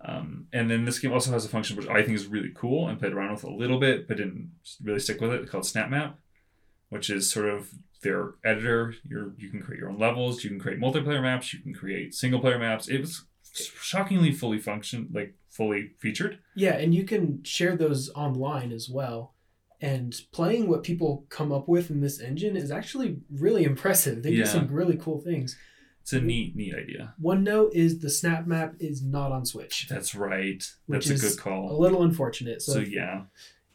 Um, 0.00 0.46
and 0.52 0.70
then 0.70 0.84
this 0.84 0.98
game 1.00 1.12
also 1.12 1.32
has 1.32 1.44
a 1.44 1.48
function 1.48 1.76
which 1.76 1.88
I 1.88 2.02
think 2.02 2.14
is 2.14 2.26
really 2.26 2.52
cool 2.54 2.88
and 2.88 2.98
played 2.98 3.12
around 3.12 3.32
with 3.32 3.44
a 3.44 3.50
little 3.50 3.80
bit, 3.80 4.06
but 4.06 4.16
didn't 4.16 4.52
really 4.82 5.00
stick 5.00 5.20
with 5.20 5.32
it. 5.32 5.50
Called 5.50 5.66
Snap 5.66 5.90
Map, 5.90 6.18
which 6.88 7.10
is 7.10 7.30
sort 7.30 7.48
of 7.48 7.70
their 8.02 8.34
editor. 8.44 8.94
You're 9.08 9.32
you 9.36 9.50
can 9.50 9.60
create 9.60 9.80
your 9.80 9.90
own 9.90 9.98
levels. 9.98 10.44
You 10.44 10.50
can 10.50 10.60
create 10.60 10.78
multiplayer 10.80 11.20
maps. 11.20 11.52
You 11.52 11.60
can 11.60 11.74
create 11.74 12.14
single 12.14 12.40
player 12.40 12.58
maps. 12.58 12.88
It 12.88 13.00
was 13.00 13.24
shockingly 13.52 14.30
fully 14.32 14.58
function 14.58 15.08
like 15.12 15.34
fully 15.50 15.92
featured. 15.98 16.38
Yeah, 16.54 16.76
and 16.76 16.94
you 16.94 17.04
can 17.04 17.42
share 17.42 17.76
those 17.76 18.08
online 18.14 18.70
as 18.72 18.88
well. 18.88 19.34
And 19.80 20.14
playing 20.32 20.68
what 20.68 20.82
people 20.82 21.24
come 21.28 21.52
up 21.52 21.68
with 21.68 21.90
in 21.90 22.00
this 22.00 22.20
engine 22.20 22.56
is 22.56 22.70
actually 22.70 23.18
really 23.32 23.64
impressive. 23.64 24.22
They 24.22 24.30
Yeah. 24.30 24.44
do 24.44 24.50
some 24.50 24.68
really 24.68 24.96
cool 24.96 25.20
things. 25.20 25.56
It's 26.08 26.14
a 26.14 26.22
neat 26.22 26.56
neat 26.56 26.74
idea. 26.74 27.12
One 27.18 27.44
note 27.44 27.74
is 27.74 27.98
the 27.98 28.08
snap 28.08 28.46
map 28.46 28.76
is 28.80 29.02
not 29.02 29.30
on 29.30 29.44
Switch. 29.44 29.88
That's 29.90 30.14
right. 30.14 30.64
That's 30.88 31.10
a 31.10 31.14
good 31.18 31.38
A 31.46 31.74
little 31.74 32.02
unfortunate. 32.02 32.62
So, 32.62 32.72
So 32.72 32.78
if, 32.78 32.88
yeah, 32.88 33.24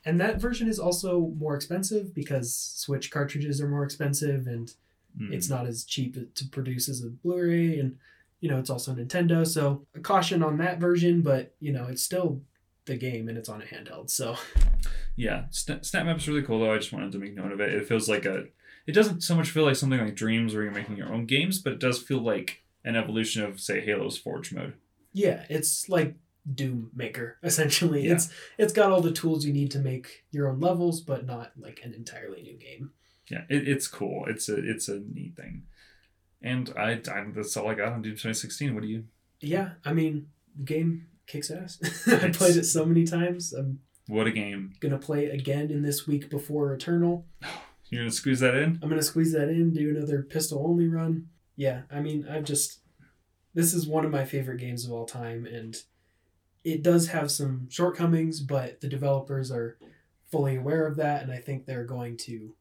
and 0.04 0.20
that 0.20 0.42
version 0.42 0.68
is 0.68 0.80
also 0.80 1.32
more 1.38 1.54
expensive 1.56 2.16
because 2.16 2.52
Switch 2.56 3.12
cartridges 3.12 3.62
are 3.62 3.68
more 3.68 3.84
expensive 3.84 4.48
and 4.48 4.74
Mm. 5.16 5.32
it's 5.32 5.48
not 5.48 5.68
as 5.68 5.84
cheap 5.84 6.16
to 6.34 6.46
produce 6.48 6.90
as 6.90 7.04
a 7.04 7.10
Blu-ray 7.12 7.78
and 7.78 7.98
you 8.40 8.50
know 8.50 8.58
it's 8.58 8.72
also 8.72 8.96
Nintendo 8.96 9.46
so 9.46 9.86
a 9.94 10.00
caution 10.00 10.42
on 10.42 10.58
that 10.58 10.80
version 10.80 11.22
but 11.22 11.54
you 11.60 11.72
know 11.72 11.86
it's 11.86 12.02
still 12.02 12.42
the 12.86 12.98
game 12.98 13.30
and 13.30 13.38
it's 13.38 13.48
on 13.48 13.62
a 13.62 13.66
handheld 13.66 14.10
so 14.10 14.36
Yeah, 15.16 15.44
Sna- 15.52 15.86
Snap 15.86 16.08
Map's 16.08 16.28
really 16.28 16.42
cool 16.42 16.60
though. 16.62 16.74
I 16.74 16.80
just 16.80 16.92
wanted 16.92 17.12
to 17.12 17.20
make 17.20 17.36
note 17.36 17.52
of 17.52 17.62
it. 17.62 17.74
It 17.76 17.88
feels 17.88 18.10
like 18.10 18.26
a. 18.26 18.46
It 18.86 18.92
doesn't 18.94 19.22
so 19.22 19.36
much 19.36 19.50
feel 19.52 19.64
like 19.64 19.76
something 19.76 20.00
like 20.00 20.16
Dreams 20.16 20.54
where 20.54 20.64
you're 20.64 20.72
making 20.74 20.98
your 20.98 21.12
own 21.14 21.26
games, 21.26 21.60
but 21.60 21.74
it 21.74 21.80
does 21.80 22.00
feel 22.02 22.20
like 22.20 22.62
an 22.84 22.96
evolution 22.96 23.44
of 23.44 23.60
say 23.60 23.80
Halo's 23.86 24.18
Forge 24.18 24.52
mode. 24.54 24.74
yeah 25.14 25.46
it's 25.50 25.88
like 25.88 26.16
Doom 26.54 26.92
Maker 26.94 27.38
essentially 27.44 28.06
Yeah. 28.08 28.14
it's 28.16 28.30
it's 28.58 28.74
got 28.74 28.92
all 28.92 29.00
the 29.02 29.12
tools 29.14 29.46
you 29.46 29.54
need 29.54 29.72
to 29.72 29.80
make 29.80 30.26
your 30.32 30.50
own 30.50 30.60
levels 30.60 31.00
but 31.00 31.26
not 31.26 31.52
like 31.58 31.80
an 31.84 31.94
entirely 31.94 32.42
new 32.42 32.58
game 32.58 32.92
Yeah, 33.32 33.44
it, 33.50 33.68
it's 33.70 33.88
cool. 33.88 34.26
It's 34.28 34.50
a 34.50 34.56
it's 34.58 34.90
a 34.90 35.00
neat 35.00 35.38
thing. 35.38 35.64
And 36.42 36.74
I, 36.78 37.00
I 37.10 37.26
that's 37.34 37.56
all 37.56 37.70
I 37.70 37.74
got 37.76 37.94
on 37.94 38.02
Doom 38.02 38.14
2016. 38.14 38.74
What 38.74 38.84
do 38.84 38.90
you? 38.90 39.06
yeah 39.40 39.70
I 39.86 39.94
mean 39.94 40.28
the 40.58 40.64
game 40.66 41.08
kicks 41.26 41.50
ass 41.52 41.80
I 42.08 42.30
played 42.32 42.58
it 42.58 42.66
so 42.66 42.84
many 42.84 43.06
times 43.06 43.54
I'm 43.54 43.80
What 44.08 44.28
a 44.28 44.32
game! 44.32 44.74
gonna 44.82 44.98
play 44.98 45.28
again 45.28 45.72
in 45.72 45.84
this 45.84 46.06
week 46.06 46.30
before 46.30 46.74
Eternal 46.74 47.26
oh, 47.46 47.63
You're 47.94 48.04
gonna 48.04 48.12
squeeze 48.12 48.40
that 48.40 48.56
in? 48.56 48.80
I'm 48.82 48.90
gonna 48.90 49.02
squeeze 49.04 49.32
that 49.34 49.50
in, 49.50 49.72
do 49.72 49.96
another 49.96 50.24
pistol 50.24 50.66
only 50.68 50.88
run. 50.88 51.28
Yeah, 51.56 51.84
I 51.92 52.00
mean, 52.00 52.28
I've 52.30 52.44
just 52.44 52.80
this 53.54 53.74
is 53.74 53.88
one 53.88 54.06
of 54.06 54.12
my 54.12 54.26
favorite 54.26 54.60
games 54.60 54.86
of 54.86 54.92
all 54.92 55.06
time, 55.06 55.46
and 55.46 55.78
it 56.64 56.82
does 56.82 57.08
have 57.08 57.30
some 57.32 57.68
shortcomings, 57.70 58.40
but 58.40 58.82
the 58.82 58.88
developers 58.88 59.52
are 59.52 59.78
fully 60.32 60.56
aware 60.56 60.88
of 60.88 60.96
that, 60.98 61.22
and 61.22 61.32
I 61.32 61.38
think 61.38 61.66
they're 61.66 61.86
going 61.86 62.18
to 62.18 62.56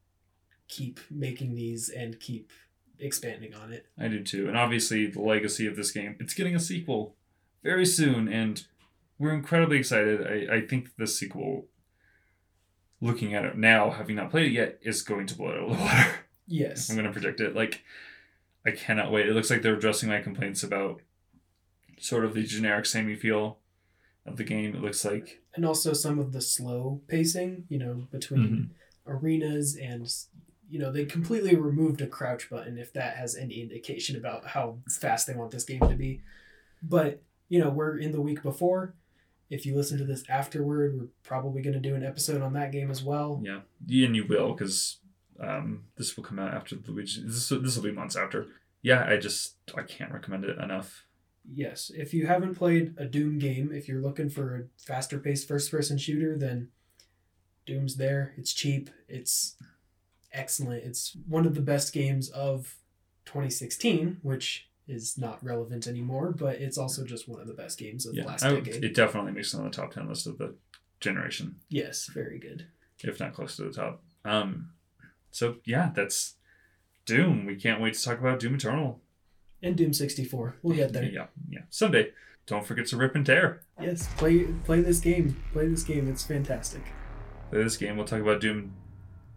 keep 0.69 1.01
making 1.11 1.55
these 1.55 1.89
and 1.89 2.21
keep 2.21 2.51
expanding 2.99 3.55
on 3.55 3.73
it. 3.73 3.87
I 3.99 4.09
do 4.09 4.23
too. 4.23 4.49
And 4.49 4.57
obviously, 4.57 5.07
the 5.07 5.23
legacy 5.23 5.67
of 5.67 5.77
this 5.77 5.91
game, 5.91 6.17
it's 6.21 6.35
getting 6.35 6.55
a 6.55 6.61
sequel 6.61 7.17
very 7.63 7.87
soon, 7.87 8.29
and 8.29 8.65
we're 9.19 9.35
incredibly 9.35 9.79
excited. 9.79 10.27
I, 10.27 10.57
I 10.57 10.61
think 10.67 10.97
the 10.97 11.07
sequel, 11.07 11.67
looking 13.03 13.35
at 13.35 13.45
it 13.45 13.59
now, 13.59 13.91
having 13.91 14.17
not 14.17 14.31
played 14.31 14.47
it 14.47 14.53
yet, 14.53 14.79
is 14.81 15.03
going 15.03 15.27
to 15.27 15.35
blow 15.37 15.51
it 15.51 15.57
out 15.59 15.65
of 15.65 15.77
the 15.77 15.77
water. 15.85 16.15
Yes, 16.47 16.89
I'm 16.89 16.97
going 16.97 17.07
to 17.07 17.13
predict 17.13 17.41
it. 17.41 17.55
Like, 17.55 17.83
I 18.65 18.71
cannot 18.71 19.13
wait. 19.13 19.29
It 19.29 19.35
looks 19.35 19.51
like 19.51 19.61
they're 19.61 19.77
addressing 19.77 20.09
my 20.09 20.21
complaints 20.21 20.63
about 20.63 21.03
sort 21.99 22.25
of 22.25 22.35
the 22.35 22.45
generic 22.45 22.87
samey 22.87 23.17
feel 23.17 23.59
of 24.25 24.37
the 24.37 24.45
game. 24.45 24.75
It 24.75 24.81
looks 24.81 25.05
like. 25.05 25.43
and 25.55 25.67
also 25.67 25.93
some 25.93 26.19
of 26.19 26.33
the 26.33 26.41
slow 26.41 27.03
pacing, 27.09 27.65
you 27.69 27.79
know, 27.79 28.07
between 28.11 28.73
mm-hmm. 29.07 29.13
arenas 29.13 29.77
and 29.77 30.09
you 30.73 30.79
know 30.79 30.91
they 30.91 31.05
completely 31.05 31.55
removed 31.55 32.01
a 32.01 32.07
crouch 32.07 32.49
button 32.49 32.79
if 32.79 32.95
that 32.95 33.17
has 33.17 33.37
any 33.37 33.61
indication 33.61 34.17
about 34.17 34.47
how 34.47 34.79
fast 34.89 35.27
they 35.27 35.35
want 35.35 35.51
this 35.51 35.65
game 35.65 35.81
to 35.81 35.95
be 35.95 36.23
but 36.83 37.23
you 37.51 37.61
know 37.61 37.69
we're 37.69 37.99
in 37.99 38.11
the 38.11 38.23
week 38.23 38.43
before 38.43 38.95
if 39.51 39.67
you 39.67 39.77
listen 39.77 39.99
to 39.99 40.05
this 40.05 40.25
afterward 40.29 40.97
we're 40.99 41.09
probably 41.23 41.63
going 41.63 41.75
to 41.75 41.81
do 41.81 41.95
an 41.95 42.05
episode 42.05 42.41
on 42.43 42.53
that 42.55 42.73
game 42.73 42.91
as 42.91 43.03
well 43.03 43.41
Yeah, 43.45 43.61
yeah 43.87 44.07
and 44.07 44.17
you 44.17 44.27
will 44.27 44.53
because 44.53 44.99
um, 45.41 45.85
this 45.97 46.17
will 46.17 46.25
come 46.25 46.39
out 46.39 46.55
after 46.55 46.77
the 46.77 46.91
Luigi. 46.91 47.23
This 47.25 47.49
this 47.49 47.77
will 47.77 47.83
be 47.83 47.91
months 47.93 48.17
after. 48.17 48.47
Yeah, 48.83 49.05
I 49.09 49.17
just 49.17 49.57
I 49.77 49.83
can't 49.83 50.13
recommend 50.13 50.45
it 50.45 50.59
enough. 50.59 51.05
yes 51.53 51.91
if 51.95 52.15
you 52.15 52.27
haven't 52.27 52.55
played 52.55 52.95
a 52.99 53.05
doom 53.05 53.39
game 53.39 53.71
if 53.73 53.89
you're 53.89 54.01
looking 54.03 54.29
for 54.31 54.57
a 54.57 54.63
faster 54.81 55.19
paced 55.19 55.49
first 55.49 55.71
person 55.71 55.99
shooter 55.99 56.39
then 56.39 56.69
doom's 57.67 57.97
there 57.97 58.33
it's 58.37 58.53
cheap 58.53 58.91
it's 59.09 59.57
excellent 60.33 60.85
it's 60.85 61.17
one 61.27 61.45
of 61.47 61.55
the 61.57 61.61
best 61.61 61.93
games 61.93 62.29
of 62.31 62.77
2016 63.25 64.19
which 64.23 64.69
is 64.93 65.17
not 65.19 65.43
relevant 65.45 65.87
anymore 65.87 66.31
but 66.33 66.57
it's 66.57 66.79
also 66.79 67.05
just 67.05 67.29
one 67.29 67.41
of 67.41 67.47
the 67.47 67.55
best 67.55 67.79
games 67.79 68.07
of 68.07 68.15
the 68.15 68.23
last 68.23 68.45
I 68.45 68.55
decade 68.55 68.85
it 68.85 68.95
definitely 68.95 69.33
makes 69.33 69.53
it 69.55 69.59
on 69.59 69.65
the 69.65 69.71
top 69.71 69.93
ten 69.93 70.09
list 70.09 70.27
of 70.27 70.39
the 70.39 70.55
generation, 71.01 71.57
yes 71.69 72.09
very 72.15 72.39
good 72.39 72.67
if 73.03 73.19
not 73.19 73.35
close 73.35 73.57
to 73.57 73.65
the 73.65 73.73
top. 73.73 74.01
Um, 74.25 74.71
so 75.33 75.57
yeah, 75.65 75.91
that's 75.95 76.35
Doom. 77.07 77.47
We 77.47 77.57
can't 77.57 77.81
wait 77.81 77.95
to 77.95 78.03
talk 78.03 78.21
about 78.21 78.39
Doom 78.39 78.55
Eternal. 78.55 79.01
and 79.61 79.77
doom 79.77 79.93
64 79.93 80.57
we'll 80.63 80.77
get 80.77 80.93
there 80.93 81.03
Yeah, 81.13 81.27
yeah, 81.51 81.63
someday. 81.71 82.11
Don't 82.47 82.65
forget 82.67 82.87
to 82.87 82.97
rip 82.97 83.15
and 83.17 83.25
tear. 83.27 83.63
yes 83.81 84.09
play 84.17 84.45
play 84.65 84.81
this 84.81 85.01
game 85.01 85.43
play 85.53 85.67
this 85.69 85.83
game 85.83 86.09
it's 86.09 86.25
fantastic 86.25 86.83
Play 87.51 87.63
this 87.65 87.77
game. 87.77 87.97
We'll 87.99 88.07
talk 88.07 88.21
about 88.23 88.41
Doom. 88.41 88.73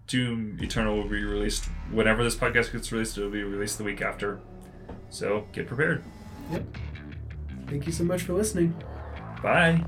Doom 0.07 0.57
Eternal 0.61 0.95
will 0.95 1.09
be 1.09 1.23
released 1.23 1.65
whenever 1.91 2.23
this 2.23 2.35
podcast 2.35 2.71
gets 2.71 2.91
released. 2.91 3.17
It'll 3.17 3.29
be 3.29 3.43
released 3.43 3.77
the 3.77 3.83
week 3.83 4.01
after. 4.01 4.39
So 5.15 5.45
get 5.53 5.65
prepared. 5.67 6.03
Yep. 6.51 6.77
thank 7.67 7.85
you 7.85 7.91
so 7.93 8.03
much 8.03 8.23
for 8.23 8.33
listening 8.33 8.75
Bye. 9.41 9.83